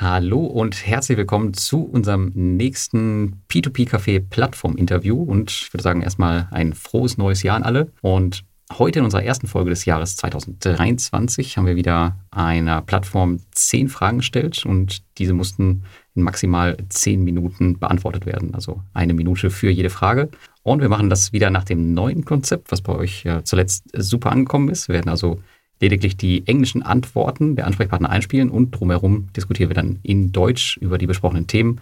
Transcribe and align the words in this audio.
Hallo 0.00 0.44
und 0.44 0.86
herzlich 0.86 1.18
willkommen 1.18 1.54
zu 1.54 1.82
unserem 1.82 2.30
nächsten 2.32 3.42
P2P-Café-Plattform-Interview. 3.48 5.20
Und 5.20 5.50
ich 5.50 5.74
würde 5.74 5.82
sagen, 5.82 6.02
erstmal 6.02 6.46
ein 6.52 6.72
frohes 6.72 7.18
neues 7.18 7.42
Jahr 7.42 7.56
an 7.56 7.64
alle. 7.64 7.90
Und 8.00 8.44
heute 8.78 9.00
in 9.00 9.04
unserer 9.04 9.24
ersten 9.24 9.48
Folge 9.48 9.70
des 9.70 9.86
Jahres 9.86 10.14
2023 10.14 11.56
haben 11.56 11.66
wir 11.66 11.74
wieder 11.74 12.14
einer 12.30 12.80
Plattform 12.80 13.40
zehn 13.50 13.88
Fragen 13.88 14.18
gestellt 14.18 14.64
und 14.64 15.02
diese 15.18 15.34
mussten 15.34 15.82
in 16.14 16.22
maximal 16.22 16.76
zehn 16.90 17.24
Minuten 17.24 17.80
beantwortet 17.80 18.24
werden. 18.24 18.54
Also 18.54 18.80
eine 18.94 19.14
Minute 19.14 19.50
für 19.50 19.68
jede 19.68 19.90
Frage. 19.90 20.28
Und 20.62 20.80
wir 20.80 20.88
machen 20.88 21.10
das 21.10 21.32
wieder 21.32 21.50
nach 21.50 21.64
dem 21.64 21.92
neuen 21.92 22.24
Konzept, 22.24 22.70
was 22.70 22.82
bei 22.82 22.92
euch 22.92 23.24
zuletzt 23.42 23.86
super 23.96 24.30
angekommen 24.30 24.68
ist. 24.68 24.86
Wir 24.86 24.94
werden 24.94 25.08
also 25.08 25.40
lediglich 25.80 26.16
die 26.16 26.46
englischen 26.46 26.82
Antworten 26.82 27.56
der 27.56 27.66
Ansprechpartner 27.66 28.10
einspielen 28.10 28.50
und 28.50 28.72
drumherum 28.72 29.28
diskutieren 29.36 29.70
wir 29.70 29.74
dann 29.74 29.98
in 30.02 30.32
Deutsch 30.32 30.76
über 30.78 30.98
die 30.98 31.06
besprochenen 31.06 31.46
Themen, 31.46 31.80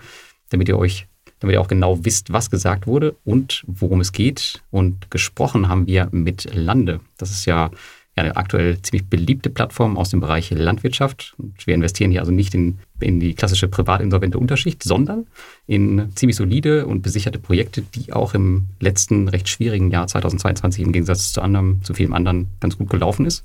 damit 0.50 0.68
ihr 0.68 0.78
euch, 0.78 1.06
damit 1.40 1.54
ihr 1.54 1.60
auch 1.60 1.68
genau 1.68 2.04
wisst, 2.04 2.32
was 2.32 2.50
gesagt 2.50 2.86
wurde 2.86 3.16
und 3.24 3.64
worum 3.66 4.00
es 4.00 4.12
geht. 4.12 4.62
Und 4.70 5.10
gesprochen 5.10 5.68
haben 5.68 5.86
wir 5.86 6.08
mit 6.12 6.54
Lande. 6.54 7.00
Das 7.18 7.30
ist 7.30 7.46
ja 7.46 7.70
eine 8.16 8.34
aktuell 8.36 8.80
ziemlich 8.80 9.08
beliebte 9.08 9.50
Plattform 9.50 9.98
aus 9.98 10.08
dem 10.08 10.20
Bereich 10.20 10.50
Landwirtschaft. 10.50 11.34
Und 11.36 11.66
wir 11.66 11.74
investieren 11.74 12.10
hier 12.10 12.20
also 12.20 12.32
nicht 12.32 12.54
in, 12.54 12.78
in 12.98 13.20
die 13.20 13.34
klassische 13.34 13.68
privatinsolvente 13.68 14.38
Unterschicht, 14.38 14.82
sondern 14.82 15.26
in 15.66 16.10
ziemlich 16.14 16.36
solide 16.36 16.86
und 16.86 17.02
besicherte 17.02 17.38
Projekte, 17.38 17.82
die 17.82 18.14
auch 18.14 18.32
im 18.32 18.68
letzten 18.80 19.28
recht 19.28 19.48
schwierigen 19.48 19.90
Jahr 19.90 20.06
2022 20.06 20.82
im 20.82 20.92
Gegensatz 20.92 21.32
zu 21.32 21.42
anderem, 21.42 21.84
zu 21.84 21.92
vielem 21.92 22.14
anderen 22.14 22.48
ganz 22.58 22.78
gut 22.78 22.88
gelaufen 22.88 23.26
ist. 23.26 23.44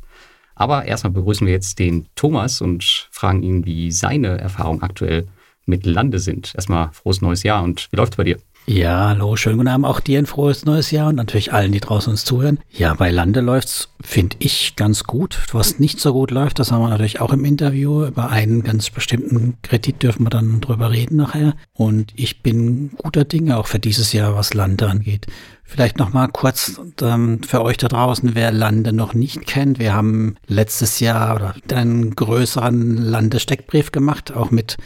Aber 0.62 0.86
erstmal 0.86 1.14
begrüßen 1.14 1.48
wir 1.48 1.54
jetzt 1.56 1.80
den 1.80 2.06
Thomas 2.14 2.62
und 2.62 3.08
fragen 3.10 3.42
ihn, 3.42 3.66
wie 3.66 3.92
seine 3.92 4.38
Erfahrungen 4.38 4.84
aktuell 4.84 5.28
mit 5.66 5.88
Lande 5.88 6.20
sind. 6.20 6.54
Erstmal 6.54 6.92
frohes 6.94 7.20
neues 7.20 7.42
Jahr 7.42 7.64
und 7.64 7.88
wie 7.92 7.96
läuft 7.96 8.14
es 8.14 8.18
bei 8.18 8.26
dir? 8.26 8.38
Ja, 8.68 9.10
hallo, 9.10 9.36
schönen 9.36 9.58
guten 9.58 9.70
Abend 9.70 9.88
auch 9.88 10.00
dir 10.00 10.20
ein 10.20 10.28
frohes 10.28 10.66
neues 10.66 10.92
Jahr 10.92 11.10
und 11.10 11.16
natürlich 11.16 11.52
allen, 11.52 11.72
die 11.72 11.80
draußen 11.80 12.12
uns 12.12 12.24
zuhören. 12.24 12.60
Ja, 12.70 12.94
bei 12.94 13.10
Lande 13.10 13.42
läuft's, 13.42 13.90
finde 14.02 14.38
ich, 14.40 14.76
ganz 14.76 15.04
gut. 15.04 15.40
Was 15.52 15.80
nicht 15.80 16.00
so 16.00 16.14
gut 16.14 16.30
läuft, 16.30 16.60
das 16.60 16.72
haben 16.72 16.84
wir 16.84 16.90
natürlich 16.90 17.20
auch 17.20 17.34
im 17.34 17.44
Interview. 17.44 18.06
Über 18.06 18.30
einen 18.30 18.62
ganz 18.62 18.92
bestimmten 18.92 19.58
Kredit 19.64 20.04
dürfen 20.04 20.26
wir 20.26 20.30
dann 20.30 20.62
drüber 20.62 20.92
reden 20.92 21.18
nachher. 21.18 21.56
Und 21.74 22.14
ich 22.16 22.44
bin 22.44 22.92
guter 22.98 23.26
Dinge 23.26 23.58
auch 23.58 23.66
für 23.66 23.80
dieses 23.80 24.14
Jahr, 24.14 24.36
was 24.36 24.54
Lande 24.54 24.88
angeht. 24.88 25.26
Vielleicht 25.64 25.98
noch 25.98 26.14
mal 26.14 26.28
kurz 26.28 26.80
ähm, 27.02 27.42
für 27.44 27.64
euch 27.64 27.78
da 27.78 27.88
draußen, 27.88 28.36
wer 28.36 28.52
Lande 28.52 28.94
noch 28.94 29.14
nicht 29.14 29.48
kennt. 29.48 29.80
Wir 29.80 29.94
haben 29.94 30.36
letztes 30.46 31.00
Jahr 31.00 31.56
einen 31.72 32.16
größeren 32.16 32.98
Landesteckbrief 32.98 33.92
gemacht, 33.92 34.34
auch 34.34 34.52
mit 34.52 34.78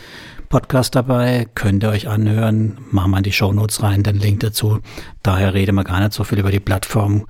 Podcast 0.46 0.96
dabei, 0.96 1.48
könnt 1.56 1.84
ihr 1.84 1.90
euch 1.90 2.08
anhören. 2.08 2.78
Machen 2.92 3.12
wir 3.12 3.18
in 3.18 3.24
die 3.24 3.32
Show 3.32 3.52
Notes 3.52 3.84
rein, 3.84 4.04
den 4.04 4.18
Link 4.18 4.40
dazu. 4.40 4.80
Daher 5.24 5.54
reden 5.54 5.76
wir 5.76 5.84
gar 5.84 6.00
nicht 6.00 6.14
so 6.14 6.24
viel 6.24 6.40
über 6.40 6.52
die 6.52 6.60
Plattform. 6.60 7.26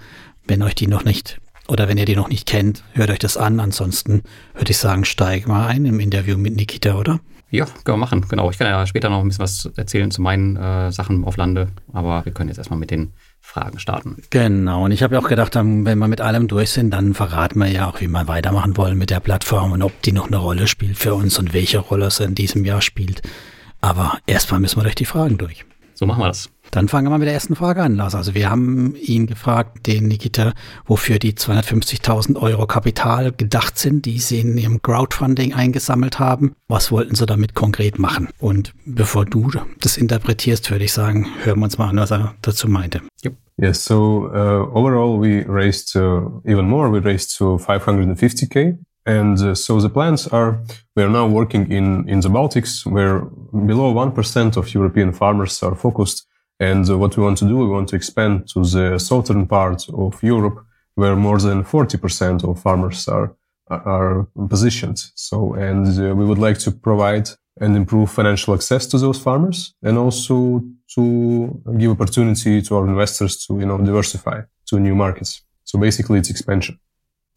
Wenn 0.45 0.61
euch 0.61 0.75
die 0.75 0.87
noch 0.87 1.03
nicht 1.03 1.39
oder 1.67 1.87
wenn 1.87 1.97
ihr 1.97 2.05
die 2.05 2.15
noch 2.15 2.29
nicht 2.29 2.45
kennt, 2.47 2.83
hört 2.93 3.09
euch 3.09 3.19
das 3.19 3.37
an. 3.37 3.59
Ansonsten 3.59 4.23
würde 4.53 4.71
ich 4.71 4.77
sagen, 4.77 5.05
steig 5.05 5.47
mal 5.47 5.67
ein 5.67 5.85
im 5.85 5.99
Interview 5.99 6.37
mit 6.37 6.55
Nikita, 6.55 6.95
oder? 6.95 7.19
Ja, 7.55 7.65
können 7.65 7.97
wir 7.97 7.97
machen. 7.97 8.25
Genau. 8.27 8.49
Ich 8.51 8.57
kann 8.57 8.67
ja 8.67 8.85
später 8.85 9.09
noch 9.09 9.21
ein 9.21 9.27
bisschen 9.27 9.43
was 9.43 9.69
erzählen 9.75 10.11
zu 10.11 10.21
meinen 10.21 10.55
äh, 10.55 10.91
Sachen 10.91 11.23
auf 11.25 11.37
Lande. 11.37 11.67
Aber 11.93 12.25
wir 12.25 12.31
können 12.31 12.49
jetzt 12.49 12.57
erstmal 12.57 12.79
mit 12.79 12.91
den 12.91 13.13
Fragen 13.41 13.79
starten. 13.79 14.17
Genau, 14.31 14.85
und 14.85 14.91
ich 14.91 15.03
habe 15.03 15.17
auch 15.19 15.27
gedacht, 15.27 15.55
wenn 15.55 15.83
wir 15.83 16.07
mit 16.07 16.19
allem 16.19 16.47
durch 16.47 16.71
sind, 16.71 16.91
dann 16.91 17.13
verraten 17.13 17.59
wir 17.59 17.67
ja 17.67 17.87
auch, 17.87 18.01
wie 18.01 18.07
wir 18.07 18.27
weitermachen 18.27 18.75
wollen 18.75 18.97
mit 18.97 19.11
der 19.11 19.19
Plattform 19.19 19.71
und 19.71 19.83
ob 19.83 20.01
die 20.01 20.11
noch 20.11 20.27
eine 20.27 20.37
Rolle 20.37 20.67
spielt 20.67 20.97
für 20.97 21.13
uns 21.13 21.37
und 21.37 21.53
welche 21.53 21.77
Rolle 21.77 22.07
es 22.07 22.19
in 22.19 22.33
diesem 22.33 22.65
Jahr 22.65 22.81
spielt. 22.81 23.21
Aber 23.81 24.17
erstmal 24.25 24.59
müssen 24.59 24.77
wir 24.77 24.83
durch 24.83 24.95
die 24.95 25.05
Fragen 25.05 25.37
durch. 25.37 25.63
So 25.93 26.05
machen 26.05 26.21
wir 26.21 26.27
das. 26.27 26.49
Dann 26.75 26.89
fangen 26.89 27.05
wir 27.05 27.11
mal 27.11 27.19
mit 27.19 27.27
der 27.27 27.33
ersten 27.33 27.55
Frage 27.55 27.81
an, 27.81 27.95
Lars. 27.95 28.15
Also 28.15 28.35
wir 28.35 28.49
haben 28.49 28.95
ihn 28.97 29.27
gefragt, 29.27 29.87
den 29.87 30.09
Nikita, 30.09 30.51
wofür 30.85 31.19
die 31.19 31.31
250.000 31.31 32.35
Euro 32.41 32.67
Kapital 32.67 33.31
gedacht 33.31 33.77
sind, 33.77 34.05
die 34.05 34.19
sie 34.19 34.41
in 34.41 34.57
ihrem 34.57 34.81
Crowdfunding 34.81 35.53
eingesammelt 35.53 36.19
haben. 36.19 36.53
Was 36.67 36.91
wollten 36.91 37.15
sie 37.15 37.25
damit 37.25 37.53
konkret 37.53 37.97
machen? 37.97 38.27
Und 38.39 38.73
bevor 38.85 39.23
du 39.23 39.51
das 39.79 39.95
interpretierst, 39.95 40.69
würde 40.69 40.83
ich 40.83 40.91
sagen, 40.91 41.27
hören 41.45 41.59
wir 41.59 41.63
uns 41.63 41.77
mal 41.77 41.87
an, 41.87 41.95
was 41.95 42.11
er 42.11 42.35
dazu 42.41 42.67
meinte. 42.67 42.99
Yep. 43.23 43.37
Yes, 43.57 43.85
so 43.85 44.29
uh, 44.33 44.67
overall 44.77 45.17
we 45.17 45.45
raised 45.47 45.95
uh, 45.95 46.29
even 46.43 46.67
more. 46.67 46.91
We 46.91 46.99
raised 46.99 47.37
to 47.37 47.57
550k. 47.57 48.77
And 49.05 49.39
uh, 49.39 49.55
so 49.55 49.79
the 49.79 49.87
plans 49.87 50.27
are, 50.27 50.59
we 50.97 51.03
are 51.03 51.09
now 51.09 51.25
working 51.25 51.71
in, 51.71 52.09
in 52.09 52.19
the 52.19 52.27
Baltics 52.27 52.85
where 52.85 53.21
below 53.53 53.93
1% 53.93 54.57
of 54.57 54.73
European 54.73 55.13
farmers 55.13 55.63
are 55.63 55.73
focused 55.73 56.27
And 56.59 56.89
uh, 56.89 56.97
what 56.97 57.17
we 57.17 57.23
want 57.23 57.37
to 57.39 57.47
do, 57.47 57.57
we 57.57 57.67
want 57.67 57.89
to 57.89 57.95
expand 57.95 58.47
to 58.49 58.63
the 58.63 58.97
southern 58.97 59.45
part 59.47 59.87
of 59.89 60.21
Europe, 60.23 60.65
where 60.95 61.15
more 61.15 61.39
than 61.39 61.63
40% 61.63 62.43
of 62.43 62.61
farmers 62.61 63.07
are 63.07 63.35
are 63.67 64.27
positioned. 64.49 64.99
So, 65.15 65.53
and 65.53 65.87
uh, 65.99 66.15
we 66.15 66.25
would 66.25 66.37
like 66.37 66.59
to 66.59 66.71
provide 66.71 67.29
and 67.59 67.75
improve 67.75 68.11
financial 68.11 68.53
access 68.53 68.85
to 68.87 68.97
those 68.97 69.19
farmers, 69.19 69.73
and 69.81 69.97
also 69.97 70.61
to 70.93 71.61
give 71.77 71.91
opportunity 71.91 72.61
to 72.61 72.75
our 72.75 72.87
investors 72.87 73.45
to 73.45 73.59
you 73.59 73.65
know 73.65 73.77
diversify 73.77 74.41
to 74.67 74.79
new 74.79 74.95
markets. 74.95 75.41
So 75.63 75.79
basically, 75.79 76.19
it's 76.19 76.29
expansion. 76.29 76.79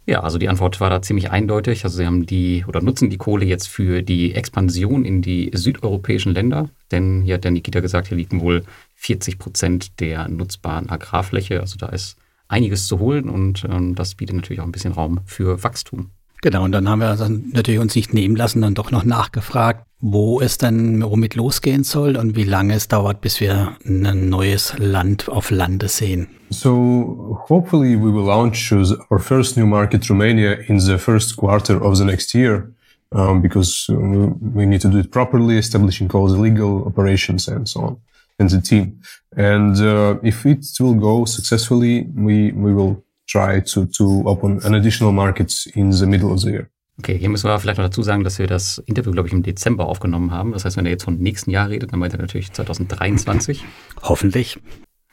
Ja, 0.09 0.21
also 0.21 0.39
die 0.39 0.49
Antwort 0.49 0.81
war 0.81 0.89
da 0.89 1.03
ziemlich 1.03 1.31
eindeutig. 1.31 1.85
Also 1.85 1.99
sie 1.99 2.07
haben 2.07 2.25
die 2.25 2.65
oder 2.67 2.81
nutzen 2.81 3.11
die 3.11 3.19
Kohle 3.19 3.45
jetzt 3.45 3.69
für 3.69 4.01
die 4.01 4.35
Expansion 4.35 5.05
in 5.05 5.21
die 5.21 5.51
südeuropäischen 5.53 6.33
Länder. 6.33 6.71
Denn 6.91 7.21
hier 7.21 7.35
hat 7.35 7.45
der 7.45 7.51
Nikita 7.51 7.81
gesagt, 7.81 8.09
hier 8.09 8.17
liegen 8.17 8.41
wohl 8.41 8.65
40 8.95 9.39
Prozent 9.39 10.01
der 10.01 10.27
nutzbaren 10.29 10.89
Agrarfläche. 10.89 11.61
Also 11.61 11.77
da 11.77 11.89
ist 11.91 12.17
einiges 12.49 12.87
zu 12.87 13.01
holen 13.01 13.29
und 13.29 13.67
ähm, 13.71 13.95
das 13.97 14.15
bietet 14.15 14.37
natürlich 14.37 14.63
auch 14.63 14.65
ein 14.65 14.73
bisschen 14.73 14.95
Raum 14.95 15.21
für 15.27 15.63
Wachstum. 15.63 16.11
Genau, 16.41 16.65
und 16.65 16.73
dann 16.73 16.89
haben 16.89 17.01
wir 17.01 17.17
dann 17.17 17.51
natürlich 17.53 17.81
uns 17.81 17.97
nicht 17.97 18.15
nehmen 18.15 18.37
lassen, 18.37 18.63
dann 18.63 18.75
doch 18.75 18.93
noch 18.93 19.05
nachgefragt, 19.05 19.85
wo 20.01 20.41
es 20.41 20.57
dann 20.57 21.03
womit 21.03 21.35
losgehen 21.35 21.83
soll 21.83 22.17
und 22.17 22.37
wie 22.37 22.45
lange 22.45 22.75
es 22.75 22.87
dauert, 22.87 23.21
bis 23.21 23.41
wir 23.41 23.77
ein 23.85 24.29
neues 24.29 24.75
Land 24.79 25.29
auf 25.29 25.51
Lande 25.51 25.89
sehen. 25.89 26.29
So 26.51 27.41
hopefully 27.49 27.97
we 27.97 28.13
will 28.13 28.25
launch 28.25 28.73
our 29.11 29.19
first 29.19 29.57
new 29.57 29.67
market, 29.67 30.09
Romania, 30.09 30.53
in 30.69 30.79
the 30.79 30.97
first 30.97 31.37
quarter 31.37 31.83
of 31.83 31.97
the 31.97 32.05
next 32.05 32.33
year, 32.35 32.73
um, 33.11 33.43
because 33.43 33.89
we 33.89 34.65
need 34.65 34.81
to 34.83 34.89
do 34.89 34.99
it 34.99 35.11
properly, 35.11 35.59
establishing 35.59 36.11
all 36.13 36.29
the 36.29 36.41
legal 36.41 36.85
operations 36.87 37.49
and 37.49 37.69
so 37.69 37.81
on, 37.81 37.97
and 38.39 38.51
the 38.51 38.61
team. 38.61 39.01
And 39.37 39.77
uh, 39.81 40.19
if 40.23 40.47
it 40.47 40.65
will 40.79 40.95
go 40.95 41.25
successfully, 41.25 42.07
we 42.15 42.53
we 42.53 42.73
will 42.73 43.03
try 43.31 43.63
to, 43.63 43.85
to 43.85 44.23
open 44.27 44.63
an 44.65 44.75
additional 44.75 45.13
markets 45.13 45.67
in 45.67 45.93
the 45.93 46.07
middle 46.07 46.31
of 46.31 46.41
the 46.41 46.51
year. 46.51 46.71
Okay, 46.99 47.17
hier 47.17 47.29
müssen 47.29 47.49
wir 47.49 47.59
vielleicht 47.61 47.79
noch 47.79 47.85
dazu 47.85 48.03
sagen, 48.03 48.25
dass 48.25 48.41
wir 48.41 48.49
das 48.49 48.79
Interview, 48.87 49.13
glaube 49.13 49.29
ich, 49.29 49.33
im 49.33 49.45
Dezember 49.45 49.87
aufgenommen 49.87 50.33
haben. 50.33 50.53
Das 50.53 50.65
heißt, 50.65 50.77
wenn 50.77 50.85
er 50.85 50.91
jetzt 50.91 51.05
vom 51.05 51.19
nächsten 51.19 51.51
Jahr 51.51 51.69
redet, 51.69 51.93
dann 51.93 52.01
meint 52.01 52.13
er 52.13 52.19
natürlich 52.19 52.53
2023. 52.53 53.65
Hoffentlich. 54.03 54.59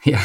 Ja. 0.04 0.20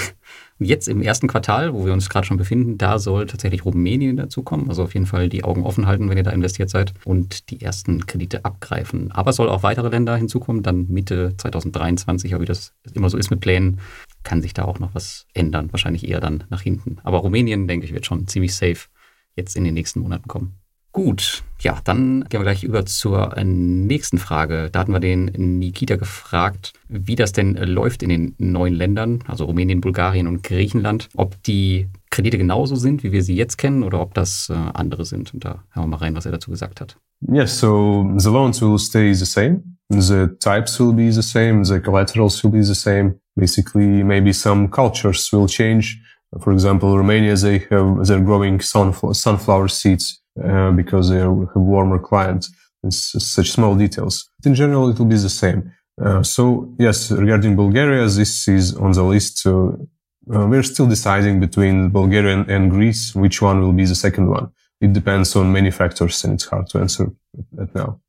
Jetzt 0.58 0.88
im 0.88 1.00
ersten 1.00 1.26
Quartal, 1.26 1.72
wo 1.72 1.86
wir 1.86 1.94
uns 1.94 2.10
gerade 2.10 2.26
schon 2.26 2.36
befinden, 2.36 2.76
da 2.76 2.98
soll 2.98 3.26
tatsächlich 3.26 3.64
Rumänien 3.64 4.16
dazukommen. 4.16 4.68
Also 4.68 4.82
auf 4.82 4.92
jeden 4.92 5.06
Fall 5.06 5.30
die 5.30 5.42
Augen 5.42 5.64
offen 5.64 5.86
halten, 5.86 6.08
wenn 6.10 6.18
ihr 6.18 6.22
da 6.22 6.32
investiert 6.32 6.68
seid 6.68 6.92
und 7.04 7.50
die 7.50 7.62
ersten 7.62 8.06
Kredite 8.06 8.44
abgreifen. 8.44 9.10
Aber 9.10 9.30
es 9.30 9.36
soll 9.36 9.48
auch 9.48 9.62
weitere 9.62 9.88
Länder 9.88 10.16
hinzukommen, 10.16 10.62
dann 10.62 10.86
Mitte 10.88 11.34
2023, 11.38 12.34
aber 12.34 12.42
wie 12.42 12.46
das 12.46 12.74
immer 12.92 13.08
so 13.08 13.16
ist 13.16 13.30
mit 13.30 13.40
Plänen, 13.40 13.80
kann 14.22 14.42
sich 14.42 14.54
da 14.54 14.64
auch 14.64 14.78
noch 14.78 14.94
was 14.94 15.26
ändern. 15.34 15.72
Wahrscheinlich 15.72 16.08
eher 16.08 16.20
dann 16.20 16.44
nach 16.50 16.62
hinten. 16.62 16.98
Aber 17.02 17.18
Rumänien, 17.18 17.66
denke 17.66 17.86
ich, 17.86 17.94
wird 17.94 18.06
schon 18.06 18.26
ziemlich 18.26 18.54
safe 18.54 18.88
jetzt 19.34 19.56
in 19.56 19.64
den 19.64 19.74
nächsten 19.74 20.00
Monaten 20.00 20.28
kommen. 20.28 20.59
Gut, 20.92 21.44
ja, 21.60 21.78
dann 21.84 22.24
gehen 22.28 22.40
wir 22.40 22.44
gleich 22.44 22.64
über 22.64 22.84
zur 22.84 23.34
nächsten 23.44 24.18
Frage. 24.18 24.70
Da 24.72 24.80
hatten 24.80 24.92
wir 24.92 24.98
den 24.98 25.26
Nikita 25.58 25.96
gefragt, 25.96 26.72
wie 26.88 27.14
das 27.14 27.32
denn 27.32 27.54
läuft 27.54 28.02
in 28.02 28.08
den 28.08 28.34
neuen 28.38 28.74
Ländern, 28.74 29.22
also 29.26 29.44
Rumänien, 29.44 29.80
Bulgarien 29.80 30.26
und 30.26 30.42
Griechenland, 30.42 31.08
ob 31.14 31.40
die 31.44 31.88
Kredite 32.10 32.38
genauso 32.38 32.74
sind, 32.74 33.04
wie 33.04 33.12
wir 33.12 33.22
sie 33.22 33.36
jetzt 33.36 33.56
kennen, 33.56 33.84
oder 33.84 34.00
ob 34.00 34.14
das 34.14 34.50
äh, 34.50 34.54
andere 34.54 35.04
sind. 35.04 35.32
Und 35.32 35.44
da 35.44 35.62
hören 35.70 35.84
wir 35.84 35.86
mal 35.86 35.96
rein, 35.98 36.16
was 36.16 36.26
er 36.26 36.32
dazu 36.32 36.50
gesagt 36.50 36.80
hat. 36.80 36.96
Yes, 37.28 37.60
so 37.60 38.10
the 38.16 38.30
loans 38.30 38.60
will 38.60 38.78
stay 38.78 39.14
the 39.14 39.26
same. 39.26 39.62
The 39.90 40.28
types 40.40 40.80
will 40.80 40.92
be 40.92 41.12
the 41.12 41.22
same. 41.22 41.64
The 41.64 41.80
collaterals 41.80 42.42
will 42.42 42.50
be 42.50 42.64
the 42.64 42.74
same. 42.74 43.20
Basically, 43.36 44.02
maybe 44.02 44.32
some 44.32 44.68
cultures 44.68 45.32
will 45.32 45.46
change. 45.46 46.00
For 46.38 46.52
example, 46.52 46.96
Romania, 46.96 47.36
they 47.36 47.58
have, 47.70 48.06
they're 48.06 48.24
growing 48.24 48.60
sunflower 48.60 49.68
seeds. 49.68 50.19
Uh, 50.38 50.70
because 50.70 51.10
they 51.10 51.18
have 51.18 51.48
warmer 51.56 51.98
climate 51.98 52.46
and 52.84 52.94
such 52.94 53.50
small 53.50 53.74
details. 53.74 54.30
But 54.38 54.50
In 54.50 54.54
general, 54.54 54.88
it 54.88 54.98
will 54.98 55.06
be 55.06 55.16
the 55.16 55.28
same. 55.28 55.72
Uh, 56.00 56.22
so 56.22 56.72
yes, 56.78 57.10
regarding 57.10 57.56
Bulgaria, 57.56 58.06
this 58.06 58.46
is 58.46 58.76
on 58.76 58.92
the 58.92 59.02
list. 59.02 59.38
So 59.38 59.88
uh, 60.32 60.46
we're 60.46 60.62
still 60.62 60.86
deciding 60.86 61.40
between 61.40 61.90
Bulgaria 61.90 62.32
and, 62.36 62.48
and, 62.48 62.70
Greece, 62.70 63.14
which 63.14 63.42
one 63.42 63.60
will 63.60 63.72
be 63.72 63.84
the 63.84 63.96
second 63.96 64.28
one. 64.28 64.50
It 64.80 64.92
depends 64.92 65.34
on 65.36 65.52
many 65.52 65.70
factors 65.72 66.24
and 66.24 66.34
it's 66.34 66.46
hard 66.46 66.68
to 66.68 66.78
answer 66.78 67.10
that 67.56 67.74
now. 67.74 68.00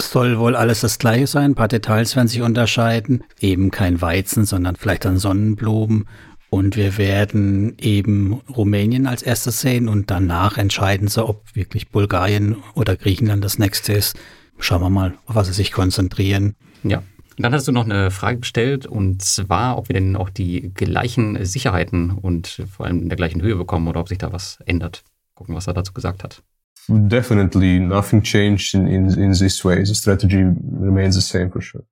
soll 0.00 0.38
wohl 0.38 0.56
alles 0.56 0.80
das 0.80 0.98
gleiche 0.98 1.26
sein. 1.26 1.52
Ein 1.52 1.54
paar 1.54 1.68
Details 1.68 2.16
werden 2.16 2.28
sich 2.28 2.42
unterscheiden. 2.42 3.24
Eben 3.40 3.70
kein 3.70 4.00
Weizen, 4.00 4.44
sondern 4.44 4.76
vielleicht 4.76 5.04
dann 5.04 5.18
Sonnenblumen. 5.18 6.06
Und 6.50 6.76
wir 6.76 6.96
werden 6.96 7.74
eben 7.78 8.40
Rumänien 8.54 9.06
als 9.06 9.22
erstes 9.22 9.60
sehen 9.60 9.88
und 9.88 10.10
danach 10.10 10.56
entscheiden 10.56 11.08
sie, 11.08 11.26
ob 11.26 11.44
wirklich 11.54 11.90
Bulgarien 11.90 12.56
oder 12.74 12.96
Griechenland 12.96 13.44
das 13.44 13.58
nächste 13.58 13.92
ist. 13.92 14.18
Schauen 14.58 14.80
wir 14.80 14.90
mal, 14.90 15.14
auf 15.26 15.34
was 15.34 15.48
sie 15.48 15.52
sich 15.52 15.72
konzentrieren. 15.72 16.54
Ja. 16.82 16.98
Und 16.98 17.42
dann 17.42 17.52
hast 17.52 17.68
du 17.68 17.72
noch 17.72 17.84
eine 17.84 18.10
Frage 18.10 18.40
gestellt 18.40 18.86
und 18.86 19.22
zwar, 19.22 19.78
ob 19.78 19.88
wir 19.88 19.94
denn 19.94 20.16
auch 20.16 20.30
die 20.30 20.72
gleichen 20.74 21.44
Sicherheiten 21.44 22.10
und 22.10 22.62
vor 22.68 22.86
allem 22.86 23.02
in 23.02 23.08
der 23.08 23.16
gleichen 23.16 23.42
Höhe 23.42 23.54
bekommen 23.54 23.86
oder 23.86 24.00
ob 24.00 24.08
sich 24.08 24.18
da 24.18 24.32
was 24.32 24.58
ändert. 24.66 25.04
Gucken, 25.34 25.54
was 25.54 25.68
er 25.68 25.74
dazu 25.74 25.92
gesagt 25.92 26.24
hat. 26.24 26.42
Definitely 26.88 27.78
nothing 27.78 28.22
changed 28.22 28.74
in, 28.74 28.86
in, 28.86 29.10
in 29.10 29.32
this 29.32 29.64
way. 29.64 29.84
The 29.84 29.94
strategy 29.94 30.42
remains 30.80 31.14
the 31.14 31.20
same 31.20 31.50
for 31.50 31.60
sure. 31.60 31.84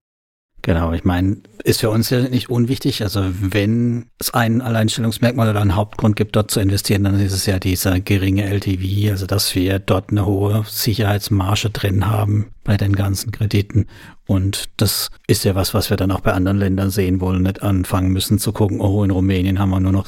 Genau, 0.67 0.93
ich 0.93 1.05
meine, 1.05 1.37
ist 1.63 1.79
für 1.79 1.91
uns 1.91 2.11
ja 2.11 2.23
nicht 2.23 2.51
unwichtig. 2.51 3.01
Also 3.05 3.23
wenn 3.39 4.07
es 4.19 4.35
ein 4.35 4.61
Alleinstellungsmerkmal 4.61 5.49
oder 5.49 5.61
einen 5.61 5.77
Hauptgrund 5.77 6.17
gibt, 6.17 6.35
dort 6.35 6.51
zu 6.51 6.59
investieren, 6.59 7.05
dann 7.05 7.21
ist 7.21 7.33
es 7.33 7.47
ja 7.47 7.61
dieser 7.61 8.01
geringe 8.01 8.43
LTV, 8.53 9.13
also 9.13 9.27
dass 9.27 9.55
wir 9.55 9.79
dort 9.79 10.11
eine 10.11 10.27
hohe 10.27 10.65
Sicherheitsmarge 10.67 11.71
drin 11.71 12.09
haben 12.09 12.47
bei 12.65 12.77
den 12.77 12.97
ganzen 12.97 13.31
Krediten. 13.31 13.87
Und 14.27 14.65
das 14.77 15.13
ist 15.29 15.45
ja 15.45 15.55
was, 15.55 15.73
was 15.73 15.89
wir 15.89 15.97
dann 15.97 16.11
auch 16.11 16.19
bei 16.19 16.33
anderen 16.33 16.59
Ländern 16.59 16.91
sehen 16.91 17.21
wollen, 17.21 17.45
nicht 17.45 17.63
anfangen 17.63 18.11
müssen 18.11 18.41
zu 18.41 18.51
gucken, 18.51 18.81
oh, 18.81 19.05
in 19.05 19.13
Rumänien 19.13 19.61
haben 19.61 19.71
wir 19.71 19.79
nur 19.79 19.93
noch, 19.93 20.07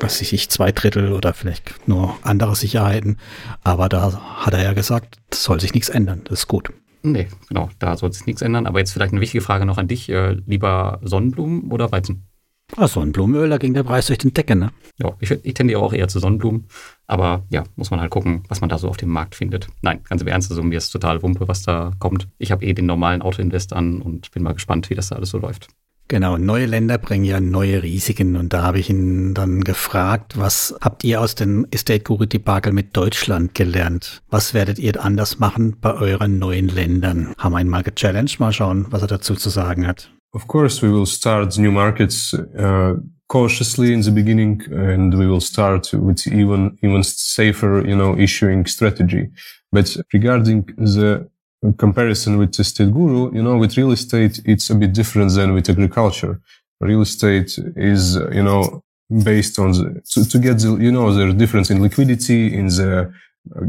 was 0.00 0.22
weiß 0.22 0.32
ich, 0.32 0.48
zwei 0.48 0.72
Drittel 0.72 1.12
oder 1.12 1.34
vielleicht 1.34 1.86
nur 1.86 2.16
andere 2.22 2.56
Sicherheiten. 2.56 3.18
Aber 3.62 3.90
da 3.90 4.18
hat 4.38 4.54
er 4.54 4.62
ja 4.62 4.72
gesagt, 4.72 5.16
das 5.28 5.42
soll 5.42 5.60
sich 5.60 5.74
nichts 5.74 5.90
ändern. 5.90 6.22
Das 6.24 6.38
ist 6.38 6.48
gut. 6.48 6.70
Nee, 7.02 7.28
genau, 7.48 7.70
da 7.78 7.96
soll 7.96 8.12
sich 8.12 8.26
nichts 8.26 8.42
ändern. 8.42 8.66
Aber 8.66 8.78
jetzt 8.78 8.92
vielleicht 8.92 9.12
eine 9.12 9.20
wichtige 9.20 9.42
Frage 9.42 9.66
noch 9.66 9.78
an 9.78 9.88
dich. 9.88 10.08
Äh, 10.08 10.36
lieber 10.46 11.00
Sonnenblumen 11.02 11.70
oder 11.70 11.90
Weizen? 11.92 12.28
Ah, 12.76 12.86
Sonnenblumenöl, 12.86 13.48
da 13.48 13.56
ging 13.56 13.72
der 13.72 13.82
Preis 13.82 14.06
durch 14.06 14.18
den 14.18 14.34
Decke, 14.34 14.54
ne? 14.54 14.70
Ja, 14.98 15.14
ich, 15.20 15.30
ich 15.30 15.54
tendiere 15.54 15.80
auch 15.80 15.94
eher 15.94 16.08
zu 16.08 16.18
Sonnenblumen. 16.18 16.66
Aber 17.06 17.44
ja, 17.48 17.64
muss 17.76 17.90
man 17.90 18.00
halt 18.00 18.10
gucken, 18.10 18.44
was 18.48 18.60
man 18.60 18.68
da 18.68 18.76
so 18.76 18.88
auf 18.88 18.98
dem 18.98 19.08
Markt 19.08 19.34
findet. 19.34 19.68
Nein, 19.80 20.00
ganz 20.04 20.20
im 20.20 20.28
Ernst, 20.28 20.50
also 20.50 20.62
mir 20.62 20.76
ist 20.76 20.90
total 20.90 21.22
Wumpe, 21.22 21.48
was 21.48 21.62
da 21.62 21.92
kommt. 21.98 22.28
Ich 22.36 22.52
habe 22.52 22.64
eh 22.66 22.74
den 22.74 22.84
normalen 22.84 23.22
Autoinvest 23.22 23.72
an 23.72 24.02
und 24.02 24.30
bin 24.32 24.42
mal 24.42 24.52
gespannt, 24.52 24.90
wie 24.90 24.94
das 24.94 25.08
da 25.08 25.16
alles 25.16 25.30
so 25.30 25.38
läuft. 25.38 25.68
Genau, 26.10 26.38
neue 26.38 26.64
Länder 26.64 26.96
bringen 26.96 27.26
ja 27.26 27.38
neue 27.38 27.82
Risiken 27.82 28.36
und 28.36 28.54
da 28.54 28.62
habe 28.62 28.78
ich 28.78 28.88
ihn 28.88 29.34
dann 29.34 29.60
gefragt, 29.60 30.38
was 30.38 30.74
habt 30.80 31.04
ihr 31.04 31.20
aus 31.20 31.34
dem 31.34 31.66
Estate 31.70 32.00
Guru 32.00 32.24
Debakel 32.24 32.72
mit 32.72 32.96
Deutschland 32.96 33.54
gelernt? 33.54 34.22
Was 34.30 34.54
werdet 34.54 34.78
ihr 34.78 35.04
anders 35.04 35.38
machen 35.38 35.76
bei 35.82 35.92
euren 35.92 36.38
neuen 36.38 36.68
Ländern? 36.68 37.34
Haben 37.36 37.52
wir 37.52 37.60
ihn 37.60 37.68
mal 37.68 37.82
gechallenged, 37.82 38.40
mal 38.40 38.54
schauen, 38.54 38.86
was 38.88 39.02
er 39.02 39.08
dazu 39.08 39.34
zu 39.34 39.50
sagen 39.50 39.86
hat. 39.86 40.10
Of 40.32 40.46
course, 40.46 40.80
we 40.80 40.90
will 40.90 41.06
start 41.06 41.58
new 41.58 41.70
markets 41.70 42.32
uh, 42.32 42.94
cautiously 43.28 43.92
in 43.92 44.02
the 44.02 44.10
beginning, 44.10 44.62
and 44.72 45.12
we 45.12 45.28
will 45.28 45.40
start 45.40 45.92
with 45.92 46.26
even 46.26 46.78
even 46.82 47.02
safer, 47.02 47.86
you 47.86 47.94
know, 47.94 48.16
issuing 48.16 48.66
strategy. 48.66 49.30
But 49.70 50.02
regarding 50.12 50.72
the 50.78 51.28
comparison 51.76 52.38
with 52.38 52.58
estate 52.58 52.92
guru, 52.92 53.34
you 53.34 53.42
know, 53.42 53.56
with 53.58 53.76
real 53.76 53.92
estate, 53.92 54.40
it's 54.44 54.70
a 54.70 54.74
bit 54.74 54.92
different 54.92 55.32
than 55.34 55.54
with 55.54 55.68
agriculture. 55.68 56.40
Real 56.80 57.02
estate 57.02 57.58
is, 57.76 58.16
you 58.32 58.42
know, 58.42 58.82
based 59.24 59.58
on 59.58 59.72
the, 59.72 60.00
to, 60.12 60.28
to 60.28 60.38
get 60.38 60.58
the, 60.58 60.76
you 60.76 60.92
know, 60.92 61.12
the 61.12 61.32
difference 61.32 61.70
in 61.70 61.82
liquidity, 61.82 62.54
in 62.54 62.66
the 62.68 63.12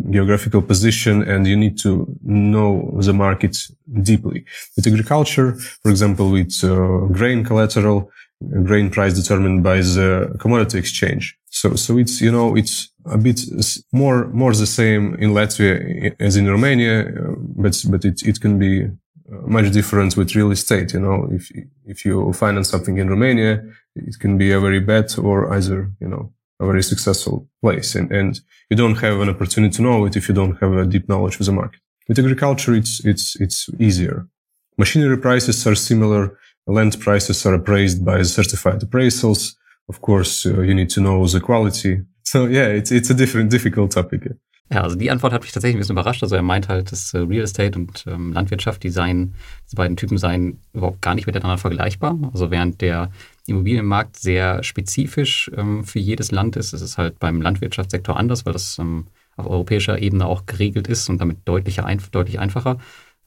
geographical 0.09 0.61
position, 0.61 1.23
and 1.23 1.47
you 1.47 1.55
need 1.55 1.77
to 1.79 2.05
know 2.23 2.91
the 3.01 3.13
market 3.13 3.57
deeply. 4.01 4.45
With 4.75 4.87
agriculture, 4.87 5.53
for 5.81 5.89
example, 5.89 6.31
with 6.31 6.63
uh, 6.63 7.07
grain 7.11 7.43
collateral, 7.43 8.11
grain 8.63 8.89
price 8.89 9.13
determined 9.13 9.63
by 9.63 9.77
the 9.77 10.35
commodity 10.39 10.77
exchange. 10.77 11.37
So, 11.49 11.75
so 11.75 11.97
it's, 11.97 12.21
you 12.21 12.31
know, 12.31 12.55
it's 12.55 12.89
a 13.09 13.17
bit 13.17 13.41
more, 13.91 14.27
more 14.27 14.53
the 14.53 14.65
same 14.65 15.15
in 15.15 15.31
Latvia 15.31 16.15
as 16.19 16.35
in 16.35 16.47
Romania, 16.47 17.01
uh, 17.01 17.35
but, 17.37 17.75
but 17.89 18.05
it, 18.05 18.21
it 18.23 18.39
can 18.39 18.59
be 18.59 18.85
uh, 18.85 18.87
much 19.47 19.71
different 19.71 20.15
with 20.17 20.35
real 20.35 20.51
estate. 20.51 20.93
You 20.93 20.99
know, 20.99 21.27
if, 21.31 21.51
if 21.85 22.05
you 22.05 22.33
finance 22.33 22.69
something 22.69 22.97
in 22.97 23.09
Romania, 23.09 23.63
it 23.95 24.19
can 24.19 24.37
be 24.37 24.51
a 24.51 24.59
very 24.59 24.79
bad 24.79 25.17
or 25.17 25.53
either, 25.53 25.91
you 25.99 26.07
know, 26.07 26.31
a 26.59 26.65
very 26.65 26.83
successful 26.83 27.47
place. 27.61 27.95
And, 27.95 28.11
and 28.11 28.39
you 28.69 28.77
don't 28.77 28.97
have 28.97 29.19
an 29.19 29.29
opportunity 29.29 29.73
to 29.75 29.81
know 29.81 30.05
it 30.05 30.15
if 30.15 30.27
you 30.27 30.35
don't 30.35 30.57
have 30.59 30.73
a 30.73 30.85
deep 30.85 31.07
knowledge 31.07 31.39
of 31.39 31.45
the 31.45 31.51
market. 31.51 31.81
With 32.07 32.19
agriculture, 32.19 32.73
it's, 32.73 33.05
it's, 33.05 33.35
it's 33.39 33.69
easier. 33.79 34.27
Machinery 34.77 35.17
prices 35.17 35.65
are 35.67 35.75
similar. 35.75 36.37
Land 36.67 36.99
prices 36.99 37.45
are 37.45 37.53
appraised 37.53 38.03
by 38.05 38.21
certified 38.23 38.81
appraisals. 38.81 39.55
Of 39.89 40.01
course, 40.01 40.47
uh, 40.47 40.61
you 40.61 40.75
need 40.75 40.93
to 40.93 41.01
know 41.01 41.25
the 41.25 41.39
quality. 41.39 42.03
So 42.23 42.45
yeah, 42.45 42.67
it's, 42.67 42.91
it's 42.91 43.09
a 43.09 43.15
different, 43.15 43.51
difficult 43.51 43.91
topic. 43.91 44.35
Ja, 44.71 44.83
also 44.83 44.95
die 44.95 45.09
Antwort 45.09 45.33
hat 45.33 45.41
mich 45.41 45.51
tatsächlich 45.51 45.77
ein 45.77 45.79
bisschen 45.79 45.95
überrascht. 45.95 46.21
Also 46.21 46.35
er 46.35 46.43
meint 46.43 46.69
halt, 46.69 46.91
dass 46.91 47.11
äh, 47.15 47.17
Real 47.17 47.43
Estate 47.43 47.77
und 47.77 48.05
ähm, 48.05 48.33
Landwirtschaft, 48.33 48.83
die 48.83 48.91
seien, 48.91 49.33
diese 49.65 49.75
beiden 49.75 49.97
Typen 49.97 50.19
seien 50.19 50.61
überhaupt 50.73 51.01
gar 51.01 51.15
nicht 51.15 51.25
miteinander 51.25 51.57
vergleichbar. 51.57 52.19
Also 52.31 52.51
während 52.51 52.81
der 52.81 53.09
Immobilienmarkt 53.47 54.17
sehr 54.17 54.61
spezifisch 54.61 55.49
ähm, 55.57 55.83
für 55.83 55.97
jedes 55.97 56.29
Land 56.29 56.55
ist, 56.55 56.73
ist 56.73 56.81
es 56.81 56.99
halt 56.99 57.17
beim 57.17 57.41
Landwirtschaftssektor 57.41 58.15
anders, 58.15 58.45
weil 58.45 58.53
das 58.53 58.77
ähm, 58.77 59.07
auf 59.37 59.47
europäischer 59.47 59.99
Ebene 59.99 60.27
auch 60.27 60.45
geregelt 60.45 60.87
ist 60.87 61.09
und 61.09 61.19
damit 61.19 61.39
deutlicher, 61.45 61.83
ein, 61.85 61.99
deutlich 62.11 62.37
einfacher. 62.37 62.77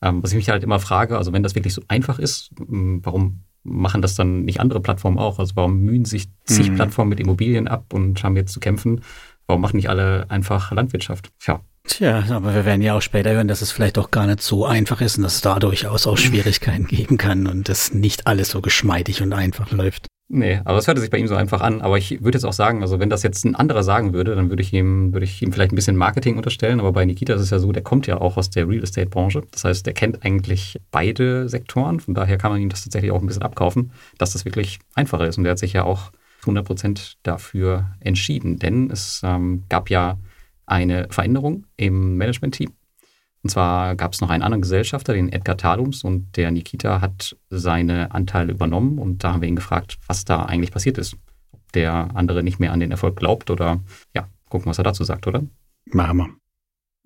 Ähm, 0.00 0.22
was 0.22 0.30
ich 0.30 0.36
mich 0.36 0.48
halt 0.48 0.62
immer 0.62 0.78
frage, 0.78 1.18
also 1.18 1.32
wenn 1.32 1.42
das 1.42 1.56
wirklich 1.56 1.74
so 1.74 1.82
einfach 1.88 2.20
ist, 2.20 2.50
warum 2.56 3.40
machen 3.64 4.02
das 4.02 4.14
dann 4.14 4.44
nicht 4.44 4.60
andere 4.60 4.80
Plattformen 4.80 5.18
auch? 5.18 5.38
Also 5.38 5.56
warum 5.56 5.80
mühen 5.80 6.04
sich 6.04 6.28
zig 6.44 6.70
mhm. 6.70 6.76
Plattformen 6.76 7.10
mit 7.10 7.20
Immobilien 7.20 7.68
ab 7.68 7.92
und 7.92 8.22
haben 8.22 8.36
jetzt 8.36 8.52
zu 8.52 8.60
kämpfen? 8.60 9.02
Warum 9.46 9.62
machen 9.62 9.76
nicht 9.76 9.88
alle 9.88 10.26
einfach 10.30 10.72
Landwirtschaft? 10.72 11.30
Tja. 11.38 11.60
Tja, 11.84 12.24
aber 12.30 12.54
wir 12.54 12.64
werden 12.64 12.80
ja 12.80 12.94
auch 12.94 13.02
später 13.02 13.32
hören, 13.32 13.48
dass 13.48 13.60
es 13.60 13.72
vielleicht 13.72 13.98
auch 13.98 14.12
gar 14.12 14.26
nicht 14.26 14.40
so 14.40 14.64
einfach 14.64 15.00
ist 15.00 15.16
und 15.16 15.24
dass 15.24 15.36
es 15.36 15.40
da 15.40 15.58
durchaus 15.58 16.06
auch 16.06 16.16
Schwierigkeiten 16.16 16.86
geben 16.86 17.18
kann 17.18 17.46
und 17.46 17.68
dass 17.68 17.92
nicht 17.92 18.26
alles 18.26 18.50
so 18.50 18.60
geschmeidig 18.60 19.20
und 19.20 19.32
einfach 19.32 19.70
läuft. 19.72 20.06
Nee, 20.34 20.62
aber 20.64 20.78
es 20.78 20.86
hörte 20.86 21.02
sich 21.02 21.10
bei 21.10 21.18
ihm 21.18 21.28
so 21.28 21.34
einfach 21.34 21.60
an. 21.60 21.82
Aber 21.82 21.98
ich 21.98 22.24
würde 22.24 22.38
jetzt 22.38 22.46
auch 22.46 22.54
sagen, 22.54 22.80
also 22.80 22.98
wenn 22.98 23.10
das 23.10 23.22
jetzt 23.22 23.44
ein 23.44 23.54
anderer 23.54 23.82
sagen 23.82 24.14
würde, 24.14 24.34
dann 24.34 24.48
würde 24.48 24.62
ich 24.62 24.72
ihm, 24.72 25.12
würde 25.12 25.24
ich 25.24 25.42
ihm 25.42 25.52
vielleicht 25.52 25.72
ein 25.72 25.76
bisschen 25.76 25.94
Marketing 25.94 26.38
unterstellen. 26.38 26.80
Aber 26.80 26.90
bei 26.90 27.04
Nikita 27.04 27.34
ist 27.34 27.42
es 27.42 27.50
ja 27.50 27.58
so, 27.58 27.70
der 27.70 27.82
kommt 27.82 28.06
ja 28.06 28.18
auch 28.18 28.38
aus 28.38 28.48
der 28.48 28.66
Real 28.66 28.82
Estate 28.82 29.10
Branche. 29.10 29.42
Das 29.50 29.64
heißt, 29.64 29.84
der 29.84 29.92
kennt 29.92 30.24
eigentlich 30.24 30.80
beide 30.90 31.50
Sektoren. 31.50 32.00
Von 32.00 32.14
daher 32.14 32.38
kann 32.38 32.50
man 32.50 32.62
ihm 32.62 32.70
das 32.70 32.82
tatsächlich 32.82 33.10
auch 33.10 33.20
ein 33.20 33.26
bisschen 33.26 33.42
abkaufen, 33.42 33.92
dass 34.16 34.32
das 34.32 34.46
wirklich 34.46 34.78
einfacher 34.94 35.28
ist. 35.28 35.36
Und 35.36 35.44
der 35.44 35.50
hat 35.50 35.58
sich 35.58 35.74
ja 35.74 35.84
auch 35.84 36.12
100 36.40 36.64
Prozent 36.64 37.18
dafür 37.24 37.90
entschieden. 38.00 38.58
Denn 38.58 38.90
es 38.90 39.20
ähm, 39.22 39.64
gab 39.68 39.90
ja 39.90 40.16
eine 40.64 41.08
Veränderung 41.10 41.66
im 41.76 42.16
Management-Team. 42.16 42.70
Und 43.42 43.50
zwar 43.50 43.96
gab 43.96 44.12
es 44.12 44.20
noch 44.20 44.30
einen 44.30 44.42
anderen 44.42 44.62
Gesellschafter, 44.62 45.14
den 45.14 45.32
Edgar 45.32 45.56
Talums, 45.56 46.04
und 46.04 46.36
der 46.36 46.50
Nikita 46.50 47.00
hat 47.00 47.36
seine 47.50 48.12
Anteile 48.12 48.52
übernommen. 48.52 48.98
Und 48.98 49.24
da 49.24 49.32
haben 49.32 49.42
wir 49.42 49.48
ihn 49.48 49.56
gefragt, 49.56 49.98
was 50.06 50.24
da 50.24 50.44
eigentlich 50.44 50.70
passiert 50.70 50.96
ist. 50.98 51.16
Ob 51.50 51.60
der 51.72 52.10
andere 52.14 52.42
nicht 52.42 52.60
mehr 52.60 52.72
an 52.72 52.80
den 52.80 52.92
Erfolg 52.92 53.16
glaubt 53.16 53.50
oder 53.50 53.80
ja, 54.14 54.28
gucken, 54.48 54.70
was 54.70 54.78
er 54.78 54.84
dazu 54.84 55.02
sagt, 55.02 55.26
oder? 55.26 55.42
Machen 55.86 56.18
wir. 56.18 56.28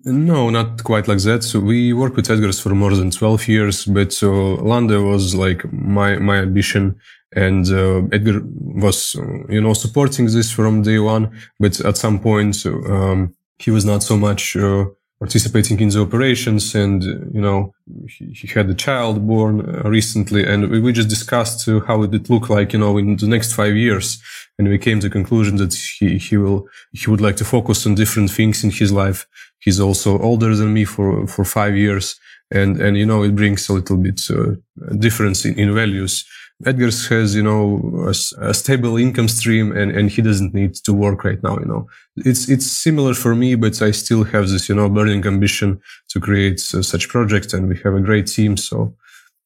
No, 0.03 0.51
not 0.51 0.83
quite 0.83 1.07
like 1.07 1.23
that. 1.23 1.41
So 1.41 1.59
we 1.59 1.91
worked 1.91 2.15
with 2.15 2.29
Edgar's 2.29 2.59
for 2.59 2.75
more 2.75 2.95
than 2.95 3.09
12 3.09 3.47
years, 3.47 3.85
but 3.85 4.13
so 4.13 4.55
Lande 4.61 5.01
was 5.01 5.33
like 5.33 5.65
my, 5.71 6.19
my 6.19 6.37
ambition. 6.37 6.99
And 7.35 7.67
uh, 7.67 8.03
Edgar 8.11 8.41
was, 8.43 9.15
you 9.49 9.59
know, 9.59 9.73
supporting 9.73 10.27
this 10.27 10.51
from 10.51 10.83
day 10.83 10.99
one. 10.99 11.31
But 11.59 11.79
at 11.81 11.97
some 11.97 12.19
point, 12.19 12.63
um, 12.65 13.33
he 13.57 13.71
was 13.71 13.85
not 13.85 14.03
so 14.03 14.15
much 14.15 14.55
uh, 14.55 14.85
participating 15.19 15.79
in 15.79 15.89
the 15.89 16.01
operations 16.01 16.75
and 16.75 17.03
you 17.33 17.41
know 17.41 17.73
he, 18.07 18.25
he 18.33 18.47
had 18.47 18.69
a 18.69 18.75
child 18.75 19.25
born 19.27 19.61
uh, 19.61 19.89
recently 19.89 20.45
and 20.45 20.69
we, 20.69 20.79
we 20.79 20.91
just 20.93 21.09
discussed 21.09 21.67
uh, 21.67 21.79
how 21.87 22.03
it 22.03 22.11
would 22.11 22.29
look 22.29 22.49
like 22.49 22.73
you 22.73 22.79
know 22.79 22.97
in 22.97 23.15
the 23.15 23.27
next 23.27 23.53
five 23.53 23.75
years. 23.75 24.21
And 24.59 24.67
we 24.69 24.79
came 24.79 24.99
to 24.99 25.07
the 25.07 25.13
conclusion 25.13 25.57
that 25.57 25.73
he 25.73 26.17
he 26.17 26.37
will 26.37 26.67
he 26.91 27.09
would 27.09 27.21
like 27.21 27.37
to 27.37 27.45
focus 27.45 27.85
on 27.85 27.95
different 27.95 28.31
things 28.31 28.63
in 28.63 28.71
his 28.71 28.91
life. 28.91 29.27
He's 29.59 29.79
also 29.79 30.19
older 30.19 30.55
than 30.55 30.73
me 30.73 30.85
for 30.85 31.27
for 31.27 31.43
five 31.45 31.75
years. 31.75 32.19
And 32.51 32.81
and 32.81 32.95
you 32.97 33.05
know 33.05 33.23
it 33.23 33.35
brings 33.35 33.69
a 33.69 33.73
little 33.73 33.97
bit 33.97 34.21
uh, 34.29 34.55
difference 34.97 35.45
in, 35.45 35.59
in 35.59 35.73
values 35.73 36.25
Edgar's 36.65 37.07
has, 37.07 37.35
you 37.35 37.43
know, 37.43 38.07
a, 38.07 38.15
a, 38.49 38.53
stable 38.53 38.97
income 38.97 39.27
stream 39.27 39.71
and, 39.71 39.91
and 39.91 40.09
he 40.09 40.23
doesn't 40.23 40.55
need 40.55 40.73
to 40.73 40.91
work 40.91 41.23
right 41.23 41.41
now, 41.43 41.57
you 41.59 41.65
know. 41.65 41.87
It's, 42.15 42.49
it's 42.49 42.65
similar 42.65 43.13
for 43.13 43.35
me, 43.35 43.53
but 43.53 43.79
I 43.81 43.91
still 43.91 44.23
have 44.23 44.49
this, 44.49 44.67
you 44.67 44.73
know, 44.73 44.89
burning 44.89 45.25
ambition 45.27 45.79
to 46.09 46.19
create 46.19 46.59
uh, 46.73 46.81
such 46.81 47.09
projects 47.09 47.53
and 47.53 47.69
we 47.69 47.77
have 47.83 47.93
a 47.93 48.01
great 48.01 48.25
team. 48.25 48.57
So 48.57 48.95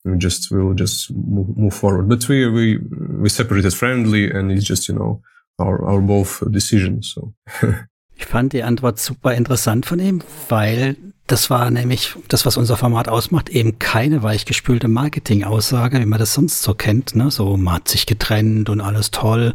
we 0.05 0.17
just, 0.17 0.51
we'll 0.51 0.73
just 0.73 1.11
move, 1.11 1.57
move 1.57 1.73
forward. 1.73 2.07
But 2.07 2.27
we, 2.29 2.47
we, 2.47 2.77
we 2.77 3.27
separated 3.27 3.73
friendly 3.73 4.31
and 4.31 4.49
it's 4.49 4.63
just, 4.63 4.87
you 4.87 4.95
know, 4.95 5.21
our, 5.59 5.83
our 5.85 6.01
both 6.01 6.43
decisions. 6.51 7.13
So. 7.13 7.33
Ich 8.21 8.27
fand 8.27 8.53
die 8.53 8.61
Antwort 8.61 8.99
super 8.99 9.33
interessant 9.33 9.87
von 9.87 9.99
ihm, 9.99 10.21
weil 10.47 10.95
das 11.31 11.49
war 11.49 11.71
nämlich 11.71 12.15
das, 12.27 12.45
was 12.45 12.57
unser 12.57 12.75
Format 12.75 13.07
ausmacht, 13.07 13.47
eben 13.49 13.79
keine 13.79 14.21
weichgespülte 14.21 14.89
Marketing-Aussage, 14.89 16.01
wie 16.01 16.05
man 16.05 16.19
das 16.19 16.33
sonst 16.33 16.61
so 16.61 16.73
kennt, 16.73 17.15
ne? 17.15 17.31
So, 17.31 17.55
man 17.55 17.75
hat 17.75 17.87
sich 17.87 18.05
getrennt 18.05 18.69
und 18.69 18.81
alles 18.81 19.11
toll. 19.11 19.53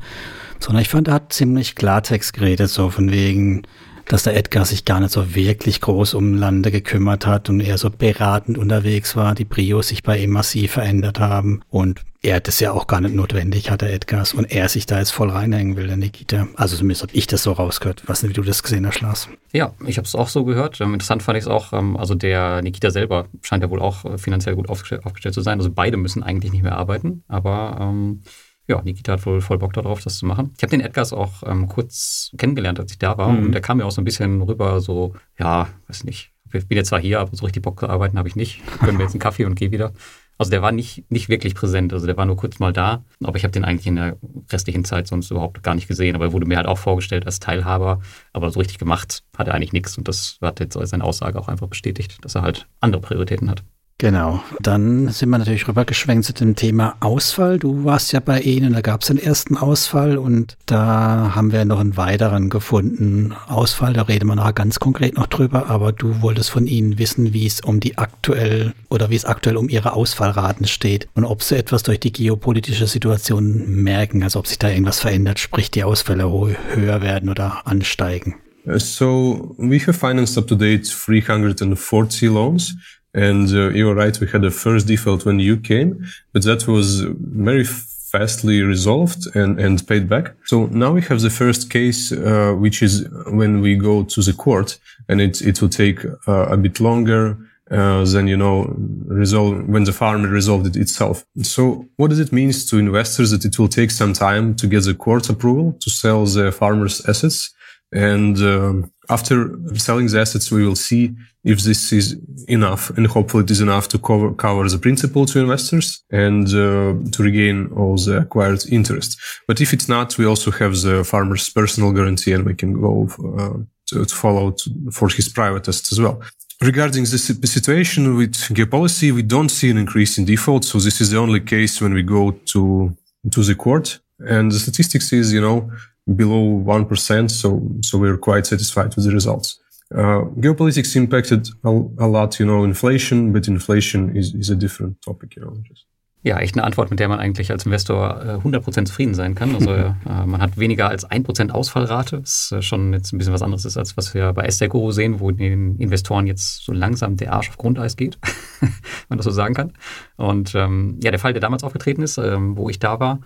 Sondern 0.59 0.80
ich 0.80 0.88
fand, 0.88 1.09
er 1.09 1.14
hat 1.14 1.35
ziemlich 1.35 1.75
Klartext 1.75 2.33
geredet, 2.33 2.71
so 2.71 2.88
von 2.88 3.11
wegen, 3.12 3.62
dass 4.09 4.23
der 4.23 4.37
Edgar 4.37 4.64
sich 4.64 4.87
gar 4.87 5.00
nicht 5.00 5.12
so 5.12 5.35
wirklich 5.35 5.83
groß 5.83 6.14
um 6.14 6.33
Lande 6.35 6.71
gekümmert 6.71 7.26
hat 7.26 7.50
und 7.50 7.61
eher 7.61 7.76
so 7.76 7.90
beratend 7.90 8.56
unterwegs 8.56 9.14
war, 9.14 9.35
die 9.35 9.45
Brios 9.45 9.88
sich 9.88 10.02
bei 10.02 10.16
ihm 10.16 10.30
massiv 10.30 10.73
verändert 10.73 11.21
haben 11.21 11.61
und 11.68 12.00
er 12.26 12.40
das 12.40 12.59
ja 12.59 12.73
auch 12.73 12.88
gar 12.88 13.00
nicht 13.00 13.14
notwendig 13.14 13.71
hat, 13.71 13.83
der 13.83 13.92
Edgars, 13.92 14.35
und 14.35 14.45
er 14.47 14.68
sich 14.68 14.85
da 14.85 14.99
jetzt 14.99 15.12
voll 15.12 15.30
reinhängen 15.30 15.76
will, 15.76 15.87
der 15.87 15.97
Nikita. 15.97 16.49
Also 16.56 16.76
zumindest 16.76 17.02
habe 17.02 17.14
ich 17.14 17.28
das 17.28 17.45
so 17.45 17.52
rausgehört. 17.52 18.02
Was 18.06 18.23
nicht, 18.23 18.30
wie 18.30 18.35
du 18.35 18.42
das 18.42 18.64
gesehen 18.64 18.85
hast, 18.85 19.00
Lars. 19.00 19.28
Ja, 19.52 19.75
ich 19.87 19.97
habe 19.97 20.06
es 20.06 20.14
auch 20.16 20.28
so 20.28 20.45
gehört. 20.45 20.80
Ähm, 20.80 20.92
interessant 20.92 21.23
fand 21.23 21.38
ich 21.38 21.45
es 21.45 21.49
auch, 21.49 21.73
ähm, 21.73 21.97
also 21.97 22.16
der 22.16 22.62
Nikita 22.62 22.90
selber 22.90 23.28
scheint 23.42 23.62
ja 23.62 23.71
wohl 23.71 23.80
auch 23.80 24.04
äh, 24.04 24.18
finanziell 24.18 24.56
gut 24.56 24.68
aufgestellt, 24.68 25.06
aufgestellt 25.06 25.35
zu 25.35 25.40
sein. 25.40 25.59
Also 25.59 25.71
beide 25.71 25.97
müssen 25.97 26.25
eigentlich 26.25 26.52
nicht 26.52 26.64
mehr 26.64 26.76
arbeiten, 26.76 27.23
aber 27.28 27.78
ähm, 27.80 28.23
ja, 28.66 28.83
Nikita 28.83 29.12
hat 29.12 29.26
wohl 29.26 29.40
voll 29.40 29.59
Bock 29.59 29.73
darauf, 29.75 30.02
das 30.02 30.18
zu 30.18 30.26
machen. 30.26 30.52
Ich 30.56 30.64
habe 30.64 30.71
den 30.73 30.80
Edgars 30.80 31.12
auch 31.12 31.45
ähm, 31.47 31.68
kurz 31.68 32.33
kennengelernt, 32.37 32.80
als 32.80 32.90
ich 32.90 32.99
da 32.99 33.16
war. 33.16 33.28
Mhm. 33.28 33.47
Und 33.47 33.52
der 33.52 33.61
kam 33.61 33.78
mir 33.78 33.87
auch 33.87 33.92
so 33.92 34.00
ein 34.00 34.04
bisschen 34.04 34.42
rüber, 34.42 34.80
so, 34.80 35.14
ja, 35.38 35.68
weiß 35.87 36.02
nicht, 36.02 36.33
ich 36.52 36.66
bin 36.66 36.76
jetzt 36.76 36.88
zwar 36.88 37.00
hier, 37.00 37.21
aber 37.21 37.37
so 37.37 37.45
richtig 37.45 37.62
Bock 37.62 37.78
zu 37.78 37.88
arbeiten 37.88 38.18
habe 38.18 38.28
ich 38.28 38.35
nicht. 38.35 38.62
Können 38.80 38.99
wir 38.99 39.04
jetzt 39.04 39.14
einen 39.14 39.21
Kaffee 39.21 39.45
und 39.45 39.54
gehe 39.54 39.71
wieder. 39.71 39.92
Also 40.38 40.50
der 40.50 40.62
war 40.62 40.73
nicht, 40.73 41.11
nicht 41.11 41.28
wirklich 41.28 41.55
präsent, 41.55 41.93
also 41.93 42.07
der 42.07 42.16
war 42.16 42.26
nur 42.26 42.37
kurz 42.37 42.59
mal 42.59 42.73
da, 42.73 43.05
aber 43.25 43.37
ich 43.37 43.45
habe 43.45 43.52
den 43.52 43.64
eigentlich 43.64 43.87
in 43.87 43.97
der 43.97 44.16
restlichen 44.50 44.85
Zeit 44.85 45.07
sonst 45.07 45.31
überhaupt 45.31 45.62
gar 45.62 45.75
nicht 45.75 45.88
gesehen. 45.88 46.14
Aber 46.14 46.26
er 46.26 46.33
wurde 46.33 46.47
mir 46.47 46.57
halt 46.57 46.66
auch 46.66 46.78
vorgestellt 46.78 47.26
als 47.26 47.40
Teilhaber, 47.40 48.00
aber 48.33 48.50
so 48.50 48.59
richtig 48.59 48.78
gemacht 48.78 49.23
hat 49.37 49.49
er 49.49 49.55
eigentlich 49.55 49.73
nichts. 49.73 49.97
Und 49.97 50.09
das 50.09 50.38
hat 50.43 50.61
jetzt 50.61 50.78
seine 50.78 51.05
Aussage 51.05 51.38
auch 51.38 51.49
einfach 51.49 51.69
bestätigt, 51.69 52.19
dass 52.23 52.35
er 52.35 52.43
halt 52.43 52.66
andere 52.81 53.00
Prioritäten 53.00 53.50
hat. 53.50 53.62
Genau. 53.99 54.43
Dann 54.61 55.09
sind 55.09 55.31
wir 55.31 55.38
natürlich 55.38 55.67
rübergeschwenkt 55.67 56.26
zu 56.26 56.35
dem 56.35 56.55
Thema 56.55 56.97
Ausfall. 57.00 57.59
Du 57.59 57.85
warst 57.85 58.12
ja 58.12 58.21
bei 58.21 58.41
Ihnen, 58.41 58.75
da 58.75 58.83
gab 58.83 59.00
es 59.00 59.07
den 59.07 59.17
ersten 59.17 59.57
Ausfall 59.57 60.19
und 60.19 60.59
da 60.67 61.33
haben 61.35 61.50
wir 61.50 61.65
noch 61.65 61.81
einen 61.81 61.97
weiteren 61.97 62.50
gefunden. 62.50 63.33
Ausfall, 63.49 63.95
da 63.95 64.03
reden 64.03 64.26
wir 64.26 64.37
nachher 64.37 64.53
ganz 64.53 64.81
konkret 64.81 65.17
noch 65.17 65.29
drüber, 65.29 65.71
aber 65.71 65.93
du 65.93 66.21
wolltest 66.21 66.50
von 66.50 66.67
Ihnen 66.67 66.99
wissen, 66.99 67.33
wie 67.33 67.47
es 67.47 67.62
um 67.62 67.81
die 67.81 67.97
aktuell 67.97 68.75
oder 68.91 69.09
wie 69.09 69.17
es 69.17 69.25
aktuell 69.25 69.57
um 69.57 69.71
Ihre 69.71 69.95
Ausfallraten 69.95 70.67
steht 70.67 71.09
und 71.15 71.25
ob 71.25 71.43
Sie 71.43 71.57
etwas 71.57 71.83
durch 71.83 71.99
die 71.99 72.12
geopolitische 72.12 72.87
Situation 72.87 73.83
merken, 73.83 74.23
also 74.23 74.41
ob 74.41 74.47
sich 74.47 74.59
da 74.59 74.69
irgendwas 74.69 75.00
verändert, 75.00 75.38
sprich 75.38 75.71
die 75.71 75.85
Ausfälle 75.85 76.31
höher 76.75 77.00
werden 77.00 77.31
oder 77.31 77.67
ansteigen. 77.67 78.35
So 78.79 79.55
we 79.59 79.79
have 79.79 79.95
financed 79.95 80.37
up 80.37 80.49
to 80.49 80.57
date 80.57 80.87
340 80.87 82.29
loans. 82.29 82.75
And 83.15 83.49
uh, 83.49 83.71
you're 83.71 83.95
right, 83.95 84.19
we 84.21 84.27
had 84.29 84.45
a 84.45 84.51
first 84.51 84.87
default 84.87 85.25
when 85.25 85.39
you 85.41 85.57
came, 85.57 86.07
but 86.33 86.45
that 86.45 86.69
was 86.69 87.01
very 87.01 87.65
fastly 87.65 88.63
resolved 88.63 89.35
and, 89.35 89.59
and 89.61 89.87
paid 89.87 90.09
back. 90.09 90.35
So 90.45 90.67
now 90.67 90.93
we 90.93 91.03
have 91.03 91.21
the 91.21 91.31
first 91.31 91.71
case, 91.71 92.13
uh, 92.13 92.53
which 92.53 92.83
is 92.83 93.09
when 93.27 93.61
we 93.61 93.75
go 93.77 94.05
to 94.05 94.23
the 94.23 94.33
court 94.33 94.79
and 95.09 95.21
it, 95.21 95.41
it 95.41 95.61
will 95.61 95.69
take 95.69 96.05
uh, 96.05 96.47
a 96.51 96.57
bit 96.57 96.81
longer. 96.81 97.39
Uh, 97.69 98.05
than 98.05 98.29
you 98.29 98.37
know 98.37 98.73
resolve 99.09 99.67
when 99.67 99.83
the 99.83 99.93
farmer 99.93 100.29
resolved 100.29 100.69
it 100.69 100.77
itself. 100.77 101.27
So 101.43 101.85
what 101.97 102.11
does 102.11 102.21
it 102.21 102.31
mean 102.33 102.53
to 102.53 102.79
investors 102.79 103.33
that 103.33 103.45
it 103.45 103.59
will 103.59 103.67
take 103.67 103.91
some 103.91 104.13
time 104.13 104.55
to 104.55 104.69
get 104.69 104.85
the 104.85 104.95
court 104.95 105.29
approval 105.29 105.77
to 105.81 105.91
sell 105.91 106.25
the 106.27 106.53
farmer's 106.53 107.05
assets? 107.09 107.53
And 107.97 108.37
um, 108.38 108.93
after 109.09 109.57
selling 109.76 110.09
the 110.09 110.21
assets, 110.21 110.50
we 110.50 110.67
will 110.67 110.76
see 110.76 111.17
if 111.45 111.61
this 111.61 111.93
is 111.93 112.17
enough, 112.49 112.91
and 112.91 113.07
hopefully 113.07 113.45
it 113.45 113.50
is 113.50 113.61
enough 113.61 113.88
to 113.88 113.99
cover, 113.99 114.35
cover 114.35 114.69
the 114.69 114.79
principal 114.79 115.25
to 115.26 115.38
investors 115.38 116.05
and 116.11 116.47
uh, 116.49 116.93
to 117.12 117.23
regain 117.23 117.73
all 117.76 117.97
the 117.97 118.19
acquired 118.19 118.62
interest. 118.71 119.19
But 119.49 119.61
if 119.61 119.73
it's 119.73 119.88
not, 119.88 120.19
we 120.19 120.26
also 120.26 120.50
have 120.50 120.75
the 120.83 121.05
farmer's 121.05 121.49
personal 121.49 121.93
guarantee, 121.93 122.33
and 122.33 122.45
we 122.45 122.55
can 122.55 122.73
go 122.81 123.09
uh, 123.38 123.59
to, 123.88 124.05
to, 124.05 124.15
follow 124.15 124.50
to, 124.50 124.71
for 124.91 125.09
his 125.09 125.29
private 125.29 125.69
assets 125.69 125.93
as 125.93 126.00
well. 126.00 126.21
Regarding 126.61 127.05
the 127.05 127.19
situation 127.57 128.17
with 128.17 128.35
geopolicy, 128.35 129.12
we 129.12 129.23
don't 129.23 129.50
see 129.50 129.71
an 129.71 129.79
increase 129.79 130.19
in 130.19 130.25
default. 130.25 130.65
So 130.65 130.79
this 130.79 131.00
is 131.00 131.11
the 131.11 131.19
only 131.19 131.41
case 131.41 131.81
when 131.81 131.95
we 131.95 132.03
go 132.03 132.33
to 132.53 132.97
to 133.31 133.43
the 133.43 133.55
court. 133.55 134.00
And 134.19 134.51
the 134.51 134.59
statistics 134.59 135.13
is, 135.13 135.33
you 135.33 135.41
know, 135.41 135.71
below 136.15 136.63
1%. 136.65 137.31
So, 137.31 137.63
so 137.83 137.99
we're 137.99 138.19
quite 138.19 138.47
satisfied 138.47 138.95
with 138.97 139.05
the 139.05 139.13
results. 139.13 139.59
Uh, 139.95 140.25
geopolitics 140.41 140.97
impacted 140.97 141.49
a, 141.65 141.69
a, 141.69 142.09
lot, 142.09 142.41
you 142.41 142.47
know, 142.47 142.65
inflation, 142.65 143.33
but 143.33 143.47
inflation 143.47 144.17
is, 144.17 144.35
is 144.35 144.51
a 144.51 144.57
different 144.57 145.01
topic, 145.03 145.37
you 145.37 145.43
know. 145.43 145.55
Just. 145.69 145.87
Ja, 146.27 146.39
echt 146.39 146.57
eine 146.57 146.65
Antwort, 146.65 146.91
mit 146.91 146.99
der 146.99 147.07
man 147.07 147.21
eigentlich 147.21 147.53
als 147.53 147.65
Investor 147.67 148.21
äh, 148.21 148.49
100% 148.49 148.87
zufrieden 148.87 149.15
sein 149.15 149.37
kann. 149.37 149.55
Also 149.55 149.71
äh, 149.71 149.95
man 150.05 150.41
hat 150.41 150.59
weniger 150.59 150.89
als 150.89 151.09
1% 151.09 151.53
Ausfallrate, 151.53 152.21
was 152.21 152.51
äh, 152.51 152.63
schon 152.63 152.93
jetzt 152.93 153.13
ein 153.13 153.19
bisschen 153.19 153.33
was 153.33 153.43
anderes 153.43 153.65
ist, 153.65 153.77
als 153.77 153.97
was 153.97 154.13
wir 154.13 154.33
bei 154.33 154.43
Esther 154.43 154.67
Guru 154.67 154.91
sehen, 154.91 155.21
wo 155.21 155.31
den 155.31 155.77
Investoren 155.79 156.27
jetzt 156.27 156.65
so 156.65 156.73
langsam 156.73 157.17
der 157.17 157.33
Arsch 157.33 157.51
auf 157.51 157.59
Grundeis 157.59 157.97
geht, 157.97 158.19
wenn 158.61 158.73
man 159.09 159.19
das 159.19 159.25
so 159.25 159.31
sagen 159.31 159.55
kann. 159.55 159.75
Und 160.17 160.53
ähm, 160.57 160.99
ja, 161.01 161.13
der 161.13 161.21
Fall, 161.21 161.33
der 161.33 161.41
damals 161.41 161.63
aufgetreten 161.63 162.03
ist, 162.03 162.19
ähm, 162.19 162.57
wo 162.57 162.69
ich 162.69 162.81
da 162.81 162.99
war, 162.99 163.21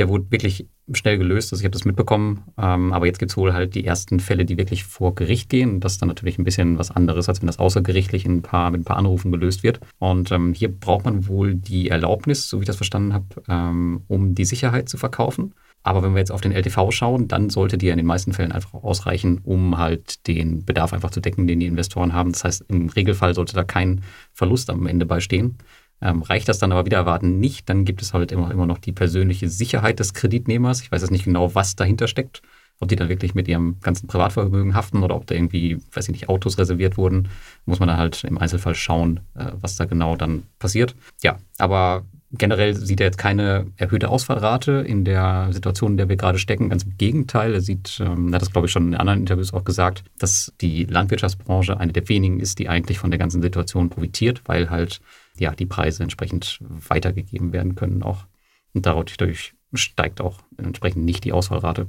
der 0.00 0.08
wurde 0.08 0.30
wirklich 0.30 0.66
schnell 0.92 1.18
gelöst. 1.18 1.52
Also 1.52 1.60
ich 1.60 1.66
habe 1.66 1.74
das 1.74 1.84
mitbekommen. 1.84 2.42
Ähm, 2.56 2.94
aber 2.94 3.04
jetzt 3.04 3.18
gibt 3.18 3.30
es 3.30 3.36
wohl 3.36 3.52
halt 3.52 3.74
die 3.74 3.84
ersten 3.84 4.18
Fälle, 4.18 4.46
die 4.46 4.56
wirklich 4.56 4.84
vor 4.84 5.14
Gericht 5.14 5.50
gehen. 5.50 5.78
das 5.78 5.92
ist 5.92 6.02
dann 6.02 6.08
natürlich 6.08 6.38
ein 6.38 6.44
bisschen 6.44 6.78
was 6.78 6.90
anderes, 6.90 7.28
als 7.28 7.42
wenn 7.42 7.46
das 7.46 7.58
außergerichtlich 7.58 8.24
in 8.24 8.36
ein 8.36 8.42
paar, 8.42 8.70
mit 8.70 8.80
ein 8.80 8.84
paar 8.84 8.96
Anrufen 8.96 9.30
gelöst 9.30 9.62
wird. 9.62 9.78
Und 9.98 10.32
ähm, 10.32 10.54
hier 10.54 10.74
braucht 10.74 11.04
man 11.04 11.28
wohl 11.28 11.54
die 11.54 11.90
Erlaubnis, 11.90 12.48
so 12.48 12.58
wie 12.58 12.62
ich 12.62 12.66
das 12.66 12.76
verstanden 12.76 13.12
habe, 13.12 13.26
ähm, 13.46 14.00
um 14.08 14.34
die 14.34 14.46
Sicherheit 14.46 14.88
zu 14.88 14.96
verkaufen. 14.96 15.52
Aber 15.82 16.02
wenn 16.02 16.12
wir 16.12 16.18
jetzt 16.18 16.32
auf 16.32 16.40
den 16.40 16.52
LTV 16.52 16.90
schauen, 16.92 17.28
dann 17.28 17.50
sollte 17.50 17.76
die 17.76 17.88
in 17.88 17.98
den 17.98 18.06
meisten 18.06 18.32
Fällen 18.32 18.52
einfach 18.52 18.72
ausreichen, 18.74 19.40
um 19.44 19.76
halt 19.76 20.26
den 20.26 20.64
Bedarf 20.64 20.94
einfach 20.94 21.10
zu 21.10 21.20
decken, 21.20 21.46
den 21.46 21.60
die 21.60 21.66
Investoren 21.66 22.14
haben. 22.14 22.32
Das 22.32 22.44
heißt, 22.44 22.64
im 22.68 22.88
Regelfall 22.88 23.34
sollte 23.34 23.54
da 23.54 23.64
kein 23.64 24.02
Verlust 24.32 24.70
am 24.70 24.86
Ende 24.86 25.04
beistehen. 25.04 25.58
Ähm, 26.02 26.22
reicht 26.22 26.48
das 26.48 26.58
dann 26.58 26.72
aber 26.72 26.86
wieder 26.86 26.98
erwarten 26.98 27.38
nicht, 27.40 27.68
dann 27.68 27.84
gibt 27.84 28.00
es 28.00 28.14
halt 28.14 28.32
immer, 28.32 28.50
immer 28.50 28.66
noch 28.66 28.78
die 28.78 28.92
persönliche 28.92 29.48
Sicherheit 29.48 30.00
des 30.00 30.14
Kreditnehmers. 30.14 30.80
Ich 30.80 30.90
weiß 30.90 31.02
jetzt 31.02 31.10
nicht 31.10 31.24
genau, 31.24 31.54
was 31.54 31.76
dahinter 31.76 32.08
steckt. 32.08 32.42
Ob 32.82 32.88
die 32.88 32.96
dann 32.96 33.10
wirklich 33.10 33.34
mit 33.34 33.46
ihrem 33.46 33.76
ganzen 33.82 34.06
Privatvermögen 34.06 34.74
haften 34.74 35.02
oder 35.02 35.14
ob 35.14 35.26
da 35.26 35.34
irgendwie, 35.34 35.78
weiß 35.92 36.06
ich 36.08 36.12
nicht, 36.12 36.28
Autos 36.30 36.56
reserviert 36.56 36.96
wurden, 36.96 37.28
muss 37.66 37.78
man 37.78 37.88
dann 37.88 37.98
halt 37.98 38.24
im 38.24 38.38
Einzelfall 38.38 38.74
schauen, 38.74 39.20
äh, 39.34 39.52
was 39.60 39.76
da 39.76 39.84
genau 39.84 40.16
dann 40.16 40.44
passiert. 40.58 40.94
Ja, 41.22 41.38
aber 41.58 42.04
generell 42.32 42.74
sieht 42.74 43.00
er 43.00 43.06
jetzt 43.06 43.18
keine 43.18 43.66
erhöhte 43.76 44.08
Ausfallrate 44.08 44.72
in 44.72 45.04
der 45.04 45.48
Situation, 45.50 45.92
in 45.92 45.96
der 45.98 46.08
wir 46.08 46.16
gerade 46.16 46.38
stecken. 46.38 46.70
Ganz 46.70 46.84
im 46.84 46.96
Gegenteil, 46.96 47.54
er 47.54 47.60
sieht, 47.60 48.00
ähm, 48.00 48.28
er 48.28 48.36
hat 48.36 48.42
das 48.42 48.52
glaube 48.52 48.66
ich 48.66 48.72
schon 48.72 48.88
in 48.88 48.94
anderen 48.94 49.20
Interviews 49.20 49.52
auch 49.52 49.64
gesagt, 49.64 50.04
dass 50.18 50.52
die 50.60 50.84
Landwirtschaftsbranche 50.84 51.78
eine 51.78 51.92
der 51.92 52.08
wenigen 52.08 52.40
ist, 52.40 52.58
die 52.58 52.68
eigentlich 52.68 52.98
von 52.98 53.10
der 53.10 53.18
ganzen 53.18 53.42
Situation 53.42 53.90
profitiert, 53.90 54.42
weil 54.46 54.70
halt 54.70 55.00
ja, 55.38 55.54
die 55.54 55.66
Preise 55.66 56.02
entsprechend 56.02 56.60
weitergegeben 56.88 57.52
werden 57.52 57.74
können 57.74 58.02
auch. 58.02 58.26
Und 58.74 58.86
dadurch 58.86 59.54
steigt 59.74 60.20
auch 60.20 60.38
entsprechend 60.56 61.04
nicht 61.04 61.24
die 61.24 61.32
Ausfallrate. 61.32 61.88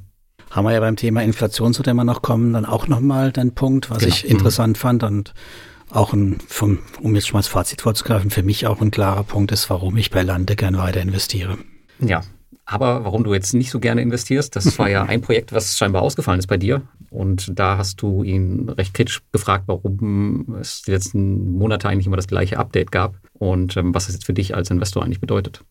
Haben 0.50 0.65
wir 0.65 0.74
ja 0.74 0.79
beim 0.79 0.95
Thema 0.95 1.24
Inflation, 1.24 1.74
zu 1.74 1.83
dem 1.83 1.95
wir 1.95 2.03
noch 2.03 2.21
kommen, 2.21 2.53
dann 2.53 2.65
auch 2.65 2.88
nochmal 2.88 3.31
den 3.31 3.53
Punkt, 3.53 3.89
was 3.89 4.00
genau. 4.00 4.13
ich 4.13 4.27
interessant 4.27 4.77
mhm. 4.77 4.81
fand 4.81 5.03
und 5.03 5.33
auch 5.89 6.13
ein, 6.13 6.39
vom, 6.48 6.79
um 7.01 7.15
jetzt 7.15 7.27
schon 7.27 7.38
mal 7.38 7.41
das 7.41 7.48
Fazit 7.48 7.81
vorzugreifen, 7.81 8.29
für 8.29 8.43
mich 8.43 8.65
auch 8.67 8.81
ein 8.81 8.91
klarer 8.91 9.24
Punkt 9.24 9.51
ist, 9.51 9.69
warum 9.69 9.98
ich 9.98 10.10
bei 10.10 10.24
Lande 10.24 10.55
gern 10.55 10.77
weiter 10.77 11.01
investiere. 11.01 11.57
Ja, 12.00 12.21
aber 12.71 13.03
warum 13.03 13.23
du 13.23 13.33
jetzt 13.33 13.53
nicht 13.53 13.69
so 13.69 13.79
gerne 13.79 14.01
investierst, 14.01 14.55
das 14.55 14.79
war 14.79 14.89
ja 14.89 15.03
ein 15.07 15.21
Projekt, 15.21 15.51
was 15.53 15.77
scheinbar 15.77 16.01
ausgefallen 16.01 16.39
ist 16.39 16.47
bei 16.47 16.57
dir. 16.57 16.81
Und 17.09 17.51
da 17.59 17.77
hast 17.77 18.01
du 18.01 18.23
ihn 18.23 18.69
recht 18.69 18.93
kritisch 18.93 19.21
gefragt, 19.31 19.65
warum 19.67 20.55
es 20.61 20.83
die 20.83 20.91
letzten 20.91 21.51
Monate 21.51 21.89
eigentlich 21.89 22.07
immer 22.07 22.15
das 22.15 22.27
gleiche 22.27 22.57
Update 22.57 22.91
gab 22.91 23.15
und 23.33 23.75
ähm, 23.75 23.93
was 23.93 24.05
das 24.05 24.15
jetzt 24.15 24.25
für 24.25 24.33
dich 24.33 24.55
als 24.55 24.69
Investor 24.69 25.03
eigentlich 25.03 25.19
bedeutet. 25.19 25.63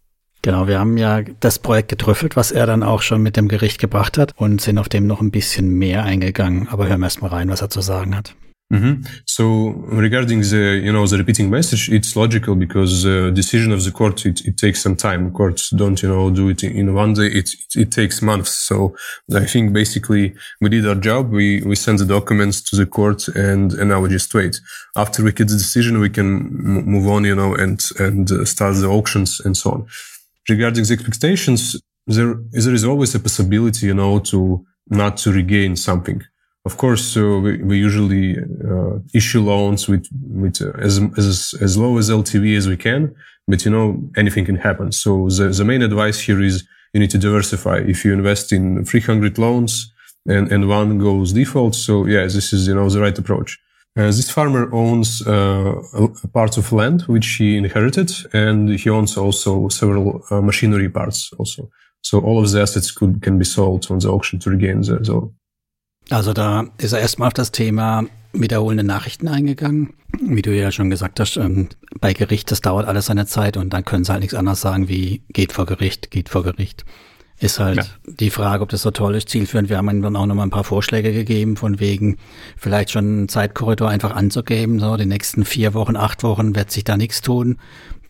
Genau, 0.42 0.66
wir 0.68 0.78
haben 0.78 0.96
ja 0.96 1.22
das 1.40 1.58
Projekt 1.58 1.88
getrüffelt, 1.88 2.34
was 2.34 2.50
er 2.50 2.66
dann 2.66 2.82
auch 2.82 3.02
schon 3.02 3.22
mit 3.22 3.36
dem 3.36 3.48
Gericht 3.48 3.78
gebracht 3.78 4.16
hat 4.16 4.34
und 4.36 4.60
sind 4.60 4.78
auf 4.78 4.88
dem 4.88 5.06
noch 5.06 5.20
ein 5.20 5.30
bisschen 5.30 5.70
mehr 5.70 6.04
eingegangen. 6.04 6.68
Aber 6.68 6.88
hören 6.88 7.00
wir 7.00 7.06
erst 7.06 7.20
mal 7.20 7.28
rein, 7.28 7.50
was 7.50 7.60
er 7.60 7.68
zu 7.68 7.82
sagen 7.82 8.16
hat. 8.16 8.34
Mm-hmm. 8.72 9.02
So 9.26 9.70
regarding 9.90 10.42
the, 10.42 10.80
you 10.82 10.92
know, 10.92 11.04
the 11.04 11.18
repeating 11.18 11.50
message, 11.50 11.90
it's 11.90 12.14
logical 12.14 12.54
because 12.54 13.02
the 13.02 13.32
decision 13.32 13.72
of 13.72 13.82
the 13.82 13.90
court, 13.90 14.24
it, 14.24 14.42
it 14.46 14.58
takes 14.58 14.80
some 14.80 14.94
time. 14.94 15.32
Courts 15.32 15.70
don't, 15.70 16.00
you 16.00 16.08
know, 16.08 16.30
do 16.30 16.48
it 16.48 16.62
in 16.62 16.94
one 16.94 17.14
day. 17.14 17.26
It, 17.26 17.50
it, 17.52 17.76
it 17.76 17.90
takes 17.90 18.22
months. 18.22 18.50
So 18.50 18.94
I 19.34 19.44
think 19.44 19.72
basically 19.72 20.34
we 20.60 20.68
did 20.68 20.86
our 20.86 20.94
job. 20.94 21.30
We, 21.30 21.62
we 21.62 21.74
sent 21.74 21.98
the 21.98 22.06
documents 22.06 22.60
to 22.70 22.76
the 22.76 22.86
court 22.86 23.26
and, 23.28 23.72
and 23.72 23.88
now 23.88 24.00
we 24.00 24.08
just 24.08 24.32
wait. 24.32 24.60
After 24.96 25.24
we 25.24 25.32
get 25.32 25.48
the 25.48 25.54
decision, 25.54 25.98
we 25.98 26.10
can 26.10 26.36
m- 26.36 26.84
move 26.86 27.08
on, 27.08 27.24
you 27.24 27.34
know, 27.34 27.54
and, 27.54 27.84
and 27.98 28.30
uh, 28.30 28.44
start 28.44 28.76
the 28.76 28.88
auctions 28.88 29.40
and 29.40 29.56
so 29.56 29.72
on. 29.72 29.86
Regarding 30.48 30.84
the 30.84 30.92
expectations, 30.92 31.74
there, 32.06 32.36
there 32.52 32.74
is 32.74 32.84
always 32.84 33.16
a 33.16 33.20
possibility, 33.20 33.86
you 33.86 33.94
know, 33.94 34.20
to 34.20 34.64
not 34.88 35.16
to 35.18 35.32
regain 35.32 35.74
something 35.74 36.22
Of 36.66 36.76
course, 36.76 37.16
uh, 37.16 37.40
we, 37.42 37.56
we 37.62 37.78
usually 37.78 38.36
uh, 38.38 38.98
issue 39.14 39.40
loans 39.40 39.88
with 39.88 40.06
with 40.28 40.60
uh, 40.60 40.72
as 40.78 41.00
as 41.16 41.54
as 41.60 41.78
low 41.78 41.96
as 41.96 42.10
LTV 42.10 42.56
as 42.56 42.68
we 42.68 42.76
can, 42.76 43.14
but 43.48 43.64
you 43.64 43.70
know 43.70 43.98
anything 44.16 44.44
can 44.44 44.56
happen. 44.56 44.92
So 44.92 45.28
the 45.30 45.48
the 45.48 45.64
main 45.64 45.82
advice 45.82 46.20
here 46.20 46.42
is 46.42 46.66
you 46.92 47.00
need 47.00 47.10
to 47.10 47.18
diversify. 47.18 47.78
If 47.78 48.04
you 48.04 48.12
invest 48.12 48.52
in 48.52 48.84
300 48.84 49.38
loans 49.38 49.90
and 50.26 50.52
and 50.52 50.68
one 50.68 50.98
goes 50.98 51.32
default, 51.32 51.74
so 51.74 52.06
yeah, 52.06 52.24
this 52.24 52.52
is 52.52 52.66
you 52.68 52.74
know 52.74 52.90
the 52.90 53.00
right 53.00 53.18
approach. 53.18 53.58
Uh, 53.98 54.06
this 54.06 54.30
farmer 54.30 54.72
owns 54.72 55.26
uh, 55.26 55.74
a 56.22 56.28
part 56.28 56.56
of 56.56 56.72
land 56.72 57.02
which 57.02 57.26
he 57.38 57.56
inherited, 57.56 58.10
and 58.32 58.68
he 58.68 58.90
owns 58.90 59.16
also 59.16 59.68
several 59.68 60.22
uh, 60.30 60.40
machinery 60.42 60.88
parts 60.88 61.32
also. 61.38 61.70
So 62.02 62.20
all 62.20 62.38
of 62.42 62.50
the 62.50 62.60
assets 62.60 62.90
could 62.90 63.22
can 63.22 63.38
be 63.38 63.44
sold 63.44 63.90
on 63.90 63.98
the 63.98 64.10
auction 64.10 64.38
to 64.40 64.50
regain 64.50 64.82
the, 64.82 64.98
the 64.98 65.30
Also 66.10 66.32
da 66.32 66.66
ist 66.78 66.92
er 66.92 67.00
erstmal 67.00 67.28
auf 67.28 67.34
das 67.34 67.52
Thema 67.52 68.04
wiederholende 68.32 68.84
Nachrichten 68.84 69.28
eingegangen. 69.28 69.94
Wie 70.20 70.42
du 70.42 70.54
ja 70.54 70.72
schon 70.72 70.90
gesagt 70.90 71.20
hast, 71.20 71.36
ähm, 71.36 71.68
bei 72.00 72.12
Gericht, 72.12 72.50
das 72.50 72.60
dauert 72.60 72.86
alles 72.86 73.06
seine 73.06 73.26
Zeit 73.26 73.56
und 73.56 73.72
dann 73.72 73.84
können 73.84 74.04
sie 74.04 74.12
halt 74.12 74.20
nichts 74.20 74.34
anderes 74.34 74.60
sagen 74.60 74.88
wie 74.88 75.22
geht 75.32 75.52
vor 75.52 75.66
Gericht, 75.66 76.10
geht 76.10 76.28
vor 76.28 76.42
Gericht. 76.42 76.84
Ist 77.38 77.58
halt 77.58 77.78
ja. 77.78 77.84
die 78.06 78.28
Frage, 78.28 78.62
ob 78.62 78.68
das 78.68 78.82
so 78.82 78.90
toll 78.90 79.14
ist, 79.14 79.30
zielführend. 79.30 79.70
Wir 79.70 79.78
haben 79.78 79.88
ihm 79.88 80.02
dann 80.02 80.14
auch 80.14 80.26
nochmal 80.26 80.46
ein 80.46 80.50
paar 80.50 80.64
Vorschläge 80.64 81.12
gegeben, 81.12 81.56
von 81.56 81.80
wegen 81.80 82.18
vielleicht 82.58 82.90
schon 82.90 83.04
einen 83.06 83.28
Zeitkorridor 83.28 83.88
einfach 83.88 84.14
anzugeben. 84.14 84.78
So, 84.78 84.96
die 84.96 85.06
nächsten 85.06 85.46
vier 85.46 85.72
Wochen, 85.72 85.96
acht 85.96 86.22
Wochen 86.22 86.54
wird 86.54 86.70
sich 86.70 86.84
da 86.84 86.98
nichts 86.98 87.22
tun. 87.22 87.56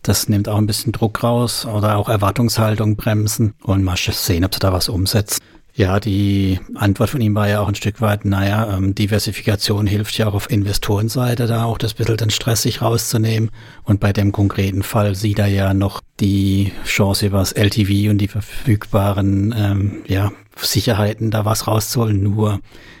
Das 0.01 0.27
nimmt 0.27 0.49
auch 0.49 0.57
ein 0.57 0.65
bisschen 0.65 0.91
Druck 0.91 1.23
raus 1.23 1.65
oder 1.65 1.95
auch 1.95 2.09
Erwartungshaltung 2.09 2.97
bremsen 2.97 3.53
und 3.61 3.83
mal 3.83 3.95
sehen, 3.95 4.43
ob 4.43 4.53
sie 4.53 4.59
da 4.59 4.73
was 4.73 4.89
umsetzt. 4.89 5.41
Ja, 5.81 5.99
die 5.99 6.59
Antwort 6.75 7.09
von 7.09 7.21
ihm 7.21 7.33
war 7.33 7.49
ja 7.49 7.59
auch 7.59 7.67
ein 7.67 7.73
Stück 7.73 8.01
weit, 8.01 8.23
naja, 8.23 8.77
ähm, 8.77 8.93
Diversifikation 8.93 9.87
hilft 9.87 10.15
ja 10.15 10.27
auch 10.27 10.35
auf 10.35 10.51
Investorenseite 10.51 11.47
da 11.47 11.63
auch 11.63 11.79
das 11.79 11.95
bisschen 11.95 12.17
den 12.17 12.29
Stress 12.29 12.61
sich 12.61 12.83
rauszunehmen. 12.83 13.49
Und 13.81 13.99
bei 13.99 14.13
dem 14.13 14.31
konkreten 14.31 14.83
Fall 14.83 15.15
sieht 15.15 15.39
er 15.39 15.47
ja 15.47 15.73
noch 15.73 16.01
die 16.19 16.71
Chance 16.85 17.25
über 17.25 17.39
das 17.39 17.53
LTV 17.53 18.11
und 18.11 18.19
die 18.19 18.27
verfügbaren 18.27 19.55
ähm, 19.57 20.03
ja, 20.05 20.31
Sicherheiten 20.55 21.31
da 21.31 21.45
was 21.45 21.65
rauszuholen. 21.65 22.21
Nur 22.21 22.59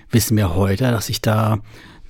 wissen 0.09 0.35
wir 0.35 0.55
heute, 0.55 0.85
dass 0.85 1.05
sich 1.05 1.21
da 1.21 1.59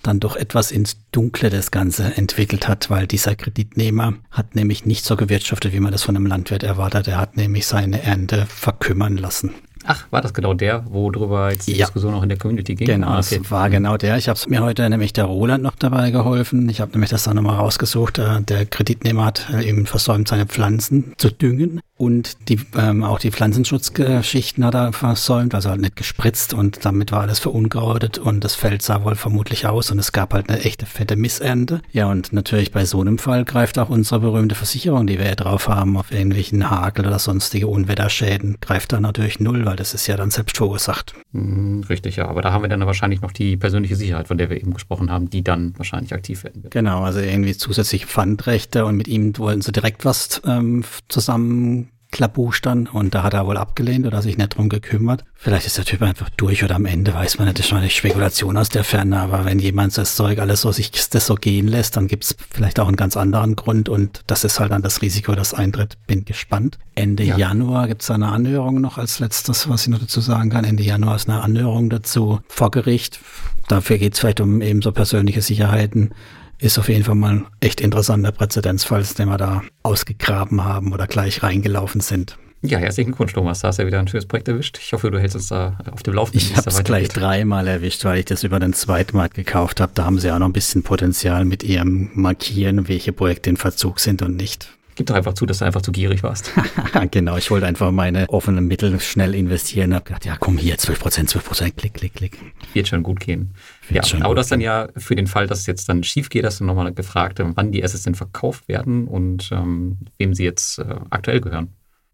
dann 0.04 0.22
doch 0.22 0.38
etwas 0.38 0.72
ins 0.72 1.00
Dunkle 1.12 1.50
das 1.50 1.72
Ganze 1.72 2.16
entwickelt 2.16 2.70
hat, 2.70 2.90
weil 2.90 3.08
dieser 3.08 3.36
Kreditnehmer 3.36 4.14
hat 4.32 4.56
nämlich 4.56 4.86
nicht 4.86 5.04
so 5.04 5.18
gewirtschaftet, 5.18 5.74
wie 5.74 5.82
man 5.82 5.92
das 5.92 6.04
von 6.04 6.16
einem 6.16 6.28
Landwirt 6.28 6.64
erwartet. 6.64 7.10
Er 7.10 7.18
hat 7.18 7.36
nämlich 7.36 7.68
seine 7.68 8.04
Ernte 8.04 8.46
verkümmern 8.46 9.18
lassen. 9.18 9.52
Ach, 9.86 10.06
war 10.12 10.22
das 10.22 10.34
genau 10.34 10.54
der, 10.54 10.86
wo 10.90 11.12
drüber 11.12 11.52
jetzt 11.52 11.68
die 11.68 11.74
ja. 11.74 11.86
Diskussion 11.86 12.14
auch 12.14 12.24
in 12.24 12.30
der 12.30 12.38
Community 12.38 12.76
ging? 12.76 12.88
Genau, 12.88 13.08
ah, 13.08 13.20
okay. 13.20 13.40
das 13.40 13.52
war 13.52 13.70
genau 13.70 13.98
der. 13.98 14.18
Ich 14.18 14.28
habe 14.28 14.38
es 14.38 14.48
mir 14.48 14.62
heute 14.62 14.90
nämlich 14.90 15.14
der 15.14 15.26
Roland 15.26 15.64
noch 15.64 15.76
dabei 15.76 16.12
geholfen. 16.12 16.70
Ich 16.70 16.82
habe 16.82 16.92
nämlich 16.92 17.10
das 17.10 17.24
dann 17.24 17.36
nochmal 17.36 17.58
rausgesucht. 17.58 18.20
Äh, 18.20 18.42
der 18.42 18.66
Kreditnehmer 18.66 19.26
hat 19.26 19.48
äh, 19.54 19.68
eben 19.68 19.86
versäumt, 19.86 20.28
seine 20.28 20.46
Pflanzen 20.46 21.14
zu 21.18 21.32
düngen 21.32 21.82
und 22.02 22.50
die, 22.50 22.60
ähm, 22.76 23.04
auch 23.04 23.20
die 23.20 23.30
Pflanzenschutzgeschichten 23.30 24.66
hat 24.66 24.74
er 24.74 24.92
versäumt, 24.92 25.54
also 25.54 25.70
halt 25.70 25.82
nicht 25.82 25.96
gespritzt 25.96 26.52
und 26.52 26.84
damit 26.84 27.12
war 27.12 27.22
alles 27.22 27.38
verunkrautet 27.38 28.18
und 28.18 28.44
das 28.44 28.56
Feld 28.56 28.82
sah 28.82 29.04
wohl 29.04 29.14
vermutlich 29.14 29.68
aus 29.68 29.92
und 29.92 30.00
es 30.00 30.12
gab 30.12 30.34
halt 30.34 30.50
eine 30.50 30.62
echte 30.62 30.88
fette 30.88 31.16
Missernte. 31.16 31.84
Ja, 31.92 32.08
und 32.08 32.34
natürlich 32.34 32.72
bei 32.72 32.86
so 32.86 33.02
einem 33.02 33.20
Fall 33.20 33.46
greift 33.46 33.78
auch 33.78 33.90
unsere 33.90 34.20
berühmte 34.20 34.56
Versicherung, 34.56 35.06
die 35.06 35.20
wir 35.20 35.28
ja 35.28 35.36
drauf 35.36 35.68
haben, 35.68 35.96
auf 35.96 36.12
irgendwelchen 36.12 36.72
Hagel 36.72 37.06
oder 37.06 37.20
sonstige 37.20 37.68
Unwetterschäden, 37.68 38.58
greift 38.62 38.94
da 38.94 39.00
natürlich 39.00 39.40
null, 39.40 39.68
weil 39.72 39.78
das 39.78 39.94
ist 39.94 40.06
ja 40.06 40.18
dann 40.18 40.32
selbst 40.32 40.58
verursacht. 40.58 41.16
Mhm, 41.32 41.84
richtig, 41.84 42.18
ja. 42.18 42.28
Aber 42.28 42.42
da 42.42 42.52
haben 42.52 42.62
wir 42.62 42.68
dann 42.68 42.86
wahrscheinlich 42.86 43.22
noch 43.22 43.32
die 43.32 43.56
persönliche 43.56 43.96
Sicherheit, 43.96 44.28
von 44.28 44.38
der 44.38 44.50
wir 44.50 44.58
eben 44.58 44.74
gesprochen 44.74 45.10
haben, 45.10 45.30
die 45.30 45.46
dann 45.46 45.74
wahrscheinlich 45.78 46.14
aktiv 46.14 46.44
werden 46.44 46.62
wird. 46.62 46.74
Genau, 46.74 47.04
also 47.04 47.22
irgendwie 47.22 47.56
zusätzliche 47.56 48.06
Pfandrechte 48.06 48.86
und 48.86 48.98
mit 48.98 49.08
ihm 49.08 49.38
wollen 49.38 49.62
sie 49.62 49.72
direkt 49.72 50.04
was 50.04 50.42
ähm, 50.46 50.84
zusammen 51.08 51.88
Klabustern 52.12 52.88
und 52.88 53.16
da 53.16 53.24
hat 53.24 53.34
er 53.34 53.48
wohl 53.48 53.58
abgelehnt 53.58 54.06
oder 54.06 54.22
sich 54.22 54.38
nicht 54.38 54.58
drum 54.58 54.70
gekümmert. 54.70 55.24
Vielleicht 55.34 55.66
ist 55.66 55.78
der 55.78 55.86
Typ 55.86 56.02
einfach 56.02 56.30
durch 56.30 56.64
oder 56.64 56.76
am 56.76 56.86
Ende 56.86 57.14
weiß 57.14 57.38
man 57.38 57.48
nicht, 57.48 57.60
das 57.60 57.68
ist 57.68 57.74
eine 57.74 57.90
Spekulation 57.90 58.58
aus 58.58 58.70
der 58.70 58.84
Ferne, 58.84 59.20
aber 59.20 59.46
wenn 59.46 59.60
jemand 59.60 59.98
das 59.98 60.16
Zeug 60.16 60.40
alles 60.40 60.62
so 60.62 60.72
sich 60.72 60.92
das 60.92 61.26
so 61.26 61.36
gehen 61.36 61.68
lässt, 61.68 61.98
dann 61.98 62.08
gibt's 62.08 62.36
vielleicht 62.52 62.80
auch 62.80 62.88
einen 62.88 62.98
ganz 62.98 63.18
anderen 63.18 63.56
Grund 63.56 63.90
und 63.90 64.22
das 64.28 64.44
ist 64.44 64.60
halt 64.60 64.72
dann 64.72 64.82
das 64.82 65.02
Risiko, 65.02 65.34
das 65.34 65.54
eintritt. 65.54 65.98
Bin 66.06 66.26
gespannt. 66.26 66.78
Ende 66.96 67.24
ja. 67.24 67.38
Januar 67.38 67.88
gibt's 67.88 68.12
eine 68.12 68.28
Anhörung 68.28 68.82
noch 68.82 68.98
als 68.98 69.20
letztes, 69.20 69.70
was 69.70 69.84
ich 69.84 69.88
noch 69.88 70.00
dazu 70.00 70.20
sagen 70.20 70.50
kann. 70.50 70.66
Ende 70.66 70.84
Januar 70.84 71.16
ist 71.16 71.30
eine 71.30 71.42
Anhörung 71.42 71.90
dazu 71.90 72.42
vor 72.48 72.72
Gericht. 72.72 73.20
Dafür 73.68 73.98
geht's 73.98 74.20
vielleicht 74.20 74.42
um 74.42 74.62
eben 74.62 74.82
so 74.82 74.92
persönliche 74.92 75.42
Sicherheiten 75.42 76.14
ist 76.62 76.78
auf 76.78 76.90
jeden 76.90 77.04
Fall 77.04 77.16
mal 77.16 77.32
ein 77.32 77.46
echt 77.60 77.82
interessanter 77.82 78.32
Präzedenzfall, 78.32 79.04
den 79.18 79.30
wir 79.30 79.38
da 79.38 79.64
ausgegraben 79.84 80.64
haben 80.64 80.94
oder 80.94 81.08
gleich 81.08 81.44
reingelaufen 81.44 82.02
sind. 82.02 82.38
Ja, 82.64 82.78
herzlichen 82.78 83.10
Glückwunsch, 83.10 83.34
Thomas. 83.34 83.62
Da 83.62 83.70
hast 83.70 83.80
du 83.80 83.82
ja 83.82 83.88
wieder 83.88 84.00
ein 84.00 84.08
schönes 84.08 84.28
Projekt 84.28 84.48
erwischt. 84.48 84.78
Ich 84.80 84.94
hoffe, 84.94 85.10
du 85.10 85.20
hältst 85.20 85.36
uns 85.36 85.48
da 85.48 85.80
auf 85.92 86.04
dem 86.04 86.14
Laufenden. 86.14 86.48
Ich 86.48 86.56
habe 86.56 86.70
es 86.70 86.84
gleich 86.84 87.10
dreimal 87.10 87.68
erwischt, 87.68 88.06
weil 88.06 88.20
ich 88.20 88.26
das 88.26 88.44
über 88.44 88.60
den 88.60 88.74
zweiten 88.74 89.18
Mal 89.18 89.30
gekauft 89.30 89.82
habe. 89.82 89.92
Da 89.96 90.06
haben 90.06 90.20
sie 90.20 90.32
auch 90.32 90.38
noch 90.38 90.46
ein 90.46 90.54
bisschen 90.54 90.84
Potenzial 90.84 91.44
mit 91.44 91.64
ihrem 91.64 92.12
Markieren, 92.14 92.88
welche 92.88 93.14
Projekte 93.14 93.50
in 93.50 93.58
Verzug 93.58 94.00
sind 94.00 94.22
und 94.22 94.38
nicht. 94.38 94.70
Gib 94.94 95.08
doch 95.08 95.16
einfach 95.16 95.34
zu, 95.34 95.48
dass 95.48 95.60
du 95.60 95.66
einfach 95.66 95.82
zu 95.82 95.92
gierig 95.92 96.22
warst. 96.22 96.52
genau, 97.12 97.38
ich 97.38 97.50
wollte 97.50 97.66
einfach 97.66 97.92
meine 97.92 98.30
offenen 98.30 98.68
Mittel 98.68 99.00
schnell 99.00 99.34
investieren. 99.34 99.96
Hab 99.96 100.06
gedacht, 100.06 100.26
ja 100.26 100.36
komm 100.40 100.60
hier, 100.60 100.78
12 100.78 101.00
Prozent, 101.00 101.30
12 101.32 101.46
Prozent, 101.46 101.78
klick, 101.78 101.96
klick, 101.96 102.14
klick. 102.14 102.38
Wird 102.74 102.88
schon 102.90 103.02
gut 103.02 103.20
gehen. 103.20 103.56
Ja, 103.92 104.04
aber 104.22 104.36
das 104.36 104.48
dann 104.48 104.62
ja 104.62 104.88
für 104.98 105.16
den 105.16 105.28
Fall, 105.28 105.48
dass 105.48 105.60
es 105.60 105.66
jetzt 105.66 105.90
dann 105.90 106.04
schief 106.04 106.30
geht, 106.30 106.46
hast 106.46 106.60
du 106.60 106.64
nochmal 106.64 106.94
gefragt, 106.94 107.40
wann 107.42 107.72
die 107.72 107.84
Assets 107.84 108.04
denn 108.04 108.16
verkauft 108.16 108.68
werden 108.68 109.08
und 109.08 109.50
ähm, 109.52 109.98
wem 110.18 110.34
sie 110.34 110.44
jetzt 110.44 110.80
äh, 110.80 110.96
aktuell 111.10 111.42
gehören. 111.42 111.70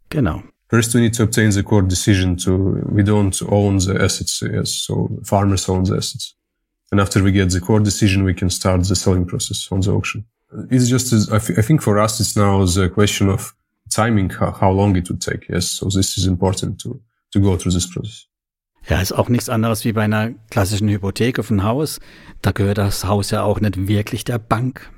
Genau. 0.10 0.44
First, 0.70 0.94
we 0.94 1.00
need 1.00 1.16
to 1.16 1.24
obtain 1.24 1.52
the 1.52 1.63
court 1.63 1.90
decision 1.90 2.36
to, 2.38 2.82
we 2.90 3.02
don't 3.02 3.42
own 3.50 3.80
the 3.80 3.96
assets, 3.96 4.42
yes, 4.42 4.70
so 4.72 5.10
farmers 5.24 5.70
own 5.70 5.86
the 5.86 5.96
assets. 5.96 6.36
And 6.92 7.00
after 7.00 7.24
we 7.24 7.32
get 7.32 7.52
the 7.52 7.60
court 7.60 7.84
decision, 7.84 8.24
we 8.24 8.34
can 8.34 8.50
start 8.50 8.84
the 8.84 8.96
selling 8.96 9.26
process 9.26 9.70
on 9.72 9.82
the 9.82 9.92
auction. 9.92 10.26
It's 10.70 10.90
just, 10.90 11.32
I, 11.32 11.40
think 11.40 11.82
for 11.82 12.00
us, 12.00 12.20
it's 12.20 12.36
now 12.36 12.66
the 12.66 12.90
question 12.90 13.30
of 13.30 13.54
timing, 13.90 14.30
how, 14.30 14.52
how 14.52 14.72
long 14.72 14.96
it 14.96 15.10
would 15.10 15.22
take. 15.22 15.48
Yes. 15.50 15.70
So 15.70 15.86
this 15.86 16.18
is 16.18 16.26
important 16.26 16.80
to, 16.82 17.02
to 17.32 17.40
go 17.40 17.58
through 17.58 17.74
this 17.74 17.88
process. 17.88 18.27
Ja, 18.89 19.02
ist 19.02 19.12
auch 19.12 19.28
nichts 19.28 19.50
anderes 19.50 19.84
wie 19.84 19.91
bei 19.91 20.04
einer 20.04 20.32
klassischen 20.50 20.88
Hypothek 20.88 21.39
auf 21.39 21.50
ein 21.50 21.63
Haus. 21.63 22.00
Da 22.41 22.52
gehört 22.52 22.78
das 22.78 23.04
Haus 23.04 23.32
ja 23.32 23.43
auch 23.43 23.60
nicht 23.60 23.88
wirklich 23.88 24.23
der 24.23 24.39
Bank. 24.39 24.89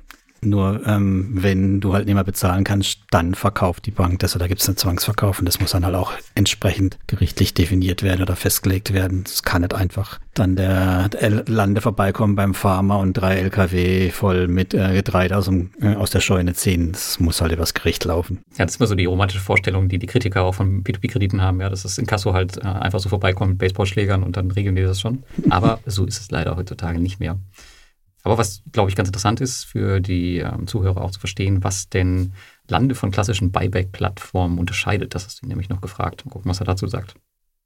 Nur 0.42 0.86
ähm, 0.86 1.30
wenn 1.32 1.80
du 1.80 1.92
halt 1.92 2.06
nicht 2.06 2.14
mehr 2.14 2.24
bezahlen 2.24 2.64
kannst, 2.64 3.00
dann 3.10 3.34
verkauft 3.34 3.86
die 3.86 3.90
Bank 3.90 4.20
das 4.20 4.34
oder 4.34 4.48
gibt 4.48 4.60
es 4.60 4.68
einen 4.68 4.76
Zwangsverkauf 4.76 5.38
und 5.38 5.44
das 5.46 5.60
muss 5.60 5.72
dann 5.72 5.84
halt 5.84 5.94
auch 5.94 6.12
entsprechend 6.34 6.98
gerichtlich 7.06 7.52
definiert 7.52 8.02
werden 8.02 8.22
oder 8.22 8.36
festgelegt 8.36 8.92
werden. 8.94 9.24
Es 9.26 9.42
kann 9.42 9.62
nicht 9.62 9.74
einfach 9.74 10.18
dann 10.34 10.56
der, 10.56 11.08
der 11.10 11.44
Lande 11.46 11.80
vorbeikommen 11.80 12.36
beim 12.36 12.54
Farmer 12.54 12.98
und 12.98 13.14
drei 13.14 13.36
LKW 13.36 14.10
voll 14.10 14.48
mit 14.48 14.72
äh, 14.72 14.94
Getreide 14.94 15.36
aus, 15.36 15.46
dem, 15.46 15.70
äh, 15.80 15.94
aus 15.94 16.10
der 16.10 16.20
Scheune 16.20 16.54
ziehen. 16.54 16.92
Das 16.92 17.20
muss 17.20 17.40
halt 17.40 17.52
übers 17.52 17.74
Gericht 17.74 18.04
laufen. 18.04 18.38
Ja, 18.56 18.64
das 18.64 18.74
ist 18.74 18.80
immer 18.80 18.86
so 18.86 18.94
die 18.94 19.04
romantische 19.04 19.42
Vorstellung, 19.42 19.88
die 19.88 19.98
die 19.98 20.06
Kritiker 20.06 20.42
auch 20.42 20.54
von 20.54 20.82
P2P-Krediten 20.84 21.42
haben, 21.42 21.60
ja, 21.60 21.68
dass 21.68 21.82
das 21.82 21.98
Inkasso 21.98 22.32
halt 22.32 22.56
äh, 22.58 22.60
einfach 22.62 23.00
so 23.00 23.08
vorbeikommt 23.08 23.50
mit 23.50 23.58
Baseballschlägern 23.58 24.22
und 24.22 24.36
dann 24.36 24.50
regeln 24.50 24.76
die 24.76 24.82
das 24.82 25.00
schon. 25.00 25.24
Aber 25.50 25.80
so 25.84 26.06
ist 26.06 26.20
es 26.20 26.30
leider 26.30 26.56
heutzutage 26.56 26.98
nicht 26.98 27.20
mehr. 27.20 27.36
Aber 28.22 28.38
was, 28.38 28.62
glaube 28.72 28.90
ich, 28.90 28.96
ganz 28.96 29.08
interessant 29.08 29.40
ist 29.40 29.64
für 29.64 30.00
die 30.00 30.38
ähm, 30.38 30.66
Zuhörer 30.66 31.00
auch 31.02 31.10
zu 31.10 31.20
verstehen, 31.20 31.64
was 31.64 31.88
denn 31.88 32.32
Lande 32.68 32.94
von 32.94 33.10
klassischen 33.10 33.50
Buyback-Plattformen 33.50 34.58
unterscheidet. 34.58 35.14
Das 35.14 35.26
hast 35.26 35.42
du 35.42 35.46
nämlich 35.46 35.68
noch 35.68 35.80
gefragt. 35.80 36.24
Mal 36.24 36.32
gucken, 36.32 36.50
was 36.50 36.60
er 36.60 36.66
dazu 36.66 36.86
sagt. 36.86 37.14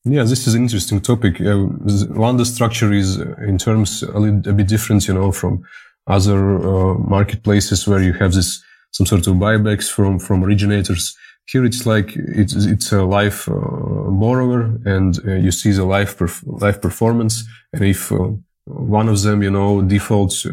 Yeah, 0.07 0.25
this 0.25 0.47
is 0.47 0.55
an 0.55 0.63
interesting 0.63 1.03
topic. 1.03 1.41
Uh, 1.41 1.69
the 1.87 2.45
structure 2.45 2.93
is 2.93 3.19
uh, 3.19 3.37
in 3.47 3.57
terms 3.57 4.03
a, 4.03 4.19
little, 4.19 4.51
a 4.51 4.53
bit 4.53 4.69
different, 4.69 5.07
you 5.07 5.15
know, 5.15 5.33
from 5.33 5.65
other 6.07 6.61
uh, 6.61 6.99
marketplaces 6.99 7.89
where 7.89 8.03
you 8.03 8.13
have 8.13 8.35
this 8.35 8.63
some 8.91 9.07
sort 9.07 9.27
of 9.27 9.37
buybacks 9.37 9.91
from 9.91 10.19
from 10.19 10.45
originators. 10.45 11.17
Here 11.47 11.65
it's 11.65 11.87
like 11.87 12.15
it's 12.17 12.55
it's 12.55 12.93
a 12.93 13.03
live 13.03 13.49
uh, 13.49 14.11
borrower, 14.11 14.79
and 14.85 15.19
uh, 15.27 15.37
you 15.37 15.51
see 15.51 15.73
the 15.73 15.85
live 15.85 16.17
perf 16.19 16.43
live 16.47 16.81
performance. 16.83 17.45
And 17.73 17.85
if 17.85 18.13
uh, 18.13 18.33
one 18.67 19.09
of 19.09 19.23
them, 19.23 19.43
you 19.43 19.51
know, 19.51 19.83
defaults. 19.83 20.47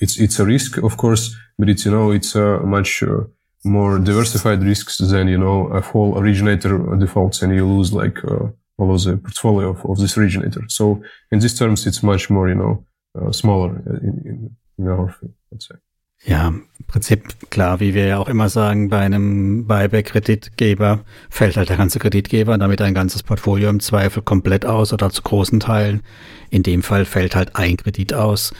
It's 0.00 0.18
it's 0.18 0.38
a 0.38 0.44
risk, 0.44 0.78
of 0.78 0.96
course, 0.96 1.34
but 1.58 1.68
it's 1.68 1.84
you 1.84 1.90
know 1.90 2.10
it's 2.10 2.34
a 2.34 2.60
much 2.60 3.02
uh, 3.02 3.24
more 3.64 3.98
diversified 3.98 4.62
risks 4.62 4.98
than 4.98 5.28
you 5.28 5.38
know 5.38 5.68
a 5.68 5.80
whole 5.80 6.18
originator 6.18 6.78
defaults 6.96 7.42
and 7.42 7.54
you 7.54 7.66
lose 7.66 7.92
like 7.92 8.22
uh, 8.24 8.48
all 8.78 8.94
of 8.94 9.02
the 9.04 9.16
portfolio 9.16 9.70
of, 9.70 9.84
of, 9.84 9.98
this 9.98 10.18
originator. 10.18 10.62
So 10.68 11.02
in 11.30 11.38
these 11.38 11.58
terms, 11.58 11.86
it's 11.86 12.02
much 12.02 12.28
more 12.30 12.48
you 12.48 12.56
know 12.56 12.84
uh, 13.18 13.32
smaller 13.32 13.82
in, 13.86 14.22
in, 14.24 14.56
in 14.78 14.88
our 14.88 15.14
let's 15.50 15.68
say. 15.68 15.76
Ja, 16.24 16.48
im 16.48 16.66
Prinzip 16.86 17.50
klar, 17.50 17.80
wie 17.80 17.94
wir 17.94 18.06
ja 18.06 18.18
auch 18.18 18.28
immer 18.28 18.48
sagen, 18.48 18.88
bei 18.88 19.00
einem 19.00 19.66
Buyback-Kreditgeber 19.66 21.00
fällt 21.30 21.56
halt 21.56 21.68
der 21.68 21.76
ganze 21.76 21.98
Kreditgeber, 21.98 22.56
damit 22.58 22.80
ein 22.80 22.94
ganzes 22.94 23.22
Portfolio 23.24 23.68
im 23.70 23.80
Zweifel 23.80 24.22
komplett 24.22 24.64
aus 24.64 24.92
oder 24.92 25.10
zu 25.10 25.22
großen 25.22 25.58
Teilen. 25.58 26.02
In 26.50 26.62
dem 26.62 26.82
Fall 26.82 27.04
fällt 27.04 27.34
halt 27.34 27.56
ein 27.56 27.76
Kredit 27.76 28.14
aus 28.14 28.54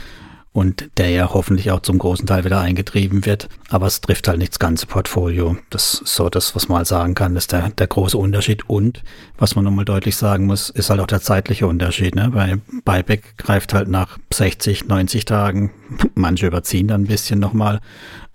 und 0.52 0.90
der 0.98 1.08
ja 1.08 1.32
hoffentlich 1.32 1.70
auch 1.70 1.80
zum 1.80 1.98
großen 1.98 2.26
Teil 2.26 2.44
wieder 2.44 2.60
eingetrieben 2.60 3.24
wird. 3.24 3.48
Aber 3.70 3.86
es 3.86 4.02
trifft 4.02 4.28
halt 4.28 4.38
nicht 4.38 4.52
das 4.52 4.58
ganze 4.58 4.86
Portfolio. 4.86 5.56
Das 5.70 5.94
ist 5.94 6.14
so 6.14 6.28
das, 6.28 6.54
was 6.54 6.68
man 6.68 6.78
halt 6.78 6.86
sagen 6.86 7.14
kann, 7.14 7.36
ist 7.36 7.52
der, 7.52 7.70
der 7.70 7.86
große 7.86 8.18
Unterschied. 8.18 8.68
Und 8.68 9.02
was 9.38 9.56
man 9.56 9.64
nochmal 9.64 9.86
deutlich 9.86 10.16
sagen 10.16 10.44
muss, 10.44 10.68
ist 10.68 10.90
halt 10.90 11.00
auch 11.00 11.06
der 11.06 11.22
zeitliche 11.22 11.66
Unterschied. 11.66 12.14
Ne? 12.14 12.30
Bei 12.32 12.58
Buyback 12.84 13.38
greift 13.38 13.72
halt 13.72 13.88
nach 13.88 14.18
60, 14.32 14.88
90 14.88 15.24
Tagen. 15.24 15.70
Manche 16.14 16.46
überziehen 16.46 16.88
dann 16.88 17.02
ein 17.02 17.06
bisschen 17.06 17.40
nochmal. 17.40 17.80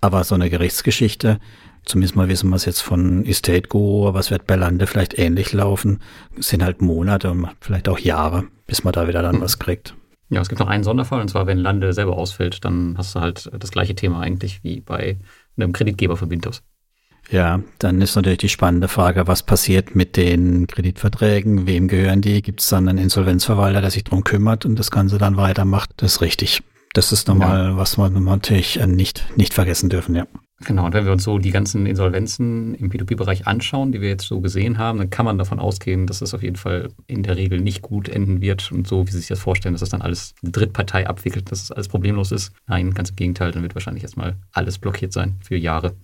Aber 0.00 0.24
so 0.24 0.34
eine 0.34 0.50
Gerichtsgeschichte, 0.50 1.38
zumindest 1.84 2.16
mal 2.16 2.28
wissen 2.28 2.50
wir 2.50 2.56
es 2.56 2.64
jetzt 2.64 2.80
von 2.80 3.24
Estate 3.26 3.68
Guru, 3.68 4.12
was 4.12 4.32
wird 4.32 4.46
bei 4.46 4.56
Lande 4.56 4.88
vielleicht 4.88 5.18
ähnlich 5.18 5.52
laufen, 5.52 6.00
sind 6.36 6.64
halt 6.64 6.82
Monate 6.82 7.30
und 7.30 7.48
vielleicht 7.60 7.88
auch 7.88 7.98
Jahre, 7.98 8.44
bis 8.66 8.82
man 8.82 8.92
da 8.92 9.06
wieder 9.06 9.22
dann 9.22 9.40
was 9.40 9.60
kriegt. 9.60 9.94
Ja, 10.30 10.40
es 10.40 10.48
gibt 10.48 10.60
noch 10.60 10.68
einen 10.68 10.84
Sonderfall, 10.84 11.20
und 11.20 11.28
zwar, 11.28 11.46
wenn 11.46 11.58
Lande 11.58 11.92
selber 11.92 12.16
ausfällt, 12.16 12.64
dann 12.64 12.96
hast 12.98 13.14
du 13.14 13.20
halt 13.20 13.50
das 13.58 13.70
gleiche 13.70 13.94
Thema 13.94 14.20
eigentlich 14.20 14.62
wie 14.62 14.80
bei 14.80 15.18
einem 15.56 15.72
Kreditgeber 15.72 16.16
von 16.16 16.30
Windows. 16.30 16.62
Ja, 17.30 17.60
dann 17.78 18.00
ist 18.00 18.16
natürlich 18.16 18.38
die 18.38 18.48
spannende 18.48 18.88
Frage, 18.88 19.26
was 19.26 19.42
passiert 19.42 19.94
mit 19.94 20.16
den 20.16 20.66
Kreditverträgen? 20.66 21.66
Wem 21.66 21.88
gehören 21.88 22.22
die? 22.22 22.40
Gibt 22.40 22.60
es 22.60 22.68
dann 22.68 22.88
einen 22.88 22.98
Insolvenzverwalter, 22.98 23.82
der 23.82 23.90
sich 23.90 24.04
darum 24.04 24.24
kümmert 24.24 24.64
und 24.64 24.78
das 24.78 24.90
Ganze 24.90 25.18
dann 25.18 25.36
weitermacht? 25.36 25.90
Das 25.98 26.14
ist 26.14 26.20
richtig. 26.22 26.62
Das 26.94 27.12
ist 27.12 27.28
nochmal, 27.28 27.70
ja. 27.70 27.76
was 27.76 27.98
wir 27.98 28.08
natürlich 28.08 28.80
nicht, 28.86 29.26
nicht 29.36 29.52
vergessen 29.52 29.90
dürfen, 29.90 30.14
ja. 30.14 30.26
Genau, 30.64 30.86
und 30.86 30.92
wenn 30.92 31.04
wir 31.04 31.12
uns 31.12 31.22
so 31.22 31.38
die 31.38 31.52
ganzen 31.52 31.86
Insolvenzen 31.86 32.74
im 32.74 32.90
P2P-Bereich 32.90 33.46
anschauen, 33.46 33.92
die 33.92 34.00
wir 34.00 34.08
jetzt 34.08 34.26
so 34.26 34.40
gesehen 34.40 34.76
haben, 34.76 34.98
dann 34.98 35.08
kann 35.08 35.24
man 35.24 35.38
davon 35.38 35.60
ausgehen, 35.60 36.08
dass 36.08 36.20
es 36.20 36.34
auf 36.34 36.42
jeden 36.42 36.56
Fall 36.56 36.88
in 37.06 37.22
der 37.22 37.36
Regel 37.36 37.60
nicht 37.60 37.80
gut 37.80 38.08
enden 38.08 38.40
wird 38.40 38.72
und 38.72 38.88
so, 38.88 39.06
wie 39.06 39.12
Sie 39.12 39.18
sich 39.18 39.28
das 39.28 39.38
vorstellen, 39.38 39.74
dass 39.74 39.80
das 39.80 39.90
dann 39.90 40.02
alles 40.02 40.34
eine 40.42 40.50
Drittpartei 40.50 41.06
abwickelt, 41.06 41.52
dass 41.52 41.62
es 41.62 41.70
alles 41.70 41.86
problemlos 41.86 42.32
ist. 42.32 42.52
Nein, 42.66 42.92
ganz 42.92 43.10
im 43.10 43.16
Gegenteil, 43.16 43.52
dann 43.52 43.62
wird 43.62 43.76
wahrscheinlich 43.76 44.02
erstmal 44.02 44.34
alles 44.50 44.78
blockiert 44.78 45.12
sein 45.12 45.36
für 45.42 45.56
Jahre. 45.56 45.94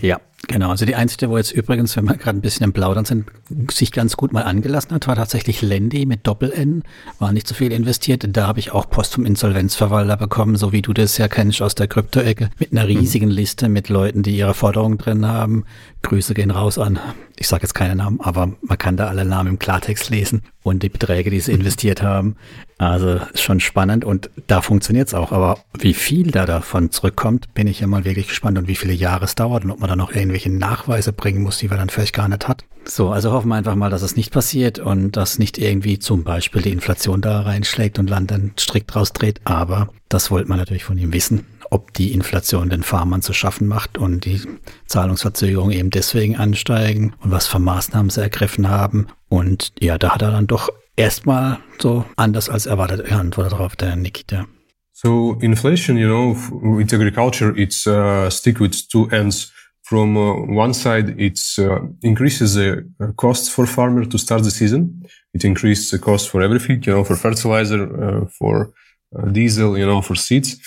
Ja, 0.00 0.20
genau. 0.46 0.70
Also 0.70 0.86
die 0.86 0.94
einzige, 0.94 1.30
wo 1.30 1.36
jetzt 1.36 1.50
übrigens, 1.50 1.96
wenn 1.96 2.04
wir 2.04 2.16
gerade 2.16 2.38
ein 2.38 2.40
bisschen 2.40 2.64
im 2.64 2.72
Plaudern 2.72 3.04
sind, 3.04 3.26
sich 3.70 3.90
ganz 3.90 4.16
gut 4.16 4.32
mal 4.32 4.42
angelassen 4.42 4.92
hat, 4.92 5.08
war 5.08 5.16
tatsächlich 5.16 5.62
Lendi 5.62 6.06
mit 6.06 6.26
Doppel-N. 6.26 6.84
War 7.18 7.32
nicht 7.32 7.48
so 7.48 7.54
viel 7.54 7.72
investiert. 7.72 8.24
Da 8.28 8.46
habe 8.46 8.60
ich 8.60 8.70
auch 8.70 8.88
Post 8.88 9.14
vom 9.14 9.26
Insolvenzverwalter 9.26 10.16
bekommen, 10.16 10.56
so 10.56 10.72
wie 10.72 10.82
du 10.82 10.92
das 10.92 11.18
ja 11.18 11.28
kennst 11.28 11.60
aus 11.60 11.74
der 11.74 11.88
Krypto-Ecke, 11.88 12.50
mit 12.58 12.72
einer 12.72 12.86
riesigen 12.86 13.26
mhm. 13.26 13.34
Liste 13.34 13.68
mit 13.68 13.88
Leuten, 13.88 14.22
die 14.22 14.36
ihre 14.36 14.54
Forderungen 14.54 14.98
drin 14.98 15.26
haben. 15.26 15.64
Grüße 16.02 16.34
gehen 16.34 16.50
raus 16.50 16.78
an, 16.78 16.98
ich 17.36 17.48
sage 17.48 17.62
jetzt 17.62 17.74
keine 17.74 17.96
Namen, 17.96 18.20
aber 18.20 18.52
man 18.62 18.78
kann 18.78 18.96
da 18.96 19.08
alle 19.08 19.24
Namen 19.24 19.50
im 19.50 19.58
Klartext 19.58 20.10
lesen 20.10 20.42
und 20.62 20.82
die 20.82 20.88
Beträge, 20.88 21.30
die 21.30 21.40
sie 21.40 21.52
investiert 21.52 22.02
haben. 22.02 22.36
Also 22.78 23.20
schon 23.34 23.60
spannend 23.60 24.04
und 24.04 24.30
da 24.46 24.62
funktioniert 24.62 25.08
es 25.08 25.14
auch. 25.14 25.32
Aber 25.32 25.58
wie 25.78 25.94
viel 25.94 26.30
da 26.30 26.46
davon 26.46 26.90
zurückkommt, 26.90 27.52
bin 27.54 27.66
ich 27.66 27.80
ja 27.80 27.86
mal 27.86 28.04
wirklich 28.04 28.28
gespannt 28.28 28.58
und 28.58 28.68
wie 28.68 28.76
viele 28.76 28.92
Jahre 28.92 29.24
es 29.24 29.34
dauert 29.34 29.64
und 29.64 29.70
ob 29.70 29.80
man 29.80 29.88
da 29.88 29.96
noch 29.96 30.12
irgendwelche 30.12 30.50
Nachweise 30.50 31.12
bringen 31.12 31.42
muss, 31.42 31.58
die 31.58 31.68
man 31.68 31.78
dann 31.78 31.90
vielleicht 31.90 32.14
gar 32.14 32.28
nicht 32.28 32.48
hat. 32.48 32.64
So, 32.84 33.10
also 33.10 33.32
hoffen 33.32 33.48
wir 33.48 33.56
einfach 33.56 33.74
mal, 33.74 33.90
dass 33.90 34.02
es 34.02 34.16
nicht 34.16 34.32
passiert 34.32 34.78
und 34.78 35.16
dass 35.16 35.38
nicht 35.38 35.58
irgendwie 35.58 35.98
zum 35.98 36.24
Beispiel 36.24 36.62
die 36.62 36.72
Inflation 36.72 37.20
da 37.20 37.40
reinschlägt 37.40 37.98
und 37.98 38.08
Land 38.08 38.30
dann 38.30 38.52
strikt 38.58 38.94
draus 38.94 39.12
dreht. 39.12 39.40
Aber 39.44 39.88
das 40.08 40.30
wollte 40.30 40.48
man 40.48 40.58
natürlich 40.58 40.84
von 40.84 40.96
ihm 40.96 41.12
wissen 41.12 41.46
ob 41.70 41.94
die 41.94 42.12
Inflation 42.12 42.68
den 42.68 42.82
Farmern 42.82 43.22
zu 43.22 43.32
schaffen 43.32 43.66
macht 43.66 43.96
und 43.96 44.24
die 44.24 44.40
Zahlungsverzögerungen 44.86 45.72
eben 45.72 45.90
deswegen 45.90 46.36
ansteigen 46.36 47.14
und 47.22 47.30
was 47.30 47.46
für 47.46 47.58
Maßnahmen 47.58 48.10
sie 48.10 48.20
ergriffen 48.20 48.68
haben. 48.68 49.06
Und 49.28 49.72
ja, 49.80 49.96
da 49.96 50.10
hat 50.10 50.22
er 50.22 50.32
dann 50.32 50.46
doch 50.46 50.68
erstmal 50.96 51.58
so 51.78 52.04
anders 52.16 52.48
als 52.48 52.66
erwartet 52.66 53.06
geantwortet 53.06 53.52
darauf, 53.52 53.76
der 53.76 53.96
Nikita. 53.96 54.46
So 54.92 55.38
inflation, 55.40 55.96
you 55.96 56.06
know, 56.06 56.36
with 56.76 56.92
agriculture, 56.92 57.54
it's 57.56 57.86
uh, 57.86 58.28
stick 58.28 58.60
with 58.60 58.88
two 58.88 59.08
ends. 59.10 59.52
From 59.82 60.16
uh, 60.16 60.34
one 60.46 60.72
side, 60.72 61.14
it 61.18 61.40
uh, 61.58 61.80
increases 62.02 62.54
the 62.54 62.84
uh, 63.00 63.12
cost 63.16 63.50
for 63.50 63.66
farmer 63.66 64.04
to 64.04 64.18
start 64.18 64.44
the 64.44 64.50
season. 64.50 65.02
It 65.32 65.44
increases 65.44 65.90
the 65.90 65.98
cost 65.98 66.28
for 66.28 66.42
everything, 66.42 66.82
you 66.84 66.92
know, 66.92 67.02
for 67.02 67.16
fertilizer, 67.16 67.82
uh, 67.82 68.26
for 68.38 68.72
uh, 69.16 69.30
diesel, 69.32 69.76
you 69.76 69.86
know, 69.86 70.00
for 70.02 70.14
seeds. 70.14 70.58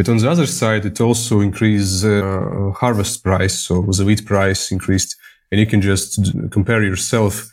But 0.00 0.08
on 0.08 0.16
the 0.16 0.30
other 0.30 0.46
side, 0.46 0.86
it 0.86 0.98
also 0.98 1.40
increased 1.40 2.06
uh, 2.06 2.70
harvest 2.70 3.22
price. 3.22 3.58
So 3.60 3.82
the 3.82 4.06
wheat 4.06 4.24
price 4.24 4.72
increased 4.72 5.14
and 5.52 5.60
you 5.60 5.66
can 5.66 5.82
just 5.82 6.18
compare 6.50 6.82
yourself. 6.82 7.50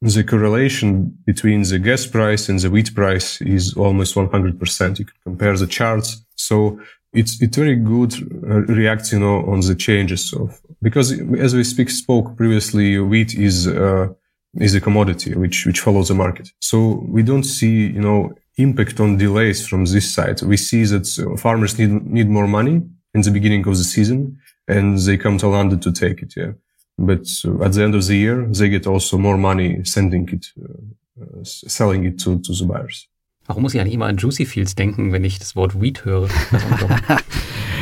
The 0.00 0.24
correlation 0.24 1.18
between 1.26 1.60
the 1.62 1.78
gas 1.78 2.06
price 2.06 2.48
and 2.48 2.58
the 2.58 2.70
wheat 2.70 2.94
price 2.94 3.42
is 3.42 3.74
almost 3.74 4.14
100%. 4.14 4.98
You 4.98 5.04
can 5.04 5.14
compare 5.24 5.54
the 5.58 5.66
charts. 5.66 6.24
So 6.36 6.80
it's, 7.12 7.42
it's 7.42 7.58
very 7.58 7.76
good 7.76 8.14
uh, 8.48 8.62
react, 8.80 9.12
you 9.12 9.18
know, 9.18 9.44
on 9.52 9.60
the 9.60 9.74
changes 9.74 10.32
of, 10.32 10.58
because 10.80 11.12
as 11.38 11.54
we 11.54 11.64
speak, 11.64 11.90
spoke 11.90 12.34
previously, 12.34 12.98
wheat 12.98 13.34
is, 13.34 13.68
uh, 13.68 14.08
is 14.54 14.74
a 14.74 14.80
commodity 14.80 15.34
which, 15.34 15.66
which 15.66 15.80
follows 15.80 16.08
the 16.08 16.14
market. 16.14 16.48
So 16.60 17.04
we 17.06 17.22
don't 17.22 17.44
see, 17.44 17.88
you 17.88 18.00
know, 18.00 18.32
impact 18.62 19.00
on 19.00 19.16
delays 19.16 19.66
from 19.66 19.84
this 19.84 20.12
side. 20.12 20.42
We 20.42 20.56
see 20.56 20.84
that 20.84 21.06
farmers 21.38 21.78
need, 21.78 22.06
need 22.06 22.28
more 22.28 22.46
money 22.46 22.82
in 23.14 23.22
the 23.22 23.30
beginning 23.30 23.66
of 23.66 23.76
the 23.76 23.84
season 23.84 24.38
and 24.68 24.98
they 24.98 25.16
come 25.16 25.38
to 25.38 25.48
London 25.48 25.80
to 25.80 25.92
take 25.92 26.22
it. 26.22 26.34
Yeah. 26.36 26.52
But 26.98 27.26
uh, 27.44 27.64
at 27.64 27.72
the 27.72 27.82
end 27.82 27.94
of 27.94 28.06
the 28.06 28.14
year, 28.14 28.46
they 28.46 28.68
get 28.68 28.86
also 28.86 29.18
more 29.18 29.38
money 29.38 29.82
sending 29.84 30.28
it, 30.28 30.46
uh, 30.62 31.22
uh, 31.22 31.44
selling 31.44 32.04
it 32.04 32.18
to, 32.20 32.38
to 32.40 32.52
the 32.52 32.64
buyers. 32.64 33.06
Warum 33.46 33.62
muss 33.62 33.74
ich 33.74 33.80
eigentlich 33.80 33.94
immer 33.94 34.06
an 34.06 34.16
Juicy 34.16 34.44
Fields 34.44 34.74
denken, 34.74 35.12
wenn 35.12 35.24
ich 35.24 35.38
das 35.38 35.56
Wort 35.56 35.80
Weed 35.80 36.04
höre? 36.04 36.28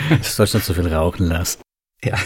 das 0.08 0.36
sollst 0.36 0.54
du 0.54 0.58
nicht 0.58 0.66
so 0.66 0.72
viel 0.72 0.86
rauchen 0.86 1.26
lassen. 1.26 1.60
Ja, 2.02 2.16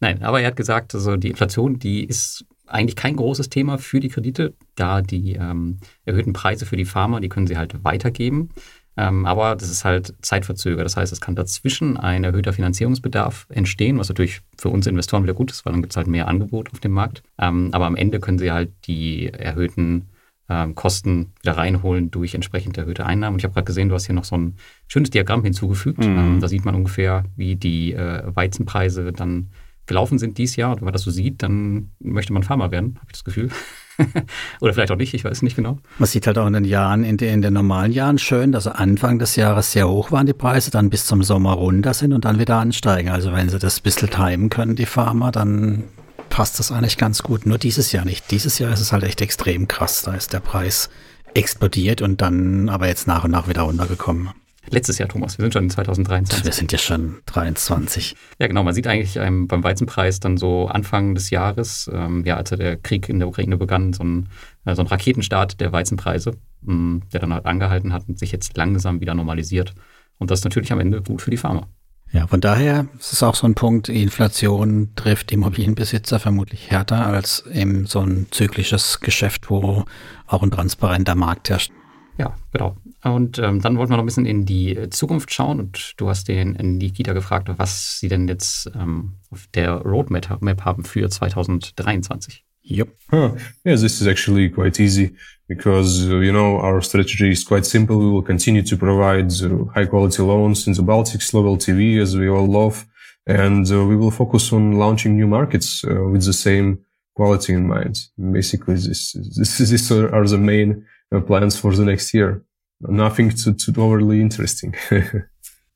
nein, 0.00 0.22
aber 0.22 0.40
er 0.40 0.48
hat 0.48 0.56
gesagt, 0.56 0.94
also 0.94 1.16
die 1.16 1.30
Inflation, 1.30 1.78
die 1.78 2.04
ist 2.04 2.44
eigentlich 2.68 2.96
kein 2.96 3.16
großes 3.16 3.48
Thema 3.48 3.78
für 3.78 4.00
die 4.00 4.08
Kredite, 4.08 4.54
da 4.74 5.02
die 5.02 5.34
ähm, 5.34 5.78
erhöhten 6.04 6.32
Preise 6.32 6.66
für 6.66 6.76
die 6.76 6.84
Farmer, 6.84 7.20
die 7.20 7.28
können 7.28 7.46
sie 7.46 7.56
halt 7.56 7.84
weitergeben. 7.84 8.50
Ähm, 8.96 9.26
aber 9.26 9.54
das 9.54 9.70
ist 9.70 9.84
halt 9.84 10.14
zeitverzögert. 10.22 10.84
Das 10.84 10.96
heißt, 10.96 11.12
es 11.12 11.20
kann 11.20 11.36
dazwischen 11.36 11.96
ein 11.96 12.24
erhöhter 12.24 12.52
Finanzierungsbedarf 12.52 13.46
entstehen, 13.48 13.96
was 13.98 14.08
natürlich 14.08 14.40
für 14.58 14.70
uns 14.70 14.88
Investoren 14.88 15.22
wieder 15.22 15.34
gut 15.34 15.52
ist, 15.52 15.64
weil 15.64 15.72
dann 15.72 15.82
gibt 15.82 15.92
es 15.92 15.96
halt 15.96 16.08
mehr 16.08 16.26
Angebot 16.26 16.72
auf 16.72 16.80
dem 16.80 16.92
Markt. 16.92 17.22
Ähm, 17.38 17.70
aber 17.72 17.86
am 17.86 17.94
Ende 17.94 18.18
können 18.18 18.38
sie 18.38 18.50
halt 18.50 18.72
die 18.86 19.28
erhöhten 19.28 20.08
ähm, 20.48 20.74
Kosten 20.74 21.32
wieder 21.42 21.56
reinholen 21.56 22.10
durch 22.10 22.34
entsprechend 22.34 22.76
erhöhte 22.76 23.06
Einnahmen. 23.06 23.34
Und 23.34 23.40
ich 23.40 23.44
habe 23.44 23.54
gerade 23.54 23.66
gesehen, 23.66 23.88
du 23.88 23.94
hast 23.94 24.06
hier 24.06 24.16
noch 24.16 24.24
so 24.24 24.36
ein 24.36 24.56
schönes 24.88 25.10
Diagramm 25.10 25.44
hinzugefügt. 25.44 26.00
Mhm. 26.00 26.18
Ähm, 26.18 26.40
da 26.40 26.48
sieht 26.48 26.64
man 26.64 26.74
ungefähr, 26.74 27.24
wie 27.36 27.54
die 27.54 27.92
äh, 27.92 28.22
Weizenpreise 28.34 29.12
dann 29.12 29.48
gelaufen 29.88 30.18
sind 30.18 30.38
dieses 30.38 30.56
Jahr, 30.56 30.70
und 30.70 30.76
wenn 30.78 30.84
man 30.84 30.92
das 30.92 31.02
so 31.02 31.10
sieht, 31.10 31.42
dann 31.42 31.90
möchte 31.98 32.32
man 32.32 32.42
Farmer 32.42 32.70
werden, 32.70 32.96
habe 32.96 33.06
ich 33.08 33.12
das 33.12 33.24
Gefühl. 33.24 33.50
Oder 34.60 34.74
vielleicht 34.74 34.92
auch 34.92 34.96
nicht, 34.96 35.14
ich 35.14 35.24
weiß 35.24 35.42
nicht 35.42 35.56
genau. 35.56 35.78
Man 35.98 36.06
sieht 36.06 36.26
halt 36.26 36.38
auch 36.38 36.46
in 36.46 36.52
den 36.52 36.64
Jahren, 36.64 37.02
in 37.04 37.16
den, 37.16 37.34
in 37.34 37.42
den 37.42 37.54
normalen 37.54 37.92
Jahren 37.92 38.18
schön, 38.18 38.52
dass 38.52 38.66
Anfang 38.66 39.18
des 39.18 39.36
Jahres 39.36 39.72
sehr 39.72 39.88
hoch 39.88 40.12
waren 40.12 40.26
die 40.26 40.34
Preise, 40.34 40.70
dann 40.70 40.90
bis 40.90 41.06
zum 41.06 41.22
Sommer 41.22 41.54
runter 41.54 41.94
sind 41.94 42.12
und 42.12 42.24
dann 42.24 42.38
wieder 42.38 42.58
ansteigen. 42.58 43.08
Also 43.08 43.32
wenn 43.32 43.48
sie 43.48 43.58
das 43.58 43.80
ein 43.80 43.82
bisschen 43.82 44.10
timen 44.10 44.50
können, 44.50 44.76
die 44.76 44.86
Farmer, 44.86 45.32
dann 45.32 45.84
passt 46.28 46.58
das 46.58 46.70
eigentlich 46.70 46.98
ganz 46.98 47.22
gut. 47.22 47.46
Nur 47.46 47.58
dieses 47.58 47.92
Jahr 47.92 48.04
nicht. 48.04 48.30
Dieses 48.30 48.58
Jahr 48.58 48.72
ist 48.72 48.80
es 48.80 48.92
halt 48.92 49.02
echt 49.02 49.20
extrem 49.20 49.66
krass. 49.66 50.02
Da 50.02 50.14
ist 50.14 50.32
der 50.32 50.40
Preis 50.40 50.90
explodiert 51.34 52.02
und 52.02 52.20
dann 52.20 52.68
aber 52.68 52.86
jetzt 52.86 53.06
nach 53.06 53.24
und 53.24 53.30
nach 53.30 53.48
wieder 53.48 53.62
runtergekommen. 53.62 54.30
Letztes 54.70 54.98
Jahr, 54.98 55.08
Thomas. 55.08 55.38
Wir 55.38 55.44
sind 55.44 55.52
schon 55.52 55.64
in 55.64 55.70
2023. 55.70 56.44
Wir 56.44 56.52
sind 56.52 56.72
ja 56.72 56.78
schon 56.78 57.16
23. 57.26 58.14
Ja, 58.38 58.46
genau. 58.46 58.62
Man 58.62 58.74
sieht 58.74 58.86
eigentlich 58.86 59.16
ähm, 59.16 59.48
beim 59.48 59.64
Weizenpreis 59.64 60.20
dann 60.20 60.36
so 60.36 60.66
Anfang 60.66 61.14
des 61.14 61.30
Jahres, 61.30 61.90
ähm, 61.92 62.24
ja, 62.24 62.36
als 62.36 62.50
der 62.50 62.76
Krieg 62.76 63.08
in 63.08 63.18
der 63.18 63.28
Ukraine 63.28 63.56
begann, 63.56 63.92
so 63.92 64.04
ein, 64.04 64.28
äh, 64.64 64.74
so 64.74 64.82
ein 64.82 64.86
Raketenstart 64.86 65.60
der 65.60 65.72
Weizenpreise, 65.72 66.32
mh, 66.62 66.74
mm, 66.74 67.02
der 67.12 67.20
dann 67.20 67.32
halt 67.32 67.46
angehalten 67.46 67.92
hat 67.92 68.08
und 68.08 68.18
sich 68.18 68.32
jetzt 68.32 68.56
langsam 68.56 69.00
wieder 69.00 69.14
normalisiert. 69.14 69.74
Und 70.18 70.30
das 70.30 70.40
ist 70.40 70.44
natürlich 70.44 70.72
am 70.72 70.80
Ende 70.80 71.00
gut 71.02 71.22
für 71.22 71.30
die 71.30 71.36
Farmer. 71.36 71.68
Ja, 72.10 72.26
von 72.26 72.40
daher 72.40 72.86
ist 72.98 73.12
es 73.12 73.22
auch 73.22 73.34
so 73.34 73.46
ein 73.46 73.54
Punkt, 73.54 73.90
Inflation 73.90 74.90
trifft 74.96 75.30
Immobilienbesitzer 75.30 76.18
vermutlich 76.18 76.70
härter 76.70 77.06
als 77.06 77.44
eben 77.52 77.84
so 77.84 78.00
ein 78.00 78.28
zyklisches 78.30 79.00
Geschäft, 79.00 79.50
wo 79.50 79.84
auch 80.26 80.42
ein 80.42 80.50
transparenter 80.50 81.14
Markt 81.14 81.50
herrscht. 81.50 81.70
Ja, 82.16 82.34
genau. 82.50 82.76
Und 83.04 83.38
ähm, 83.38 83.60
dann 83.60 83.78
wollten 83.78 83.92
wir 83.92 83.96
noch 83.96 84.02
ein 84.02 84.06
bisschen 84.06 84.26
in 84.26 84.44
die 84.44 84.90
Zukunft 84.90 85.32
schauen 85.32 85.60
und 85.60 85.94
du 85.98 86.08
hast 86.08 86.26
den 86.26 86.52
Nikita 86.52 87.12
gefragt, 87.12 87.48
was 87.56 88.00
sie 88.00 88.08
denn 88.08 88.26
jetzt 88.26 88.70
ähm, 88.74 89.14
auf 89.30 89.46
der 89.54 89.70
Roadmap 89.82 90.64
haben 90.64 90.84
für 90.84 91.08
2023. 91.08 92.44
Yep. 92.70 92.88
Huh. 93.10 93.36
Yeah, 93.64 93.76
this 93.76 94.00
is 94.00 94.06
actually 94.06 94.50
quite 94.50 94.78
easy 94.78 95.16
because, 95.48 96.06
uh, 96.10 96.18
you 96.18 96.32
know, 96.32 96.58
our 96.58 96.82
strategy 96.82 97.30
is 97.30 97.44
quite 97.44 97.64
simple. 97.64 97.98
We 97.98 98.10
will 98.10 98.22
continue 98.22 98.62
to 98.62 98.76
provide 98.76 99.32
uh, 99.42 99.64
high 99.74 99.86
quality 99.86 100.22
loans 100.22 100.66
in 100.66 100.74
the 100.74 100.82
Baltics, 100.82 101.32
low 101.32 101.44
LTV, 101.44 102.00
as 102.02 102.16
we 102.16 102.28
all 102.28 102.46
love. 102.46 102.86
And 103.26 103.70
uh, 103.70 103.86
we 103.86 103.96
will 103.96 104.10
focus 104.10 104.52
on 104.52 104.72
launching 104.72 105.16
new 105.16 105.26
markets 105.26 105.82
uh, 105.84 106.04
with 106.04 106.24
the 106.24 106.32
same 106.32 106.84
quality 107.14 107.54
in 107.54 107.66
mind. 107.66 107.98
Basically, 108.18 108.74
this, 108.74 109.12
this, 109.12 109.58
this 109.58 109.90
are 109.90 110.26
the 110.26 110.38
main 110.38 110.84
uh, 111.14 111.20
plans 111.20 111.58
for 111.58 111.74
the 111.74 111.84
next 111.84 112.12
year. 112.12 112.42
Nothing 112.80 113.34
too, 113.34 113.52
too 113.52 113.72
overly 113.80 114.20
interesting. 114.20 114.74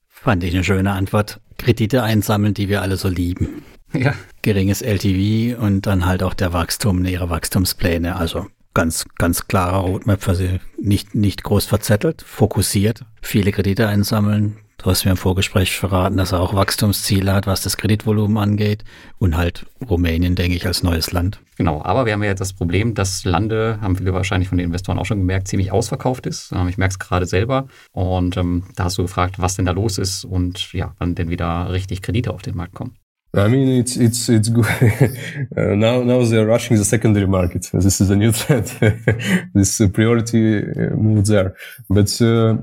Fand 0.08 0.44
ich 0.44 0.54
eine 0.54 0.64
schöne 0.64 0.92
Antwort. 0.92 1.40
Kredite 1.58 2.02
einsammeln, 2.02 2.54
die 2.54 2.68
wir 2.68 2.82
alle 2.82 2.96
so 2.96 3.08
lieben. 3.08 3.64
Ja. 3.92 4.14
Geringes 4.42 4.82
LTV 4.82 5.60
und 5.60 5.86
dann 5.86 6.06
halt 6.06 6.22
auch 6.22 6.34
der 6.34 6.52
Wachstum, 6.52 7.04
ihre 7.04 7.28
Wachstumspläne. 7.28 8.16
Also 8.16 8.46
ganz, 8.74 9.04
ganz 9.18 9.48
klarer 9.48 9.80
Roadmap 9.80 10.22
für 10.22 10.34
sie. 10.34 10.60
Nicht, 10.78 11.14
nicht 11.14 11.42
groß 11.42 11.66
verzettelt, 11.66 12.22
fokussiert, 12.22 13.04
viele 13.20 13.52
Kredite 13.52 13.88
einsammeln. 13.88 14.58
Du 14.82 14.90
hast 14.90 15.04
mir 15.04 15.12
im 15.12 15.16
Vorgespräch 15.16 15.76
verraten, 15.76 16.16
dass 16.16 16.32
er 16.32 16.40
auch 16.40 16.54
Wachstumsziele 16.54 17.32
hat, 17.32 17.46
was 17.46 17.62
das 17.62 17.76
Kreditvolumen 17.76 18.36
angeht. 18.36 18.82
Und 19.18 19.36
halt 19.36 19.64
Rumänien, 19.88 20.34
denke 20.34 20.56
ich, 20.56 20.66
als 20.66 20.82
neues 20.82 21.12
Land. 21.12 21.40
Genau, 21.56 21.84
aber 21.84 22.04
wir 22.04 22.14
haben 22.14 22.22
ja 22.24 22.30
jetzt 22.30 22.40
das 22.40 22.52
Problem, 22.52 22.94
dass 22.94 23.24
Lande, 23.24 23.78
haben 23.80 23.94
viele 23.94 24.12
wahrscheinlich 24.12 24.48
von 24.48 24.58
den 24.58 24.66
Investoren 24.66 24.98
auch 24.98 25.06
schon 25.06 25.18
gemerkt, 25.18 25.46
ziemlich 25.46 25.70
ausverkauft 25.70 26.26
ist. 26.26 26.50
Ähm, 26.50 26.66
ich 26.66 26.78
merke 26.78 26.92
es 26.94 26.98
gerade 26.98 27.26
selber. 27.26 27.68
Und 27.92 28.36
ähm, 28.36 28.64
da 28.74 28.84
hast 28.84 28.98
du 28.98 29.02
gefragt, 29.02 29.36
was 29.38 29.54
denn 29.54 29.66
da 29.66 29.72
los 29.72 29.98
ist 29.98 30.24
und 30.24 30.72
ja, 30.72 30.96
wann 30.98 31.14
denn 31.14 31.30
wieder 31.30 31.70
richtig 31.70 32.02
Kredite 32.02 32.32
auf 32.32 32.42
den 32.42 32.56
Markt 32.56 32.74
kommen. 32.74 32.96
I 33.34 33.48
mean, 33.48 33.68
it's 33.68 33.96
it's 33.96 34.28
it's 34.28 34.52
good. 34.52 34.66
uh, 35.56 35.74
now 35.74 36.02
now 36.02 36.22
they're 36.22 36.46
rushing 36.46 36.76
the 36.76 36.84
secondary 36.84 37.26
market. 37.26 37.70
This 37.72 38.00
is 38.00 38.10
a 38.10 38.16
new 38.16 38.30
trend. 38.30 38.66
this 39.54 39.80
uh, 39.80 39.88
priority 39.88 40.58
uh, 40.58 40.94
move 40.96 41.24
there, 41.24 41.54
but 41.88 42.20
uh, 42.20 42.58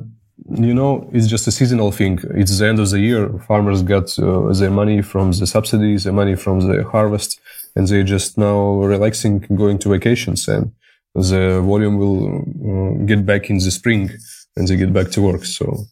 you 0.49 0.73
know, 0.73 1.10
it's 1.13 1.28
just 1.28 1.47
a 1.47 1.52
seasonal 1.52 1.91
thing. 1.91 2.19
It's 2.36 2.58
the 2.58 2.67
end 2.67 2.80
of 2.80 2.89
the 2.89 2.99
year. 2.99 3.30
Farmers 3.47 3.82
get 3.84 4.17
uh, 4.19 4.54
their 4.54 4.71
money 4.71 5.02
from 5.02 5.32
the 5.32 5.47
subsidies, 5.47 6.04
their 6.04 6.13
money 6.13 6.36
from 6.36 6.62
the 6.62 6.84
harvest, 6.84 7.39
and 7.75 7.88
they 7.88 8.04
just 8.04 8.38
now 8.38 8.84
relaxing, 8.84 9.39
going 9.56 9.80
to 9.80 9.89
vacations, 9.89 10.47
and 10.47 10.71
the 11.15 11.62
volume 11.62 11.97
will 11.97 12.23
uh, 12.30 13.06
get 13.06 13.25
back 13.25 13.49
in 13.49 13.58
the 13.58 13.71
spring, 13.71 14.12
and 14.56 14.67
they 14.67 14.75
get 14.75 14.93
back 14.93 15.12
to 15.12 15.21
work. 15.21 15.45
So 15.45 15.88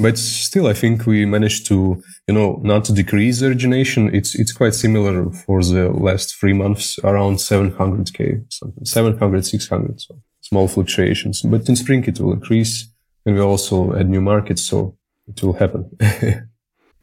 but 0.00 0.16
still, 0.16 0.66
I 0.66 0.72
think 0.72 1.04
we 1.04 1.26
managed 1.26 1.66
to, 1.66 2.02
you 2.26 2.32
know, 2.32 2.58
not 2.62 2.86
to 2.86 2.94
decrease 2.94 3.40
the 3.40 3.48
origination. 3.48 4.14
It's, 4.14 4.34
it's 4.34 4.52
quite 4.52 4.74
similar 4.74 5.30
for 5.30 5.62
the 5.62 5.90
last 5.90 6.36
three 6.36 6.54
months, 6.54 6.98
around 7.04 7.36
700k, 7.36 8.50
something, 8.50 8.84
700, 8.86 9.44
600. 9.44 10.00
So 10.00 10.18
small 10.40 10.68
fluctuations, 10.68 11.42
but 11.42 11.68
in 11.68 11.76
spring 11.76 12.04
it 12.04 12.18
will 12.18 12.32
increase 12.32 12.88
and 13.24 13.36
we 13.36 13.42
also 13.42 13.94
add 13.94 14.08
new 14.08 14.20
markets. 14.20 14.66
So 14.66 14.96
it 15.26 15.42
will 15.42 15.58
happen. 15.58 15.96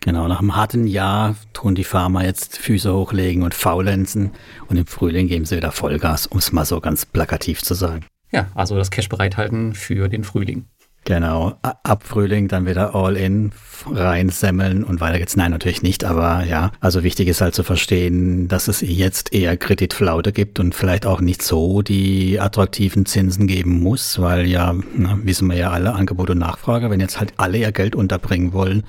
Genau, 0.02 0.28
nach 0.28 0.40
einem 0.40 0.56
harten 0.56 0.88
Jahr 0.88 1.36
tun 1.54 1.76
die 1.76 1.84
Farmer 1.84 2.24
jetzt 2.24 2.58
Füße 2.58 2.94
hochlegen 2.94 3.44
und 3.44 3.54
faulenzen 3.54 4.32
und 4.70 4.78
im 4.78 4.86
Frühling 4.86 5.28
geben 5.28 5.44
sie 5.46 5.58
wieder 5.58 5.72
Vollgas, 5.72 6.28
um 6.28 6.38
es 6.38 6.52
mal 6.52 6.66
so 6.66 6.80
ganz 6.80 7.06
plakativ 7.06 7.62
zu 7.64 7.74
sagen. 7.74 8.06
Ja, 8.32 8.48
also 8.54 8.78
das 8.78 8.92
Cash 8.92 9.10
bereithalten 9.10 9.74
für 9.74 10.08
den 10.08 10.24
Frühling. 10.24 10.66
Genau, 11.08 11.54
ab 11.62 12.04
Frühling 12.04 12.50
dann 12.50 12.66
wieder 12.66 12.94
all 12.94 13.16
in, 13.16 13.54
reinsemmeln 13.90 14.84
und 14.84 15.00
weiter 15.00 15.20
geht's. 15.20 15.38
Nein, 15.38 15.52
natürlich 15.52 15.82
nicht, 15.82 16.04
aber 16.04 16.44
ja, 16.44 16.74
also 16.82 17.02
wichtig 17.02 17.30
ist 17.30 17.40
halt 17.40 17.56
zu 17.56 17.64
verstehen, 17.64 18.50
dass 18.50 18.68
es 18.68 18.82
jetzt 18.82 19.34
eher 19.34 19.56
Kreditflaute 19.56 20.34
gibt 20.34 20.60
und 20.60 20.76
vielleicht 20.76 21.06
auch 21.06 21.22
nicht 21.22 21.44
so 21.44 21.82
die 21.82 22.42
attraktiven 22.42 23.06
Zinsen 23.06 23.48
geben 23.48 23.82
muss, 23.82 24.20
weil 24.20 24.48
ja, 24.48 24.76
na, 24.98 25.18
wissen 25.24 25.48
wir 25.48 25.56
ja 25.56 25.72
alle, 25.72 25.94
Angebot 25.94 26.30
und 26.30 26.40
Nachfrage, 26.40 26.90
wenn 26.90 27.00
jetzt 27.00 27.22
halt 27.22 27.32
alle 27.38 27.60
ihr 27.60 27.72
Geld 27.72 27.96
unterbringen 27.96 28.52
wollen, 28.52 28.84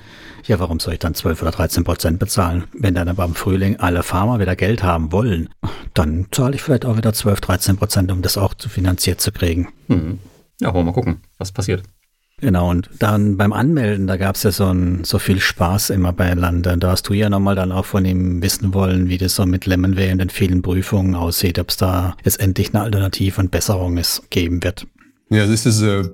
ja, 0.45 0.59
warum 0.59 0.81
soll 0.81 0.95
ich 0.95 0.99
dann 0.99 1.15
12 1.15 1.41
oder 1.41 1.51
13 1.51 1.85
Prozent 1.85 2.19
bezahlen? 2.19 2.65
Wenn 2.73 2.95
dann 2.95 3.07
aber 3.07 3.23
im 3.23 3.33
Frühling 3.33 3.77
alle 3.77 4.03
Farmer 4.03 4.41
wieder 4.41 4.57
Geld 4.57 4.83
haben 4.83 5.13
wollen, 5.13 5.47
dann 5.93 6.27
zahle 6.31 6.55
ich 6.55 6.63
vielleicht 6.63 6.83
auch 6.83 6.97
wieder 6.97 7.13
12, 7.13 7.39
13 7.39 7.77
Prozent, 7.77 8.11
um 8.11 8.21
das 8.21 8.37
auch 8.37 8.53
zu 8.55 8.67
finanziert 8.67 9.21
zu 9.21 9.31
kriegen. 9.31 9.69
Hm. 9.87 10.19
Ja, 10.59 10.73
wollen 10.73 10.85
wir 10.85 10.91
mal 10.91 10.93
gucken, 10.93 11.21
was 11.37 11.53
passiert. 11.53 11.83
Genau, 12.41 12.69
und 12.69 12.89
dann 12.99 13.35
beim 13.35 13.51
Anmelden, 13.51 14.07
da 14.07 14.15
gab 14.15 14.35
es 14.35 14.43
ja 14.43 14.51
so, 14.51 14.67
ein, 14.67 15.03
so 15.03 15.19
viel 15.19 15.39
Spaß 15.39 15.89
immer 15.89 16.13
bei 16.13 16.33
Lande. 16.33 16.77
Da 16.77 16.91
hast 16.91 17.03
du 17.09 17.13
ja 17.13 17.29
nochmal 17.29 17.55
dann 17.55 17.71
auch 17.71 17.85
von 17.85 18.05
ihm 18.05 18.41
wissen 18.41 18.73
wollen, 18.73 19.09
wie 19.09 19.17
das 19.17 19.35
so 19.35 19.45
mit 19.45 19.65
Lemonway 19.65 20.11
und 20.11 20.19
den 20.19 20.29
vielen 20.29 20.61
Prüfungen 20.61 21.15
aussieht, 21.15 21.59
ob 21.59 21.69
es 21.69 21.77
da 21.77 22.15
jetzt 22.23 22.39
endlich 22.39 22.73
eine 22.73 22.83
Alternative 22.83 23.41
und 23.41 23.51
Besserung 23.51 23.97
es 23.97 24.21
geben 24.29 24.63
wird. 24.63 24.87
Yeah, 25.31 25.45
this 25.45 25.65
is 25.65 25.83
a 25.83 26.09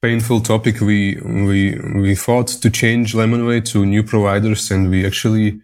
painful 0.00 0.42
topic. 0.42 0.80
We, 0.80 1.20
we, 1.22 1.80
we 2.02 2.14
thought 2.14 2.60
to 2.60 2.70
change 2.70 3.14
Lemonway 3.14 3.64
to 3.72 3.84
new 3.84 4.04
providers 4.04 4.70
and 4.70 4.90
we 4.90 5.06
actually 5.06 5.60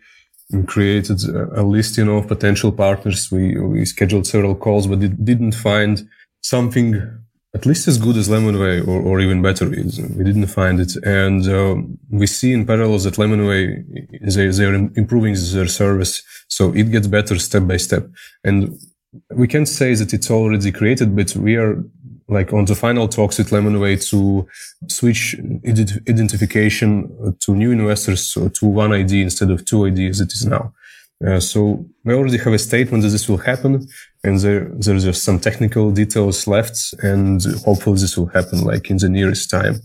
created 0.67 1.23
a 1.55 1.63
list, 1.63 1.97
you 1.97 2.05
know, 2.05 2.19
of 2.19 2.27
potential 2.27 2.73
partners. 2.73 3.31
We, 3.31 3.59
we 3.59 3.85
scheduled 3.85 4.27
several 4.27 4.55
calls, 4.55 4.87
but 4.87 5.01
didn't 5.01 5.55
find 5.55 6.09
something 6.43 7.22
at 7.55 7.67
least 7.67 7.87
as 7.87 7.99
good 7.99 8.17
as 8.17 8.29
Lemonway 8.29 8.87
or, 8.89 9.01
or 9.03 9.21
even 9.21 9.43
better. 9.43 9.69
We 9.69 10.25
didn't 10.25 10.47
find 10.47 10.81
it. 10.81 10.97
And 11.05 11.47
uh, 11.47 11.77
we 12.11 12.27
see 12.27 12.53
in 12.53 12.67
parallel 12.67 12.99
that 13.01 13.15
Lemonway, 13.15 13.85
they, 14.35 14.49
they're 14.49 14.75
improving 14.75 15.35
their 15.53 15.69
service. 15.69 16.23
So 16.49 16.73
it 16.73 16.91
gets 16.91 17.07
better 17.07 17.39
step 17.39 17.67
by 17.67 17.77
step. 17.77 18.09
And 18.43 18.81
we 19.35 19.47
can't 19.47 19.69
say 19.69 19.95
that 19.95 20.15
it's 20.15 20.31
already 20.31 20.73
created, 20.73 21.15
but 21.15 21.37
we 21.37 21.57
are 21.57 21.85
like 22.29 22.55
on 22.55 22.65
the 22.65 22.75
final 22.75 23.07
talks 23.07 23.37
with 23.37 23.51
Lemonway 23.51 24.03
to 24.09 24.49
switch 24.89 25.37
ident- 25.67 26.09
identification 26.09 27.37
to 27.41 27.55
new 27.55 27.73
investors 27.73 28.33
to 28.33 28.67
one 28.67 28.93
ID 28.95 29.23
instead 29.23 29.51
of 29.51 29.65
two 29.67 29.85
IDs 29.85 30.21
as 30.21 30.21
it 30.23 30.33
is 30.33 30.47
now. 30.47 30.73
Uh, 31.23 31.39
so 31.39 31.85
we 32.05 32.15
already 32.15 32.39
have 32.39 32.53
a 32.53 32.59
statement 32.59 33.03
that 33.03 33.11
this 33.11 33.29
will 33.29 33.39
happen 33.39 33.89
and 34.25 34.41
there, 34.41 34.71
there's 34.75 35.05
just 35.05 35.23
some 35.23 35.39
technical 35.39 35.93
details 35.93 36.47
left 36.49 36.95
and 37.03 37.45
hopefully 37.65 37.97
this 38.01 38.17
will 38.17 38.27
happen 38.27 38.65
like 38.65 38.91
in 38.91 38.99
the 38.99 39.09
nearest 39.09 39.49
time. 39.49 39.81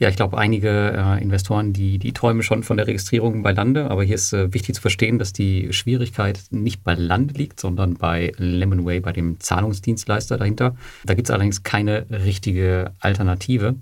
Ja, 0.00 0.08
ich 0.08 0.14
glaube, 0.14 0.38
einige 0.38 0.92
äh, 0.96 1.20
Investoren, 1.20 1.72
die, 1.72 1.98
die 1.98 2.12
träumen 2.12 2.44
schon 2.44 2.62
von 2.62 2.76
der 2.76 2.86
Registrierung 2.86 3.42
bei 3.42 3.50
Lande, 3.50 3.90
aber 3.90 4.04
hier 4.04 4.14
ist 4.14 4.32
äh, 4.32 4.54
wichtig 4.54 4.76
zu 4.76 4.80
verstehen, 4.80 5.18
dass 5.18 5.32
die 5.32 5.72
Schwierigkeit 5.72 6.40
nicht 6.50 6.84
bei 6.84 6.94
Lande 6.94 7.34
liegt, 7.34 7.58
sondern 7.58 7.94
bei 7.94 8.32
Lemonway, 8.36 9.00
bei 9.00 9.12
dem 9.12 9.40
Zahlungsdienstleister 9.40 10.38
dahinter. 10.38 10.76
Da 11.04 11.14
gibt 11.14 11.28
es 11.28 11.32
allerdings 11.32 11.64
keine 11.64 12.06
richtige 12.10 12.92
Alternative. 13.00 13.74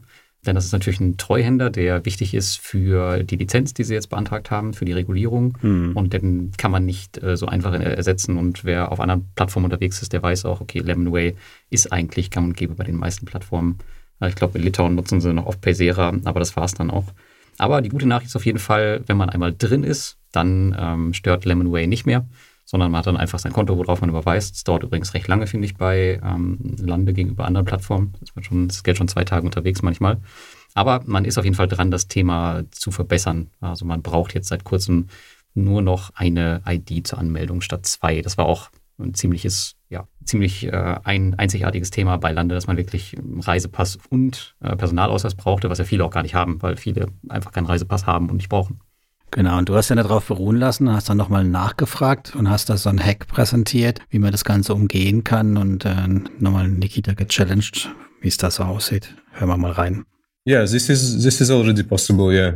Denn 0.47 0.55
das 0.55 0.65
ist 0.65 0.73
natürlich 0.73 1.01
ein 1.01 1.17
Treuhänder, 1.17 1.71
der 1.71 2.05
wichtig 2.05 2.33
ist 2.35 2.59
für 2.59 3.25
die 3.25 3.37
Lizenz, 3.37 3.75
die 3.75 3.85
sie 3.85 3.95
jetzt 3.95 4.11
beantragt 4.11 4.51
haben, 4.51 4.75
für 4.75 4.85
die 4.85 4.93
Regulierung. 4.93 5.59
Mhm. 5.61 5.93
Und 5.95 6.13
den 6.13 6.53
kann 6.57 6.71
man 6.71 6.85
nicht 6.85 7.23
äh, 7.23 7.37
so 7.37 7.47
einfach 7.47 7.75
ersetzen. 7.75 8.39
Und 8.39 8.65
wer 8.65 8.93
auf 8.93 9.01
anderen 9.01 9.29
Plattformen 9.35 9.65
unterwegs 9.65 10.01
ist, 10.03 10.13
der 10.13 10.23
weiß 10.23 10.45
auch, 10.45 10.61
okay, 10.61 10.79
Lemonway 10.79 11.35
ist 11.71 11.93
eigentlich 11.93 12.31
gang 12.31 12.47
und 12.49 12.57
gäbe 12.57 12.75
bei 12.75 12.85
den 12.85 12.97
meisten 12.97 13.27
Plattformen. 13.27 13.79
Äh, 14.21 14.29
ich 14.29 14.37
glaube, 14.37 14.59
in 14.59 14.65
Litauen 14.65 14.95
nutzen 14.95 15.21
sie 15.21 15.33
noch 15.33 15.47
oft 15.47 15.61
Paysera, 15.61 16.15
aber 16.25 16.39
das 16.39 16.57
war 16.57 16.65
es 16.65 16.75
dann 16.75 16.91
auch. 16.91 17.13
Aber 17.59 17.83
die 17.83 17.89
gute 17.89 18.07
Nachricht 18.07 18.29
ist 18.29 18.37
auf 18.37 18.47
jeden 18.47 18.59
Fall, 18.59 19.03
wenn 19.07 19.17
man 19.17 19.31
einmal 19.31 19.53
drin 19.53 19.83
ist, 19.83 20.19
dann 20.31 20.77
ähm, 20.79 21.15
stört 21.15 21.45
Lemonway 21.45 21.87
nicht 21.87 22.07
mehr 22.07 22.27
sondern 22.67 22.91
man 22.91 22.99
hat 22.99 23.07
dann 23.07 23.17
einfach 23.17 23.39
sein 23.39 23.53
Konto, 23.53 23.79
worauf 23.79 24.01
man 24.01 24.11
überweist. 24.11 24.57
Es 24.57 24.65
dauert 24.65 24.83
übrigens 24.83 25.15
recht 25.15 25.29
lange, 25.29 25.47
finde 25.47 25.67
ich, 25.67 25.77
bei 25.77 26.21
ähm, 26.23 26.59
Lande 26.79 27.15
gegenüber 27.15 27.47
anderen 27.47 27.65
Plattformen. 27.65 28.13
Ist 28.21 28.35
man 28.35 28.43
schon, 28.43 28.69
das 28.69 28.83
Geld 28.83 28.99
schon 28.99 29.09
zwei 29.09 29.25
Tage 29.25 29.47
unterwegs 29.47 29.83
manchmal. 29.83 30.21
Aber 30.75 31.01
man 31.07 31.25
ist 31.25 31.39
auf 31.39 31.45
jeden 31.45 31.57
Fall 31.57 31.69
dran, 31.69 31.93
das 31.93 32.09
Thema 32.09 32.65
zu 32.73 32.91
verbessern. 32.91 33.51
Also 33.61 33.87
man 33.87 34.03
braucht 34.03 34.35
jetzt 34.35 34.49
seit 34.49 34.65
kurzem 34.65 35.07
nur 35.55 35.81
noch 35.81 36.11
eine 36.17 36.61
ID 36.67 37.07
zur 37.07 37.19
Anmeldung 37.19 37.61
statt 37.61 37.87
zwei. 37.87 38.21
Das 38.21 38.37
war 38.37 38.47
auch 38.47 38.69
ein 38.99 39.15
ziemliches, 39.15 39.77
ja, 39.89 40.09
ziemlich 40.25 40.67
äh, 40.67 40.97
ein 41.05 41.35
einzigartiges 41.39 41.91
Thema 41.91 42.17
bei 42.19 42.33
Lande, 42.33 42.55
dass 42.55 42.67
man 42.67 42.77
wirklich 42.77 43.17
Reisepass 43.41 43.99
und 44.11 44.57
äh, 44.61 44.75
Personalausweis 44.75 45.35
brauchte, 45.35 45.71
was 45.71 45.79
ja 45.79 45.85
viele 45.85 46.05
auch 46.05 46.11
gar 46.11 46.23
nicht 46.23 46.35
haben, 46.35 46.61
weil 46.63 46.77
viele 46.77 47.07
einfach 47.29 47.53
keinen 47.53 47.67
Reisepass 47.67 48.07
haben 48.07 48.29
und 48.29 48.37
nicht 48.37 48.49
brauchen. 48.49 48.81
Genau, 49.37 49.59
und 49.59 49.69
du 49.69 49.75
hast 49.75 49.91
ja 49.91 49.97
darauf 49.97 50.29
beruhen 50.29 50.57
lassen, 50.57 50.91
hast 50.91 51.11
dann 51.11 51.19
nochmal 51.19 51.45
nachgefragt 51.45 52.35
und 52.35 52.49
hast 52.49 52.71
da 52.71 52.79
so 52.79 52.89
ein 52.89 52.99
Hack 52.99 53.27
präsentiert, 53.29 54.01
wie 54.09 54.19
man 54.19 54.33
das 54.33 54.45
Ganze 54.45 54.73
umgehen 54.73 55.25
kann 55.25 55.59
und 55.59 55.85
äh, 55.85 55.95
nochmal 56.39 56.69
Nikita 56.69 57.13
gechallenged, 57.13 57.91
wie 58.23 58.29
es 58.29 58.39
da 58.39 58.51
so 58.51 58.63
aussieht. 58.63 59.15
Hören 59.33 59.51
wir 59.51 59.59
mal 59.59 59.73
rein. 59.73 60.07
Yeah, 60.49 60.65
this 60.65 60.89
is 60.89 61.23
this 61.23 61.43
is 61.43 61.51
already 61.51 61.83
possible. 61.83 62.33
Yeah, 62.33 62.53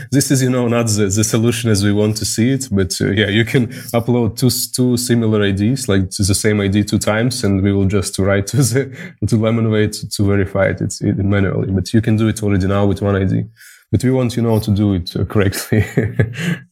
this 0.10 0.32
is 0.32 0.42
you 0.42 0.48
know 0.48 0.66
not 0.66 0.88
the, 0.88 1.08
the 1.08 1.22
solution 1.22 1.70
as 1.70 1.84
we 1.84 1.92
want 1.92 2.16
to 2.16 2.24
see 2.24 2.50
it, 2.50 2.68
but 2.72 2.98
uh, 3.00 3.12
yeah, 3.12 3.28
you 3.28 3.44
can 3.44 3.68
upload 3.92 4.36
two 4.36 4.50
two 4.74 4.96
similar 4.96 5.42
IDs, 5.42 5.86
like 5.88 6.10
the 6.10 6.34
same 6.34 6.60
ID 6.60 6.84
two 6.84 6.98
times, 6.98 7.44
and 7.44 7.62
we 7.62 7.72
will 7.72 7.86
just 7.86 8.18
write 8.18 8.46
to 8.52 8.56
the 8.56 8.86
to 9.28 9.36
Lemonway 9.36 9.88
to, 9.92 10.08
to 10.08 10.24
verify 10.24 10.70
it, 10.70 10.80
it's, 10.80 11.00
it 11.00 11.18
manually. 11.18 11.70
But 11.70 11.92
you 11.92 12.00
can 12.00 12.16
do 12.16 12.26
it 12.26 12.42
already 12.42 12.66
now 12.66 12.86
with 12.86 13.02
one 13.02 13.14
ID. 13.14 13.44
But 13.94 14.02
we 14.02 14.10
want 14.10 14.34
you 14.36 14.42
know 14.42 14.58
to 14.58 14.72
do 14.72 14.94
it 14.94 15.14
uh, 15.14 15.24
correctly. 15.24 15.84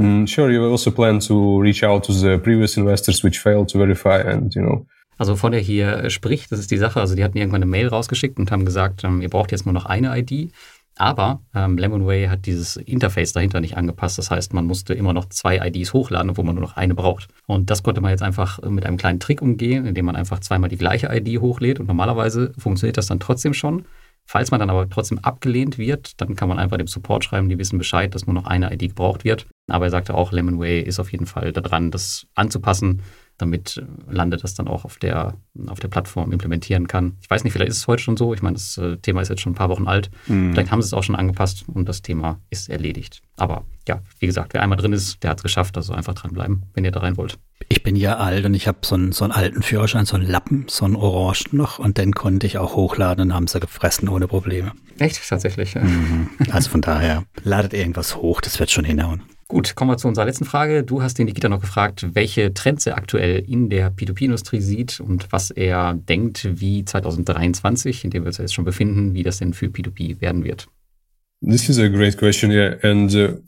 Mm, 0.00 0.26
sure, 0.26 0.50
you 0.50 0.64
also 0.64 0.90
plan 0.90 1.20
to 1.20 1.60
reach 1.60 1.84
out 1.84 2.02
to 2.04 2.12
the 2.12 2.38
previous 2.38 2.78
investors 2.78 3.22
which 3.22 3.38
failed 3.38 3.68
to 3.68 3.76
verify 3.76 4.18
and, 4.18 4.54
you 4.54 4.62
know, 4.62 4.86
also 5.18 5.36
von 5.36 5.52
der 5.52 5.60
hier 5.60 6.08
spricht, 6.08 6.50
das 6.50 6.58
ist 6.58 6.70
die 6.70 6.78
Sache. 6.78 7.00
Also 7.00 7.14
die 7.14 7.22
hatten 7.22 7.36
irgendwann 7.36 7.62
eine 7.62 7.70
Mail 7.70 7.88
rausgeschickt 7.88 8.38
und 8.38 8.50
haben 8.50 8.64
gesagt, 8.64 9.04
ähm, 9.04 9.20
ihr 9.20 9.28
braucht 9.28 9.52
jetzt 9.52 9.66
nur 9.66 9.74
noch 9.74 9.84
eine 9.84 10.18
ID. 10.18 10.52
Aber 10.96 11.42
ähm, 11.54 11.76
Lemonway 11.76 12.28
hat 12.28 12.46
dieses 12.46 12.78
Interface 12.78 13.34
dahinter 13.34 13.60
nicht 13.60 13.76
angepasst. 13.76 14.16
Das 14.16 14.30
heißt, 14.30 14.54
man 14.54 14.64
musste 14.64 14.94
immer 14.94 15.12
noch 15.12 15.26
zwei 15.26 15.58
IDs 15.58 15.92
hochladen, 15.92 16.30
obwohl 16.30 16.46
man 16.46 16.54
nur 16.54 16.64
noch 16.64 16.78
eine 16.78 16.94
braucht. 16.94 17.28
Und 17.46 17.68
das 17.68 17.82
konnte 17.82 18.00
man 18.00 18.12
jetzt 18.12 18.22
einfach 18.22 18.62
mit 18.62 18.86
einem 18.86 18.96
kleinen 18.96 19.20
Trick 19.20 19.42
umgehen, 19.42 19.84
indem 19.84 20.06
man 20.06 20.16
einfach 20.16 20.40
zweimal 20.40 20.70
die 20.70 20.78
gleiche 20.78 21.14
ID 21.14 21.42
hochlädt. 21.42 21.78
Und 21.78 21.88
normalerweise 21.88 22.54
funktioniert 22.56 22.96
das 22.96 23.08
dann 23.08 23.20
trotzdem 23.20 23.52
schon. 23.52 23.84
Falls 24.32 24.52
man 24.52 24.60
dann 24.60 24.70
aber 24.70 24.88
trotzdem 24.88 25.18
abgelehnt 25.18 25.76
wird, 25.76 26.20
dann 26.20 26.36
kann 26.36 26.48
man 26.48 26.60
einfach 26.60 26.76
dem 26.76 26.86
Support 26.86 27.24
schreiben, 27.24 27.48
die 27.48 27.58
wissen 27.58 27.78
Bescheid, 27.78 28.14
dass 28.14 28.28
nur 28.28 28.34
noch 28.34 28.44
eine 28.44 28.72
ID 28.72 28.90
gebraucht 28.90 29.24
wird. 29.24 29.48
Aber 29.68 29.86
er 29.86 29.90
sagte 29.90 30.14
auch, 30.14 30.30
Lemonway 30.30 30.82
ist 30.82 31.00
auf 31.00 31.10
jeden 31.10 31.26
Fall 31.26 31.52
daran, 31.52 31.90
das 31.90 32.28
anzupassen 32.36 33.02
damit 33.40 33.82
Lande 34.08 34.36
das 34.36 34.54
dann 34.54 34.68
auch 34.68 34.84
auf 34.84 34.96
der, 34.96 35.34
auf 35.66 35.80
der 35.80 35.88
Plattform 35.88 36.32
implementieren 36.32 36.88
kann. 36.88 37.16
Ich 37.20 37.30
weiß 37.30 37.44
nicht, 37.44 37.52
vielleicht 37.52 37.70
ist 37.70 37.78
es 37.78 37.86
heute 37.86 38.02
schon 38.02 38.16
so. 38.16 38.34
Ich 38.34 38.42
meine, 38.42 38.54
das 38.54 38.76
äh, 38.78 38.96
Thema 38.98 39.20
ist 39.20 39.28
jetzt 39.28 39.40
schon 39.40 39.52
ein 39.52 39.56
paar 39.56 39.68
Wochen 39.68 39.86
alt. 39.86 40.10
Mhm. 40.26 40.52
Vielleicht 40.52 40.70
haben 40.70 40.82
sie 40.82 40.86
es 40.86 40.94
auch 40.94 41.02
schon 41.02 41.16
angepasst 41.16 41.64
und 41.68 41.88
das 41.88 42.02
Thema 42.02 42.40
ist 42.50 42.68
erledigt. 42.68 43.22
Aber 43.36 43.64
ja, 43.88 44.00
wie 44.18 44.26
gesagt, 44.26 44.54
wer 44.54 44.62
einmal 44.62 44.78
drin 44.78 44.92
ist, 44.92 45.22
der 45.22 45.30
hat 45.30 45.38
es 45.38 45.42
geschafft. 45.42 45.76
Also 45.76 45.92
einfach 45.92 46.14
dranbleiben, 46.14 46.64
wenn 46.74 46.84
ihr 46.84 46.92
da 46.92 47.00
rein 47.00 47.16
wollt. 47.16 47.38
Ich 47.68 47.82
bin 47.82 47.96
ja 47.96 48.16
alt 48.16 48.44
und 48.44 48.54
ich 48.54 48.66
habe 48.66 48.78
so 48.82 48.94
einen, 48.94 49.12
so 49.12 49.24
einen 49.24 49.32
alten 49.32 49.62
Führerschein, 49.62 50.06
so 50.06 50.16
einen 50.16 50.26
Lappen, 50.26 50.66
so 50.68 50.84
einen 50.84 50.96
Orange 50.96 51.44
noch 51.52 51.78
und 51.78 51.98
den 51.98 52.12
konnte 52.12 52.46
ich 52.46 52.58
auch 52.58 52.74
hochladen 52.74 53.28
und 53.28 53.34
haben 53.34 53.46
sie 53.46 53.60
gefressen 53.60 54.08
ohne 54.08 54.26
Probleme. 54.26 54.72
Echt? 54.98 55.26
Tatsächlich. 55.28 55.74
Ja. 55.74 55.82
Mhm. 55.82 56.30
Also 56.50 56.70
von 56.70 56.80
daher, 56.80 57.24
ladet 57.42 57.74
irgendwas 57.74 58.16
hoch, 58.16 58.40
das 58.40 58.58
wird 58.58 58.70
schon 58.70 58.84
hinhauen. 58.84 59.22
Gut, 59.50 59.74
kommen 59.74 59.90
wir 59.90 59.96
zu 59.96 60.06
unserer 60.06 60.26
letzten 60.26 60.44
Frage. 60.44 60.84
Du 60.84 61.02
hast 61.02 61.18
den 61.18 61.26
Nikita 61.26 61.48
noch 61.48 61.60
gefragt, 61.60 62.06
welche 62.14 62.54
Trends 62.54 62.86
er 62.86 62.96
aktuell 62.96 63.40
in 63.48 63.68
der 63.68 63.92
P2P-Industrie 63.92 64.60
sieht 64.60 65.00
und 65.00 65.32
was 65.32 65.50
er 65.50 65.94
denkt, 65.94 66.48
wie 66.60 66.84
2023, 66.84 68.04
in 68.04 68.10
dem 68.10 68.22
wir 68.22 68.28
uns 68.28 68.38
jetzt 68.38 68.54
schon 68.54 68.64
befinden, 68.64 69.12
wie 69.12 69.24
das 69.24 69.38
denn 69.38 69.52
für 69.52 69.66
P2P 69.66 70.20
werden 70.20 70.44
wird. 70.44 70.68
This 71.44 71.68
is 71.68 71.80
a 71.80 71.88
great 71.88 72.16
question, 72.16 72.52
yeah. 72.52 72.76
And 72.84 73.12
uh, 73.12 73.38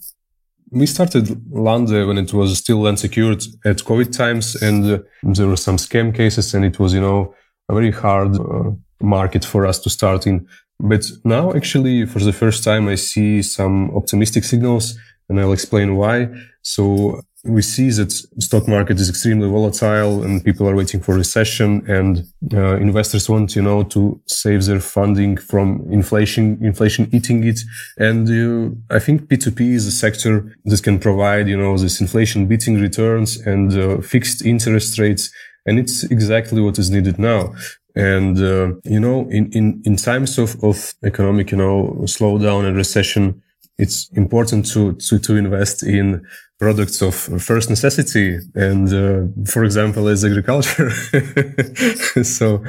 we 0.73 0.89
started 0.89 1.37
Lande 1.53 2.09
when 2.09 2.19
it 2.19 2.35
was 2.35 2.59
still 2.59 2.85
unsecured 2.89 3.47
at 3.65 3.85
COVID 3.85 4.11
times, 4.11 4.61
and 4.61 4.85
uh, 4.85 4.99
there 5.23 5.47
were 5.47 5.57
some 5.57 5.79
scam 5.79 6.13
cases, 6.13 6.53
and 6.53 6.65
it 6.65 6.81
was, 6.81 6.93
you 6.93 7.01
know, 7.01 7.33
a 7.69 7.75
very 7.75 7.93
hard 7.93 8.35
uh, 8.41 8.73
market 9.01 9.45
for 9.45 9.65
us 9.69 9.79
to 9.79 9.89
start 9.89 10.27
in. 10.27 10.49
But 10.81 11.09
now, 11.23 11.53
actually, 11.53 12.07
for 12.07 12.19
the 12.19 12.33
first 12.33 12.65
time, 12.65 12.89
I 12.89 12.97
see 12.97 13.41
some 13.43 13.95
optimistic 13.95 14.43
signals. 14.43 14.99
And 15.33 15.41
I'll 15.41 15.53
explain 15.53 15.97
why. 15.97 16.29
So 16.61 17.23
we 17.45 17.63
see 17.63 17.91
that 17.91 18.13
stock 18.13 18.69
market 18.69 19.01
is 19.01 19.09
extremely 19.09 19.49
volatile 19.49 20.23
and 20.23 20.45
people 20.45 20.69
are 20.69 20.77
waiting 20.77 21.01
for 21.01 21.17
recession 21.17 21.83
and 21.89 22.25
uh, 22.55 22.77
investors 22.77 23.29
want, 23.29 23.57
you 23.57 23.63
know, 23.63 23.83
to 23.83 24.21
save 24.27 24.65
their 24.67 24.79
funding 24.79 25.37
from 25.37 25.85
inflation, 25.91 26.59
inflation 26.63 27.09
eating 27.13 27.43
it. 27.45 27.61
And 27.99 28.29
uh, 28.29 28.95
I 28.95 29.01
think 29.01 29.23
P2P 29.23 29.61
is 29.73 29.87
a 29.87 29.91
sector 29.91 30.57
that 30.67 30.83
can 30.85 31.01
provide, 31.01 31.49
you 31.49 31.57
know, 31.57 31.77
this 31.77 32.01
inflation 32.01 32.47
beating 32.47 32.81
returns 32.81 33.39
and 33.39 33.73
uh, 33.73 34.01
fixed 34.03 34.45
interest 34.45 34.99
rates. 35.01 35.31
And 35.67 35.81
it's 35.81 36.05
exactly 36.05 36.61
what 36.61 36.79
is 36.79 36.91
needed 36.91 37.19
now. 37.19 37.55
And, 37.97 38.39
uh, 38.39 38.75
you 38.85 39.01
know, 39.01 39.29
in, 39.31 39.51
in, 39.53 39.83
in 39.85 39.97
times 39.97 40.39
of, 40.39 40.63
of 40.63 40.95
economic, 41.05 41.51
you 41.51 41.59
know, 41.59 41.97
slowdown 42.05 42.67
and 42.67 42.77
recession, 42.77 43.43
it's 43.83 44.09
important 44.13 44.63
to, 44.73 44.93
to, 45.07 45.19
to 45.19 45.37
invest 45.37 45.83
in 45.83 46.25
products 46.59 47.03
of 47.03 47.15
first 47.51 47.69
necessity. 47.69 48.39
And, 48.55 48.87
uh, 48.93 49.51
for 49.53 49.65
example, 49.65 50.07
as 50.09 50.25
agriculture. 50.25 50.91
so, 52.39 52.63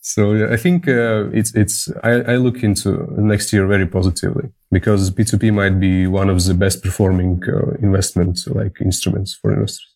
so 0.00 0.20
I 0.50 0.56
think, 0.56 0.88
uh, 0.88 1.28
it's, 1.38 1.54
it's, 1.54 1.76
I, 2.02 2.12
I 2.32 2.36
look 2.36 2.62
into 2.62 2.90
next 3.20 3.52
year 3.52 3.66
very 3.66 3.86
positively 3.86 4.46
because 4.70 5.10
P2P 5.10 5.52
might 5.52 5.78
be 5.78 6.06
one 6.06 6.30
of 6.30 6.42
the 6.44 6.54
best 6.54 6.82
performing 6.82 7.42
uh, 7.46 7.72
investment 7.82 8.38
like 8.46 8.76
instruments 8.80 9.34
for 9.34 9.52
investors. 9.52 9.93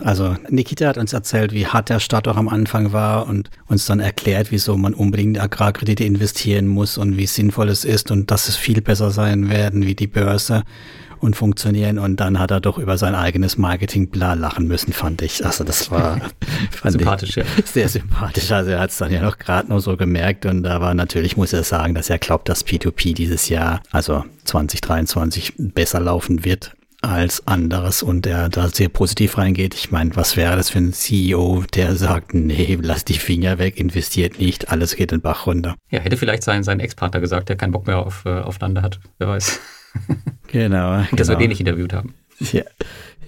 Also 0.00 0.36
Nikita 0.48 0.86
hat 0.86 0.98
uns 0.98 1.12
erzählt, 1.12 1.52
wie 1.52 1.66
hart 1.66 1.88
der 1.88 2.00
Start 2.00 2.28
auch 2.28 2.36
am 2.36 2.48
Anfang 2.48 2.92
war 2.92 3.26
und 3.26 3.50
uns 3.66 3.86
dann 3.86 4.00
erklärt, 4.00 4.50
wieso 4.50 4.76
man 4.76 4.94
unbedingt 4.94 5.40
Agrarkredite 5.40 6.04
investieren 6.04 6.66
muss 6.66 6.98
und 6.98 7.16
wie 7.16 7.26
sinnvoll 7.26 7.68
es 7.68 7.84
ist 7.84 8.10
und 8.10 8.30
dass 8.30 8.48
es 8.48 8.56
viel 8.56 8.80
besser 8.80 9.10
sein 9.10 9.50
werden 9.50 9.86
wie 9.86 9.94
die 9.94 10.06
Börse 10.06 10.64
und 11.22 11.36
funktionieren. 11.36 11.98
Und 11.98 12.16
dann 12.20 12.38
hat 12.38 12.50
er 12.50 12.60
doch 12.60 12.78
über 12.78 12.98
sein 12.98 13.14
eigenes 13.14 13.56
Marketing 13.56 14.08
bla 14.08 14.34
lachen 14.34 14.66
müssen, 14.66 14.92
fand 14.92 15.22
ich. 15.22 15.44
Also 15.44 15.64
das 15.64 15.90
war 15.90 16.20
sympathisch, 16.84 17.36
ja. 17.36 17.44
sehr 17.64 17.88
sympathisch. 17.88 18.50
Also 18.50 18.72
er 18.72 18.80
hat 18.80 18.90
es 18.90 18.98
dann 18.98 19.12
ja 19.12 19.22
noch 19.22 19.38
gerade 19.38 19.68
nur 19.68 19.80
so 19.80 19.96
gemerkt. 19.96 20.46
Und 20.46 20.66
aber 20.66 20.94
natürlich 20.94 21.36
muss 21.36 21.52
er 21.52 21.62
sagen, 21.62 21.94
dass 21.94 22.10
er 22.10 22.18
glaubt, 22.18 22.48
dass 22.48 22.66
P2P 22.66 23.14
dieses 23.14 23.48
Jahr, 23.48 23.82
also 23.90 24.24
2023, 24.44 25.54
besser 25.58 26.00
laufen 26.00 26.44
wird 26.44 26.74
als 27.02 27.46
anderes 27.46 28.02
und 28.02 28.24
der 28.24 28.48
da 28.48 28.68
sehr 28.68 28.88
positiv 28.88 29.36
reingeht. 29.36 29.74
Ich 29.74 29.90
meine, 29.90 30.16
was 30.16 30.36
wäre 30.36 30.56
das 30.56 30.70
für 30.70 30.78
ein 30.78 30.92
CEO, 30.92 31.64
der 31.74 31.96
sagt, 31.96 32.32
nee, 32.32 32.78
lass 32.80 33.04
die 33.04 33.18
Finger 33.18 33.58
weg, 33.58 33.78
investiert 33.78 34.38
nicht, 34.38 34.70
alles 34.70 34.96
geht 34.96 35.10
den 35.10 35.20
Bach 35.20 35.46
runter. 35.46 35.74
Ja, 35.90 36.00
hätte 36.00 36.16
vielleicht 36.16 36.42
sein, 36.42 36.62
sein 36.62 36.80
Ex-Partner 36.80 37.20
gesagt, 37.20 37.48
der 37.48 37.56
keinen 37.56 37.72
Bock 37.72 37.86
mehr 37.86 37.98
auf, 37.98 38.24
äh, 38.24 38.40
auf 38.40 38.58
Lande 38.60 38.82
hat, 38.82 39.00
wer 39.18 39.28
weiß. 39.28 39.60
Genau. 40.48 40.98
Und 40.98 41.12
dass 41.12 41.28
genau. 41.28 41.28
wir 41.30 41.36
den 41.36 41.48
nicht 41.48 41.60
interviewt 41.60 41.94
haben. 41.94 42.14
Ja. 42.38 42.62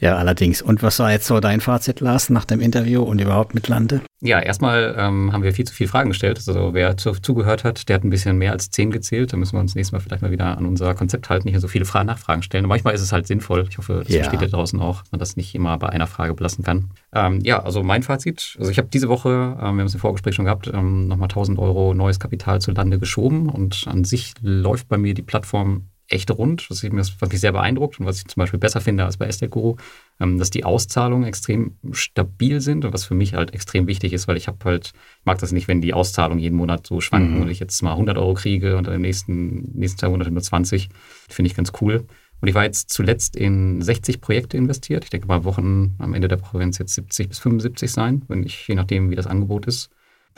Ja, 0.01 0.17
allerdings. 0.17 0.61
Und 0.61 0.83
was 0.83 0.99
war 0.99 1.13
jetzt 1.13 1.27
so 1.27 1.41
dein 1.41 1.61
Fazit, 1.61 2.01
Lars, 2.01 2.29
nach 2.29 2.45
dem 2.45 2.61
Interview 2.61 3.03
und 3.03 3.21
überhaupt 3.21 3.55
mit 3.55 3.69
Lande? 3.69 4.03
Ja, 4.25 4.41
erstmal 4.41 4.95
ähm, 4.97 5.35
haben 5.35 5.43
wir 5.43 5.53
viel 5.53 5.67
zu 5.67 5.75
viele 5.75 5.89
Fragen 5.91 6.09
gestellt. 6.09 6.43
Also 6.47 6.73
wer 6.73 6.97
zu, 6.97 7.13
zugehört 7.13 7.63
hat, 7.63 7.91
der 7.91 7.97
hat 7.97 8.05
ein 8.05 8.11
bisschen 8.11 8.39
mehr 8.39 8.53
als 8.53 8.71
zehn 8.71 8.91
gezählt. 8.91 9.35
Da 9.35 9.37
müssen 9.37 9.55
wir 9.55 9.61
uns 9.61 9.75
nächstes 9.75 9.93
Mal 9.93 10.01
vielleicht 10.01 10.23
mal 10.23 10.31
wieder 10.31 10.57
an 10.57 10.65
unser 10.65 10.95
Konzept 10.95 11.29
halten, 11.29 11.47
nicht 11.47 11.61
so 11.61 11.69
viele 11.69 11.85
Fragen, 11.85 12.07
Nachfragen 12.07 12.43
stellen. 12.43 12.65
Und 12.65 12.71
manchmal 12.71 12.95
ist 12.95 13.03
es 13.03 13.13
halt 13.13 13.27
sinnvoll. 13.27 13.67
Ich 13.69 13.77
hoffe, 13.77 14.01
das 14.03 14.09
ja. 14.09 14.23
versteht 14.23 14.41
ihr 14.41 14.49
draußen 14.49 14.81
auch, 14.81 15.03
man 15.11 15.19
das 15.19 15.37
nicht 15.37 15.55
immer 15.55 15.77
bei 15.77 15.91
einer 15.91 16.07
Frage 16.07 16.33
belassen 16.33 16.65
kann. 16.65 16.91
Ähm, 17.13 17.41
ja, 17.43 17.63
also 17.63 17.83
mein 17.83 18.03
Fazit. 18.03 18.57
Also 18.59 18.71
ich 18.71 18.79
habe 18.79 18.89
diese 18.89 19.11
Woche, 19.11 19.29
ähm, 19.29 19.59
wir 19.59 19.67
haben 19.67 19.81
es 19.81 19.95
im 19.95 20.01
Vorgespräch 20.01 20.35
schon 20.35 20.47
gehabt, 20.47 20.71
ähm, 20.73 21.07
nochmal 21.07 21.29
1000 21.29 21.59
Euro 21.59 21.93
neues 21.93 22.19
Kapital 22.19 22.63
zu 22.63 22.71
Lande 22.71 22.99
geschoben. 22.99 23.51
Und 23.51 23.85
an 23.89 24.05
sich 24.05 24.33
läuft 24.41 24.89
bei 24.89 24.97
mir 24.97 25.13
die 25.13 25.21
Plattform 25.21 25.91
echt 26.09 26.31
rund. 26.31 26.67
Das 26.69 26.83
hat 26.83 26.93
mich 26.93 27.41
sehr 27.41 27.53
beeindruckt 27.53 27.99
und 27.99 28.07
was 28.07 28.19
ich 28.19 28.27
zum 28.27 28.41
Beispiel 28.41 28.61
besser 28.61 28.81
finde 28.81 29.05
als 29.05 29.17
bei 29.17 29.27
Estate 29.27 29.51
Guru, 29.51 29.77
ähm, 30.21 30.39
dass 30.39 30.51
die 30.51 30.65
Auszahlungen 30.65 31.27
extrem 31.27 31.77
stabil 31.93 32.61
sind 32.61 32.85
und 32.85 32.93
was 32.93 33.05
für 33.05 33.15
mich 33.15 33.35
halt 33.35 33.55
extrem 33.55 33.87
wichtig 33.87 34.13
ist, 34.13 34.29
weil 34.29 34.37
ich 34.37 34.47
habe 34.47 34.59
halt, 34.65 34.93
ich 34.95 35.25
mag 35.25 35.39
das 35.39 35.53
nicht, 35.53 35.69
wenn 35.69 35.81
die 35.81 35.95
Auszahlungen 35.95 36.43
jeden 36.43 36.57
Monat 36.57 36.87
so 36.87 37.01
schwanken 37.01 37.37
mhm. 37.37 37.43
und 37.43 37.49
ich 37.49 37.61
jetzt 37.61 37.81
mal 37.83 37.93
100 37.93 38.19
Euro 38.19 38.35
kriege 38.35 38.77
und 38.77 38.87
in 38.87 38.93
den 38.93 39.03
nächsten, 39.03 39.79
nächsten 39.79 39.99
zwei 39.99 40.09
Monaten 40.09 40.35
nur 40.35 40.43
20. 40.43 40.89
Finde 41.29 41.51
ich 41.51 41.57
ganz 41.57 41.73
cool. 41.81 42.07
Und 42.41 42.49
ich 42.49 42.55
war 42.55 42.65
jetzt 42.65 42.91
zuletzt 42.91 43.37
in 43.37 43.81
60 43.81 44.21
Projekte 44.21 44.59
investiert. 44.59 45.05
Ich 45.05 45.11
denke 45.11 45.27
mal, 45.27 45.45
Wochen 45.45 45.95
am 45.99 46.13
Ende 46.13 46.29
der 46.29 46.41
Woche 46.43 46.59
werden 46.59 46.71
es 46.71 46.79
jetzt 46.79 46.95
70 46.95 47.31
bis 47.31 47.39
75 47.39 47.91
sein, 47.91 48.23
wenn 48.29 48.43
ich, 48.43 48.69
je 48.69 48.75
nachdem, 48.75 49.11
wie 49.11 49.15
das 49.15 49.27
Angebot 49.27 49.67
ist. 49.67 49.89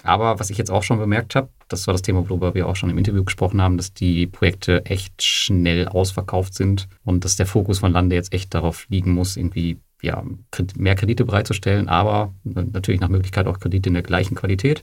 Aber 0.02 0.38
was 0.38 0.50
ich 0.50 0.58
jetzt 0.58 0.70
auch 0.70 0.82
schon 0.82 0.98
bemerkt 0.98 1.34
habe, 1.34 1.48
das 1.68 1.86
war 1.86 1.94
das 1.94 2.02
Thema, 2.02 2.28
worüber 2.28 2.54
wir 2.54 2.68
auch 2.68 2.76
schon 2.76 2.90
im 2.90 2.98
Interview 2.98 3.24
gesprochen 3.24 3.60
haben, 3.60 3.76
dass 3.76 3.92
die 3.92 4.26
Projekte 4.26 4.84
echt 4.86 5.22
schnell 5.22 5.88
ausverkauft 5.88 6.54
sind 6.54 6.88
und 7.04 7.24
dass 7.24 7.36
der 7.36 7.46
Fokus 7.46 7.80
von 7.80 7.92
Lande 7.92 8.14
jetzt 8.14 8.32
echt 8.32 8.54
darauf 8.54 8.86
liegen 8.88 9.12
muss, 9.12 9.36
irgendwie 9.36 9.78
ja, 10.02 10.22
mehr 10.76 10.94
Kredite 10.94 11.24
bereitzustellen, 11.24 11.88
aber 11.88 12.34
natürlich 12.44 13.00
nach 13.00 13.08
Möglichkeit 13.08 13.46
auch 13.46 13.58
Kredite 13.58 13.88
in 13.88 13.94
der 13.94 14.02
gleichen 14.02 14.34
Qualität. 14.34 14.82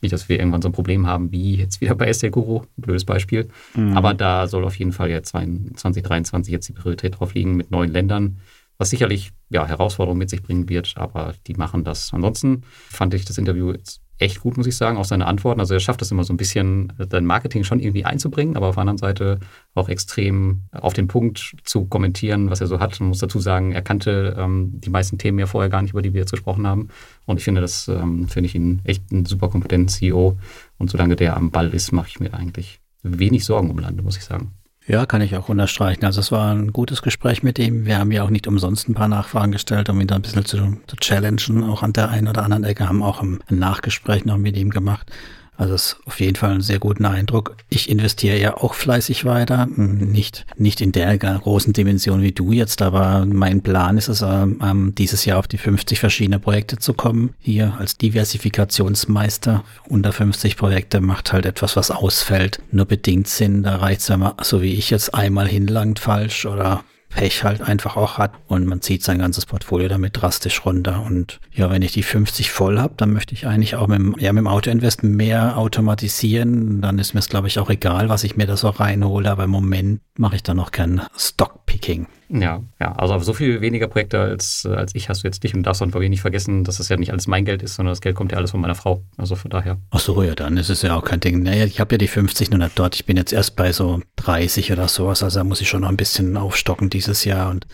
Nicht, 0.00 0.12
dass 0.12 0.28
wir 0.28 0.38
irgendwann 0.38 0.62
so 0.62 0.68
ein 0.68 0.72
Problem 0.72 1.06
haben 1.06 1.30
wie 1.32 1.56
jetzt 1.56 1.80
wieder 1.80 1.94
bei 1.94 2.12
SL 2.12 2.30
Guru, 2.30 2.62
blödes 2.76 3.04
Beispiel. 3.04 3.48
Mhm. 3.74 3.96
Aber 3.96 4.14
da 4.14 4.48
soll 4.48 4.64
auf 4.64 4.76
jeden 4.78 4.92
Fall 4.92 5.10
ja 5.10 5.22
2023 5.22 6.52
jetzt 6.52 6.68
die 6.68 6.72
Priorität 6.72 7.20
drauf 7.20 7.34
liegen 7.34 7.56
mit 7.56 7.70
neuen 7.70 7.92
Ländern, 7.92 8.40
was 8.76 8.90
sicherlich 8.90 9.32
ja, 9.50 9.66
Herausforderungen 9.66 10.18
mit 10.18 10.30
sich 10.30 10.42
bringen 10.42 10.68
wird, 10.68 10.94
aber 10.96 11.34
die 11.46 11.54
machen 11.54 11.84
das. 11.84 12.12
Ansonsten 12.12 12.62
fand 12.90 13.14
ich 13.14 13.24
das 13.24 13.38
Interview 13.38 13.72
jetzt 13.72 14.03
echt 14.18 14.40
gut, 14.40 14.56
muss 14.56 14.66
ich 14.66 14.76
sagen, 14.76 14.96
auch 14.96 15.04
seine 15.04 15.26
Antworten. 15.26 15.60
Also 15.60 15.74
er 15.74 15.80
schafft 15.80 16.02
es 16.02 16.10
immer 16.10 16.24
so 16.24 16.32
ein 16.32 16.36
bisschen, 16.36 16.92
sein 17.10 17.26
Marketing 17.26 17.64
schon 17.64 17.80
irgendwie 17.80 18.04
einzubringen, 18.04 18.56
aber 18.56 18.68
auf 18.68 18.76
der 18.76 18.82
anderen 18.82 18.98
Seite 18.98 19.40
auch 19.74 19.88
extrem 19.88 20.62
auf 20.72 20.92
den 20.92 21.08
Punkt 21.08 21.56
zu 21.64 21.86
kommentieren, 21.86 22.50
was 22.50 22.60
er 22.60 22.66
so 22.66 22.80
hat. 22.80 22.98
Man 23.00 23.08
muss 23.08 23.18
dazu 23.18 23.40
sagen, 23.40 23.72
er 23.72 23.82
kannte 23.82 24.36
ähm, 24.38 24.72
die 24.74 24.90
meisten 24.90 25.18
Themen 25.18 25.38
ja 25.38 25.46
vorher 25.46 25.70
gar 25.70 25.82
nicht, 25.82 25.92
über 25.92 26.02
die 26.02 26.12
wir 26.12 26.20
jetzt 26.20 26.30
gesprochen 26.30 26.66
haben. 26.66 26.88
Und 27.26 27.38
ich 27.38 27.44
finde, 27.44 27.60
das 27.60 27.88
ähm, 27.88 28.28
finde 28.28 28.46
ich 28.46 28.54
ihn 28.54 28.80
echt 28.84 29.02
einen 29.10 29.26
super 29.26 29.48
kompetenten 29.48 29.88
CEO. 29.88 30.38
Und 30.78 30.90
solange 30.90 31.16
der 31.16 31.36
am 31.36 31.50
Ball 31.50 31.74
ist, 31.74 31.92
mache 31.92 32.08
ich 32.08 32.20
mir 32.20 32.34
eigentlich 32.34 32.80
wenig 33.02 33.44
Sorgen 33.44 33.70
um 33.70 33.78
Lande, 33.78 34.02
muss 34.02 34.16
ich 34.16 34.24
sagen. 34.24 34.52
Ja, 34.86 35.06
kann 35.06 35.22
ich 35.22 35.34
auch 35.34 35.48
unterstreichen. 35.48 36.04
Also 36.04 36.20
es 36.20 36.30
war 36.30 36.54
ein 36.54 36.72
gutes 36.72 37.00
Gespräch 37.00 37.42
mit 37.42 37.58
ihm. 37.58 37.86
Wir 37.86 37.98
haben 37.98 38.12
ja 38.12 38.22
auch 38.22 38.28
nicht 38.28 38.46
umsonst 38.46 38.86
ein 38.86 38.94
paar 38.94 39.08
Nachfragen 39.08 39.52
gestellt, 39.52 39.88
um 39.88 39.98
ihn 39.98 40.06
da 40.06 40.16
ein 40.16 40.22
bisschen 40.22 40.44
zu, 40.44 40.76
zu 40.86 40.96
challengen. 40.96 41.64
Auch 41.64 41.82
an 41.82 41.94
der 41.94 42.10
einen 42.10 42.28
oder 42.28 42.42
anderen 42.42 42.64
Ecke 42.64 42.86
haben 42.86 43.02
auch 43.02 43.22
ein 43.22 43.40
Nachgespräch 43.48 44.26
noch 44.26 44.36
mit 44.36 44.58
ihm 44.58 44.68
gemacht. 44.68 45.10
Also 45.56 45.72
das 45.72 45.86
ist 45.86 45.96
auf 46.06 46.20
jeden 46.20 46.36
Fall 46.36 46.50
einen 46.50 46.60
sehr 46.60 46.78
guten 46.78 47.04
Eindruck. 47.04 47.56
Ich 47.68 47.88
investiere 47.88 48.38
ja 48.38 48.56
auch 48.56 48.74
fleißig 48.74 49.24
weiter, 49.24 49.66
nicht, 49.66 50.46
nicht 50.56 50.80
in 50.80 50.92
der 50.92 51.16
großen 51.16 51.72
Dimension 51.72 52.22
wie 52.22 52.32
du 52.32 52.52
jetzt, 52.52 52.82
aber 52.82 53.24
mein 53.24 53.62
Plan 53.62 53.96
ist 53.96 54.08
es, 54.08 54.22
ähm, 54.22 54.94
dieses 54.96 55.24
Jahr 55.24 55.38
auf 55.38 55.46
die 55.46 55.58
50 55.58 56.00
verschiedene 56.00 56.40
Projekte 56.40 56.78
zu 56.78 56.92
kommen. 56.92 57.34
Hier 57.38 57.74
als 57.78 57.96
Diversifikationsmeister 57.96 59.64
unter 59.88 60.12
50 60.12 60.56
Projekte 60.56 61.00
macht 61.00 61.32
halt 61.32 61.46
etwas, 61.46 61.76
was 61.76 61.90
ausfällt, 61.90 62.60
nur 62.72 62.86
bedingt 62.86 63.28
Sinn. 63.28 63.62
Da 63.62 63.76
reicht 63.76 64.00
es, 64.00 64.10
wenn 64.10 64.20
man, 64.20 64.32
so 64.42 64.60
wie 64.60 64.74
ich 64.74 64.90
jetzt 64.90 65.14
einmal 65.14 65.46
hinlangt 65.46 66.00
falsch 66.00 66.46
oder 66.46 66.82
Pech 67.14 67.44
halt 67.44 67.62
einfach 67.62 67.96
auch 67.96 68.18
hat 68.18 68.32
und 68.48 68.66
man 68.66 68.82
zieht 68.82 69.02
sein 69.02 69.18
ganzes 69.18 69.46
Portfolio 69.46 69.88
damit 69.88 70.20
drastisch 70.20 70.64
runter. 70.66 71.02
Und 71.06 71.40
ja, 71.52 71.70
wenn 71.70 71.82
ich 71.82 71.92
die 71.92 72.02
50 72.02 72.50
voll 72.50 72.78
habe, 72.78 72.94
dann 72.96 73.12
möchte 73.12 73.34
ich 73.34 73.46
eigentlich 73.46 73.76
auch 73.76 73.86
mit 73.86 73.98
dem, 73.98 74.16
ja, 74.18 74.32
mit 74.32 74.40
dem 74.40 74.48
Autoinvest 74.48 75.02
mehr 75.02 75.56
automatisieren. 75.56 76.80
Dann 76.80 76.98
ist 76.98 77.14
mir 77.14 77.20
es, 77.20 77.28
glaube 77.28 77.46
ich, 77.46 77.58
auch 77.58 77.70
egal, 77.70 78.08
was 78.08 78.24
ich 78.24 78.36
mir 78.36 78.46
da 78.46 78.56
so 78.56 78.68
reinhole. 78.68 79.30
Aber 79.30 79.44
im 79.44 79.50
Moment 79.50 80.00
mache 80.18 80.36
ich 80.36 80.42
da 80.42 80.54
noch 80.54 80.72
kein 80.72 81.02
Stockpicking. 81.16 82.06
Ja, 82.28 82.62
ja, 82.80 82.92
also 82.92 83.18
so 83.18 83.32
viel 83.32 83.60
weniger 83.60 83.86
Projekte 83.86 84.18
als, 84.18 84.66
als 84.66 84.94
ich 84.94 85.08
hast 85.08 85.22
du 85.22 85.28
jetzt 85.28 85.42
nicht 85.42 85.54
und 85.54 85.62
darfst 85.64 85.80
dann 85.80 85.90
nicht 85.90 86.20
vergessen, 86.20 86.64
dass 86.64 86.78
das 86.78 86.88
ja 86.88 86.96
nicht 86.96 87.12
alles 87.12 87.26
mein 87.26 87.44
Geld 87.44 87.62
ist, 87.62 87.74
sondern 87.74 87.92
das 87.92 88.00
Geld 88.00 88.16
kommt 88.16 88.32
ja 88.32 88.38
alles 88.38 88.50
von 88.50 88.60
meiner 88.60 88.74
Frau. 88.74 89.02
Also 89.16 89.36
von 89.36 89.50
daher. 89.50 89.78
Ach 89.90 90.00
so, 90.00 90.22
ja, 90.22 90.34
dann 90.34 90.56
ist 90.56 90.70
es 90.70 90.82
ja 90.82 90.96
auch 90.96 91.04
kein 91.04 91.20
Ding. 91.20 91.42
Naja, 91.42 91.64
ich 91.64 91.80
habe 91.80 91.94
ja 91.94 91.98
die 91.98 92.08
50 92.08 92.50
nur 92.50 92.70
dort. 92.74 92.94
Ich 92.94 93.04
bin 93.04 93.16
jetzt 93.16 93.32
erst 93.32 93.56
bei 93.56 93.72
so 93.72 94.00
30 94.16 94.72
oder 94.72 94.88
sowas, 94.88 95.22
also 95.22 95.40
da 95.40 95.44
muss 95.44 95.60
ich 95.60 95.68
schon 95.68 95.82
noch 95.82 95.88
ein 95.88 95.96
bisschen 95.96 96.36
aufstocken 96.36 96.90
dieses 96.90 97.24
Jahr 97.24 97.50
und 97.50 97.66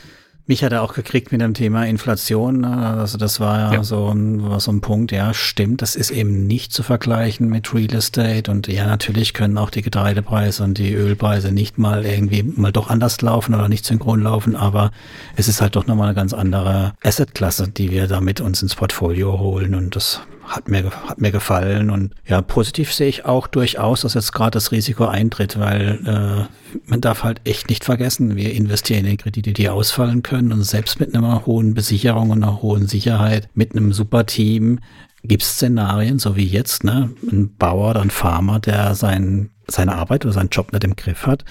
mich 0.47 0.65
hat 0.65 0.73
er 0.73 0.83
auch 0.83 0.95
gekriegt 0.95 1.33
mit 1.33 1.41
dem 1.41 1.55
Thema 1.55 1.87
Inflation. 1.87 2.65
Also 2.65 3.19
das 3.19 3.41
war 3.41 3.73
ja, 3.73 3.85
So, 3.85 4.09
ein, 4.09 4.43
war 4.43 4.61
so 4.61 4.73
ein 4.73 4.81
Punkt, 4.81 5.13
ja, 5.13 5.33
stimmt, 5.33 5.83
das 5.83 5.97
ist 5.97 6.11
eben 6.11 6.47
nicht 6.47 6.73
zu 6.73 6.83
vergleichen 6.83 7.49
mit 7.49 7.73
Real 7.73 7.95
Estate. 7.95 8.51
Und 8.51 8.67
ja, 8.67 8.87
natürlich 8.87 9.35
können 9.35 9.59
auch 9.59 9.71
die 9.71 9.83
Getreidepreise 9.83 10.65
und 10.65 10.79
die 10.79 10.93
Ölpreise 10.93 11.53
nicht 11.53 11.79
mal 11.79 12.05
irgendwie 12.05 12.43
mal 12.43 12.73
doch 12.73 12.91
anders 12.91 13.21
laufen 13.23 13.55
oder 13.55 13.69
nicht 13.69 13.85
synchron 13.85 14.23
laufen, 14.23 14.57
aber 14.57 14.91
es 15.37 15.49
ist 15.49 15.61
halt 15.61 15.77
doch 15.77 15.87
nochmal 15.87 16.09
eine 16.09 16.15
ganz 16.15 16.33
andere 16.33 16.95
Assetklasse, 17.03 17.69
die 17.69 17.91
wir 17.91 18.07
damit 18.07 18.41
uns 18.41 18.63
ins 18.63 18.75
Portfolio 18.75 19.39
holen. 19.39 19.75
Und 19.75 19.95
das 19.97 20.21
hat 20.51 20.69
mir, 20.69 20.91
hat 21.07 21.21
mir 21.21 21.31
gefallen. 21.31 21.91
Und 21.91 22.15
ja, 22.27 22.43
positiv 22.43 22.93
sehe 22.93 23.09
ich 23.09 23.25
auch 23.25 23.47
durchaus, 23.47 24.03
dass 24.03 24.15
jetzt 24.15 24.33
gerade 24.33 24.51
das 24.51 24.73
Risiko 24.73 25.07
eintritt, 25.07 25.59
weil 25.59 26.01
äh, 26.05 26.79
man 26.87 27.01
darf 27.01 27.23
halt 27.23 27.41
echt 27.45 27.71
nicht 27.71 27.85
vergessen, 27.85 28.37
wir 28.37 28.53
investieren 28.53 29.07
in 29.07 29.17
Kredite, 29.17 29.53
die 29.53 29.69
ausfallen 29.69 30.23
können. 30.23 30.53
Und 30.53 30.65
selbst 30.65 31.01
mit 31.01 31.15
einer 31.15 31.47
hohen 31.47 31.75
Besicherung 31.75 32.31
und 32.31 32.43
einer 32.43 32.63
hohen 32.63 32.89
Sicherheit, 32.89 33.49
mit 33.55 33.73
einem 33.73 33.93
super 33.93 34.27
Team, 34.27 34.81
gibt 35.23 35.43
es 35.43 35.53
Szenarien, 35.53 36.19
so 36.19 36.35
wie 36.37 36.47
jetzt, 36.47 36.83
ne? 36.83 37.11
Ein 37.31 37.55
Bauer 37.57 37.91
oder 37.91 38.01
ein 38.01 38.11
Farmer, 38.11 38.59
der 38.59 38.95
sein, 38.95 39.51
seine 39.69 39.95
Arbeit 39.95 40.25
oder 40.25 40.35
seinen 40.35 40.49
Job 40.49 40.73
nicht 40.73 40.85
im 40.85 40.97
Griff 40.97 41.27
hat. 41.27 41.45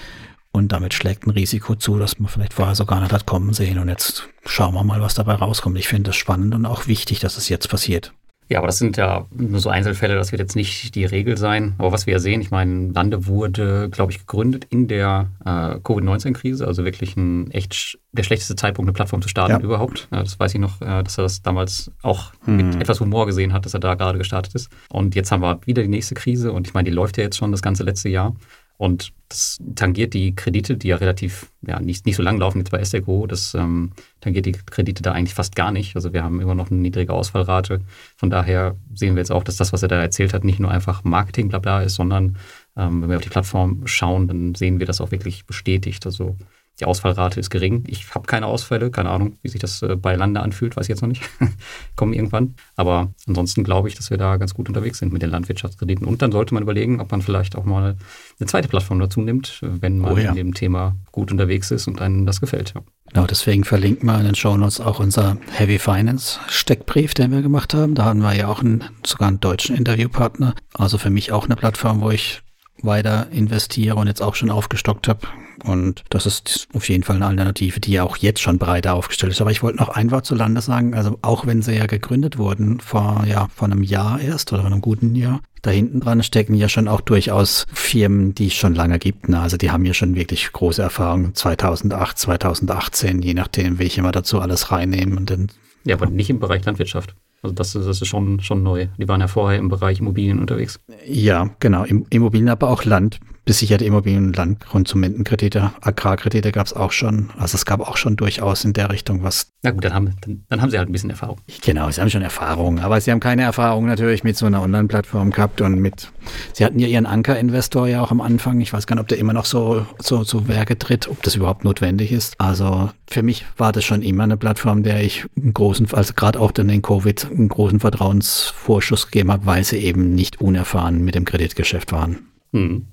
Und 0.52 0.72
damit 0.72 0.94
schlägt 0.94 1.26
ein 1.26 1.30
Risiko 1.30 1.76
zu, 1.76 1.98
das 1.98 2.18
man 2.18 2.28
vielleicht 2.28 2.54
vorher 2.54 2.74
so 2.74 2.84
gar 2.84 3.00
nicht 3.00 3.12
hat 3.12 3.24
kommen 3.24 3.54
sehen. 3.54 3.78
Und 3.78 3.88
jetzt 3.88 4.28
schauen 4.44 4.74
wir 4.74 4.82
mal, 4.82 5.00
was 5.00 5.14
dabei 5.14 5.34
rauskommt. 5.34 5.78
Ich 5.78 5.86
finde 5.86 6.10
das 6.10 6.16
spannend 6.16 6.54
und 6.54 6.66
auch 6.66 6.88
wichtig, 6.88 7.20
dass 7.20 7.36
es 7.36 7.48
jetzt 7.48 7.68
passiert. 7.68 8.12
Ja, 8.50 8.58
aber 8.58 8.66
das 8.66 8.78
sind 8.78 8.96
ja 8.96 9.26
nur 9.30 9.60
so 9.60 9.70
Einzelfälle, 9.70 10.16
das 10.16 10.32
wird 10.32 10.40
jetzt 10.40 10.56
nicht 10.56 10.96
die 10.96 11.04
Regel 11.04 11.36
sein. 11.36 11.74
Aber 11.78 11.92
was 11.92 12.06
wir 12.06 12.14
ja 12.14 12.18
sehen, 12.18 12.40
ich 12.40 12.50
meine, 12.50 12.88
Lande 12.88 13.28
wurde, 13.28 13.88
glaube 13.88 14.10
ich, 14.10 14.18
gegründet 14.18 14.66
in 14.70 14.88
der 14.88 15.30
äh, 15.44 15.78
Covid-19-Krise, 15.78 16.66
also 16.66 16.84
wirklich 16.84 17.16
ein 17.16 17.52
echt 17.52 18.00
der 18.10 18.24
schlechteste 18.24 18.56
Zeitpunkt, 18.56 18.88
eine 18.88 18.92
Plattform 18.92 19.22
zu 19.22 19.28
starten 19.28 19.52
ja. 19.52 19.60
überhaupt. 19.60 20.08
Ja, 20.10 20.24
das 20.24 20.40
weiß 20.40 20.52
ich 20.52 20.60
noch, 20.60 20.82
äh, 20.82 21.04
dass 21.04 21.16
er 21.16 21.22
das 21.22 21.42
damals 21.42 21.92
auch 22.02 22.32
hm. 22.44 22.56
mit 22.56 22.80
etwas 22.80 22.98
Humor 22.98 23.26
gesehen 23.26 23.52
hat, 23.52 23.66
dass 23.66 23.74
er 23.74 23.80
da 23.80 23.94
gerade 23.94 24.18
gestartet 24.18 24.52
ist. 24.56 24.68
Und 24.88 25.14
jetzt 25.14 25.30
haben 25.30 25.42
wir 25.42 25.60
wieder 25.64 25.82
die 25.82 25.88
nächste 25.88 26.16
Krise 26.16 26.50
und 26.50 26.66
ich 26.66 26.74
meine, 26.74 26.90
die 26.90 26.94
läuft 26.94 27.18
ja 27.18 27.22
jetzt 27.22 27.36
schon 27.36 27.52
das 27.52 27.62
ganze 27.62 27.84
letzte 27.84 28.08
Jahr. 28.08 28.34
Und 28.80 29.12
das 29.28 29.58
tangiert 29.74 30.14
die 30.14 30.34
Kredite, 30.34 30.78
die 30.78 30.88
ja 30.88 30.96
relativ, 30.96 31.52
ja, 31.60 31.78
nicht, 31.80 32.06
nicht 32.06 32.16
so 32.16 32.22
lang 32.22 32.38
laufen 32.38 32.60
jetzt 32.60 32.70
bei 32.70 32.82
SDGO, 32.82 33.26
das 33.26 33.52
ähm, 33.52 33.92
tangiert 34.22 34.46
die 34.46 34.52
Kredite 34.52 35.02
da 35.02 35.12
eigentlich 35.12 35.34
fast 35.34 35.54
gar 35.54 35.70
nicht. 35.70 35.96
Also 35.96 36.14
wir 36.14 36.24
haben 36.24 36.40
immer 36.40 36.54
noch 36.54 36.70
eine 36.70 36.80
niedrige 36.80 37.12
Ausfallrate. 37.12 37.82
Von 38.16 38.30
daher 38.30 38.76
sehen 38.94 39.16
wir 39.16 39.20
jetzt 39.20 39.32
auch, 39.32 39.44
dass 39.44 39.56
das, 39.56 39.74
was 39.74 39.82
er 39.82 39.88
da 39.88 40.00
erzählt 40.00 40.32
hat, 40.32 40.44
nicht 40.44 40.60
nur 40.60 40.70
einfach 40.70 41.04
Marketing 41.04 41.48
blabla 41.48 41.82
ist, 41.82 41.96
sondern 41.96 42.38
ähm, 42.74 43.02
wenn 43.02 43.10
wir 43.10 43.18
auf 43.18 43.22
die 43.22 43.28
Plattform 43.28 43.86
schauen, 43.86 44.28
dann 44.28 44.54
sehen 44.54 44.78
wir 44.78 44.86
das 44.86 45.02
auch 45.02 45.10
wirklich 45.10 45.44
bestätigt. 45.44 46.06
Also 46.06 46.36
die 46.80 46.86
Ausfallrate 46.86 47.38
ist 47.38 47.50
gering. 47.50 47.84
Ich 47.86 48.14
habe 48.14 48.26
keine 48.26 48.46
Ausfälle, 48.46 48.90
keine 48.90 49.10
Ahnung, 49.10 49.36
wie 49.42 49.48
sich 49.48 49.60
das 49.60 49.82
äh, 49.82 49.96
bei 49.96 50.16
Lande 50.16 50.40
anfühlt, 50.40 50.76
weiß 50.76 50.86
ich 50.86 50.88
jetzt 50.88 51.02
noch 51.02 51.08
nicht. 51.08 51.22
Kommen 51.96 52.12
irgendwann. 52.12 52.54
Aber 52.76 53.12
ansonsten 53.26 53.64
glaube 53.64 53.88
ich, 53.88 53.94
dass 53.94 54.10
wir 54.10 54.16
da 54.16 54.38
ganz 54.38 54.54
gut 54.54 54.68
unterwegs 54.68 54.98
sind 54.98 55.12
mit 55.12 55.22
den 55.22 55.30
Landwirtschaftskrediten. 55.30 56.06
Und 56.06 56.22
dann 56.22 56.32
sollte 56.32 56.54
man 56.54 56.62
überlegen, 56.62 57.00
ob 57.00 57.10
man 57.10 57.22
vielleicht 57.22 57.56
auch 57.56 57.64
mal 57.64 57.96
eine 58.38 58.46
zweite 58.46 58.68
Plattform 58.68 58.98
dazu 58.98 59.20
nimmt, 59.20 59.60
wenn 59.62 59.98
man 59.98 60.12
oh 60.14 60.16
ja. 60.16 60.30
in 60.30 60.36
dem 60.36 60.54
Thema 60.54 60.96
gut 61.12 61.30
unterwegs 61.30 61.70
ist 61.70 61.86
und 61.86 62.00
einem 62.00 62.26
das 62.26 62.40
gefällt. 62.40 62.72
Ja. 62.74 62.82
Genau, 63.12 63.26
deswegen 63.26 63.64
verlinken 63.64 64.06
wir 64.06 64.18
in 64.18 64.24
den 64.24 64.34
Show 64.34 64.56
Notes 64.56 64.80
auch 64.80 65.00
unser 65.00 65.36
Heavy 65.52 65.78
Finance 65.78 66.38
Steckbrief, 66.48 67.12
den 67.12 67.32
wir 67.32 67.42
gemacht 67.42 67.74
haben. 67.74 67.94
Da 67.94 68.04
haben 68.04 68.20
wir 68.20 68.34
ja 68.34 68.48
auch 68.48 68.60
einen, 68.60 68.84
sogar 69.04 69.28
einen 69.28 69.40
deutschen 69.40 69.76
Interviewpartner. 69.76 70.54
Also 70.74 70.96
für 70.96 71.10
mich 71.10 71.32
auch 71.32 71.44
eine 71.44 71.56
Plattform, 71.56 72.00
wo 72.00 72.10
ich 72.10 72.42
weiter 72.82 73.28
investiere 73.30 73.96
und 73.96 74.06
jetzt 74.06 74.22
auch 74.22 74.34
schon 74.34 74.50
aufgestockt 74.50 75.08
habe. 75.08 75.26
Und 75.64 76.04
das 76.10 76.26
ist 76.26 76.68
auf 76.74 76.88
jeden 76.88 77.02
Fall 77.02 77.16
eine 77.16 77.26
Alternative, 77.26 77.80
die 77.80 77.92
ja 77.92 78.04
auch 78.04 78.16
jetzt 78.16 78.40
schon 78.40 78.58
breiter 78.58 78.94
aufgestellt 78.94 79.32
ist. 79.32 79.40
Aber 79.40 79.50
ich 79.50 79.62
wollte 79.62 79.78
noch 79.78 79.90
ein 79.90 80.10
Wort 80.10 80.26
zu 80.26 80.34
Lande 80.34 80.60
sagen. 80.60 80.94
Also 80.94 81.18
auch 81.22 81.46
wenn 81.46 81.62
sie 81.62 81.76
ja 81.76 81.86
gegründet 81.86 82.38
wurden 82.38 82.80
vor, 82.80 83.24
ja, 83.28 83.48
vor 83.54 83.66
einem 83.66 83.82
Jahr 83.82 84.20
erst 84.20 84.52
oder 84.52 84.64
einem 84.64 84.80
guten 84.80 85.14
Jahr, 85.14 85.40
da 85.62 85.70
hinten 85.70 86.00
dran 86.00 86.22
stecken 86.22 86.54
ja 86.54 86.68
schon 86.68 86.88
auch 86.88 87.00
durchaus 87.00 87.66
Firmen, 87.72 88.34
die 88.34 88.46
es 88.46 88.54
schon 88.54 88.74
lange 88.74 88.98
gibt. 88.98 89.28
Ne? 89.28 89.40
Also 89.40 89.56
die 89.56 89.70
haben 89.70 89.84
ja 89.84 89.94
schon 89.94 90.14
wirklich 90.14 90.50
große 90.52 90.82
Erfahrungen. 90.82 91.34
2008, 91.34 92.18
2018, 92.18 93.22
je 93.22 93.34
nachdem, 93.34 93.78
welche 93.78 94.02
wir 94.02 94.12
dazu 94.12 94.40
alles 94.40 94.72
reinnehmen. 94.72 95.18
Und 95.18 95.30
dann, 95.30 95.48
ja, 95.84 95.96
aber 95.96 96.06
nicht 96.06 96.30
im 96.30 96.40
Bereich 96.40 96.64
Landwirtschaft. 96.64 97.14
Also 97.42 97.54
das, 97.54 97.72
das 97.72 97.86
ist 97.86 98.06
schon, 98.06 98.40
schon 98.40 98.62
neu. 98.62 98.88
Die 98.98 99.08
waren 99.08 99.20
ja 99.20 99.28
vorher 99.28 99.58
im 99.58 99.68
Bereich 99.68 100.00
Immobilien 100.00 100.40
unterwegs. 100.40 100.78
Ja, 101.06 101.50
genau. 101.58 101.84
Immobilien, 101.84 102.50
aber 102.50 102.68
auch 102.68 102.84
Land 102.84 103.18
besicherte 103.50 103.84
Immobilien- 103.84 104.26
und 104.26 104.36
Landkonsumentenkredite, 104.36 105.72
Agrarkredite 105.80 106.52
gab 106.52 106.68
es 106.68 106.72
auch 106.72 106.92
schon. 106.92 107.30
Also 107.36 107.56
es 107.56 107.64
gab 107.64 107.80
auch 107.80 107.96
schon 107.96 108.14
durchaus 108.14 108.64
in 108.64 108.74
der 108.74 108.90
Richtung 108.90 109.24
was. 109.24 109.48
Na 109.64 109.72
gut, 109.72 109.84
dann 109.84 109.92
haben, 109.92 110.14
dann, 110.20 110.44
dann, 110.48 110.62
haben 110.62 110.70
sie 110.70 110.78
halt 110.78 110.88
ein 110.88 110.92
bisschen 110.92 111.10
Erfahrung. 111.10 111.38
Genau, 111.60 111.90
sie 111.90 112.00
haben 112.00 112.10
schon 112.10 112.22
Erfahrung, 112.22 112.78
aber 112.78 113.00
sie 113.00 113.10
haben 113.10 113.18
keine 113.18 113.42
Erfahrung 113.42 113.86
natürlich 113.86 114.22
mit 114.22 114.36
so 114.36 114.46
einer 114.46 114.62
Online-Plattform 114.62 115.32
gehabt 115.32 115.62
und 115.62 115.80
mit, 115.80 116.12
sie 116.52 116.64
hatten 116.64 116.78
ja 116.78 116.86
ihren 116.86 117.06
Anker-Investor 117.06 117.88
ja 117.88 118.00
auch 118.00 118.12
am 118.12 118.20
Anfang. 118.20 118.60
Ich 118.60 118.72
weiß 118.72 118.86
gar 118.86 118.94
nicht, 118.94 119.02
ob 119.02 119.08
der 119.08 119.18
immer 119.18 119.32
noch 119.32 119.46
so, 119.46 119.84
so 119.98 120.22
zu 120.22 120.46
Werke 120.46 120.78
tritt, 120.78 121.08
ob 121.08 121.20
das 121.24 121.34
überhaupt 121.34 121.64
notwendig 121.64 122.12
ist. 122.12 122.36
Also 122.38 122.90
für 123.08 123.24
mich 123.24 123.46
war 123.56 123.72
das 123.72 123.82
schon 123.82 124.02
immer 124.02 124.22
eine 124.22 124.36
Plattform, 124.36 124.84
der 124.84 125.02
ich 125.02 125.24
einen 125.36 125.54
großen, 125.54 125.92
also 125.92 126.14
gerade 126.14 126.38
auch 126.38 126.52
dann 126.52 126.68
in 126.68 126.82
Covid, 126.82 127.26
einen 127.32 127.48
großen 127.48 127.80
Vertrauensvorschuss 127.80 129.06
gegeben 129.06 129.32
habe, 129.32 129.44
weil 129.44 129.64
sie 129.64 129.78
eben 129.78 130.14
nicht 130.14 130.40
unerfahren 130.40 131.04
mit 131.04 131.16
dem 131.16 131.24
Kreditgeschäft 131.24 131.90
waren. 131.90 132.28
Hm. 132.52 132.86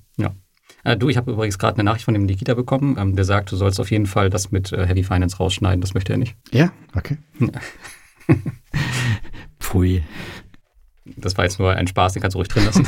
Äh, 0.88 0.96
du, 0.96 1.10
ich 1.10 1.18
habe 1.18 1.32
übrigens 1.32 1.60
gerade 1.60 1.76
eine 1.76 1.84
Nachricht 1.84 2.06
von 2.06 2.14
dem 2.14 2.24
Nikita 2.24 2.54
bekommen, 2.54 2.96
ähm, 2.98 3.18
der 3.18 3.26
sagt, 3.26 3.52
du 3.52 3.58
sollst 3.58 3.78
auf 3.82 3.92
jeden 3.92 4.06
Fall 4.06 4.30
das 4.30 4.52
mit 4.52 4.72
äh, 4.72 4.88
Heavy 4.88 5.04
Finance 5.04 5.36
rausschneiden. 5.36 5.82
Das 5.82 5.94
möchte 5.94 6.14
er 6.14 6.18
nicht. 6.18 6.36
Ja, 6.52 6.72
okay. 6.96 7.18
Pfui. 9.60 10.04
Das 11.04 11.38
war 11.38 11.44
jetzt 11.44 11.60
nur 11.60 11.74
ein 11.74 11.88
Spaß, 11.88 12.14
den 12.14 12.22
kannst 12.22 12.36
du 12.36 12.40
ruhig 12.40 12.48
drin 12.48 12.64
lassen. 12.64 12.88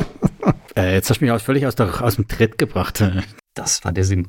äh, 0.76 0.94
jetzt 0.94 1.10
hast 1.10 1.20
du 1.20 1.24
mich 1.24 1.32
auch 1.32 1.40
völlig 1.40 1.66
aus, 1.66 1.74
der, 1.74 2.04
aus 2.04 2.14
dem 2.14 2.28
Tritt 2.28 2.56
gebracht. 2.56 3.02
Das 3.54 3.84
war 3.84 3.90
der 3.90 4.04
Sinn. 4.04 4.28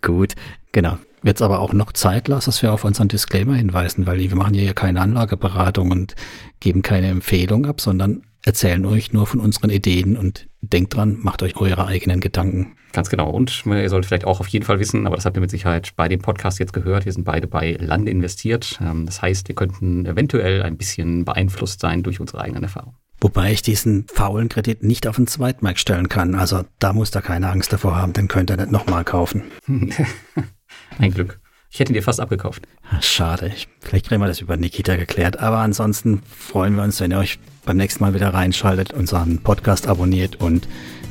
Gut, 0.00 0.34
genau. 0.72 0.96
Es 1.24 1.42
aber 1.42 1.58
auch 1.58 1.74
noch 1.74 1.92
Zeit 1.92 2.28
lassen, 2.28 2.46
dass 2.46 2.62
wir 2.62 2.72
auf 2.72 2.84
unseren 2.84 3.08
Disclaimer 3.08 3.54
hinweisen, 3.54 4.06
weil 4.06 4.18
wir 4.18 4.36
machen 4.36 4.54
hier 4.54 4.64
ja 4.64 4.72
keine 4.72 5.00
Anlageberatung 5.00 5.90
und 5.90 6.14
geben 6.60 6.82
keine 6.82 7.08
Empfehlung 7.08 7.66
ab, 7.66 7.80
sondern 7.80 8.22
erzählen 8.44 8.86
euch 8.86 9.12
nur 9.12 9.26
von 9.26 9.40
unseren 9.40 9.70
Ideen 9.70 10.16
und 10.16 10.48
denkt 10.68 10.94
dran, 10.94 11.18
macht 11.20 11.42
euch 11.42 11.56
eure 11.56 11.86
eigenen 11.86 12.20
Gedanken. 12.20 12.76
Ganz 12.92 13.10
genau. 13.10 13.30
Und 13.30 13.64
ihr 13.66 13.88
solltet 13.90 14.08
vielleicht 14.08 14.24
auch 14.24 14.40
auf 14.40 14.48
jeden 14.48 14.64
Fall 14.64 14.78
wissen, 14.78 15.06
aber 15.06 15.16
das 15.16 15.26
habt 15.26 15.36
ihr 15.36 15.40
mit 15.40 15.50
Sicherheit 15.50 15.92
bei 15.96 16.08
dem 16.08 16.20
Podcast 16.20 16.58
jetzt 16.58 16.72
gehört, 16.72 17.04
wir 17.04 17.12
sind 17.12 17.24
beide 17.24 17.46
bei 17.46 17.76
Lande 17.78 18.10
investiert. 18.10 18.78
Ähm, 18.82 19.06
das 19.06 19.22
heißt, 19.22 19.48
wir 19.48 19.54
könnten 19.54 20.06
eventuell 20.06 20.62
ein 20.62 20.76
bisschen 20.76 21.24
beeinflusst 21.24 21.80
sein 21.80 22.02
durch 22.02 22.20
unsere 22.20 22.40
eigenen 22.40 22.62
Erfahrungen. 22.62 22.96
Wobei 23.20 23.52
ich 23.52 23.62
diesen 23.62 24.06
faulen 24.08 24.48
Kredit 24.48 24.82
nicht 24.82 25.06
auf 25.06 25.16
den 25.16 25.26
Zweitmarkt 25.26 25.78
stellen 25.78 26.08
kann. 26.08 26.34
Also 26.34 26.64
da 26.78 26.92
muss 26.92 27.10
da 27.10 27.20
keine 27.22 27.50
Angst 27.50 27.72
davor 27.72 27.96
haben, 27.96 28.12
den 28.12 28.28
könnt 28.28 28.50
ihr 28.50 28.56
nicht 28.56 28.70
nochmal 28.70 29.04
kaufen. 29.04 29.44
ein 30.98 31.10
Glück. 31.12 31.40
Ich 31.76 31.80
hätte 31.80 31.92
ihn 31.92 31.94
dir 31.96 32.02
fast 32.02 32.20
abgekauft. 32.20 32.62
Schade. 33.02 33.52
Vielleicht 33.80 34.08
kriegen 34.08 34.22
wir 34.22 34.28
das 34.28 34.40
über 34.40 34.56
Nikita 34.56 34.96
geklärt. 34.96 35.40
Aber 35.40 35.58
ansonsten 35.58 36.22
freuen 36.34 36.74
wir 36.74 36.82
uns, 36.82 37.02
wenn 37.02 37.10
ihr 37.10 37.18
euch 37.18 37.38
beim 37.66 37.76
nächsten 37.76 38.02
Mal 38.02 38.14
wieder 38.14 38.32
reinschaltet, 38.32 38.94
unseren 38.94 39.42
Podcast 39.42 39.86
abonniert 39.86 40.36
und 40.36 40.66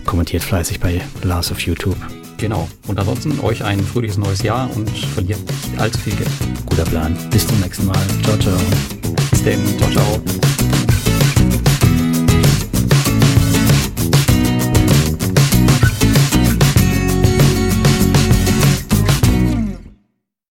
kommentiert 0.06 0.42
fleißig 0.42 0.80
bei 0.80 1.02
Lars 1.22 1.52
auf 1.52 1.60
YouTube. 1.60 1.98
Genau. 2.38 2.68
Und 2.88 2.98
ansonsten 2.98 3.40
euch 3.42 3.64
ein 3.64 3.80
fröhliches 3.80 4.18
neues 4.18 4.42
Jahr 4.42 4.68
und 4.76 4.90
verliert 4.90 5.40
nicht 5.42 5.80
allzu 5.80 6.00
viel 6.00 6.16
Geld. 6.16 6.32
Guter 6.66 6.86
Plan. 6.86 7.16
Bis 7.30 7.46
zum 7.46 7.60
nächsten 7.60 7.86
Mal. 7.86 8.02
Ciao, 8.24 8.36
ciao. 8.38 8.58
Bis 9.30 9.44
dann. 9.44 9.64
Ciao, 9.78 9.92
ciao. 9.92 10.95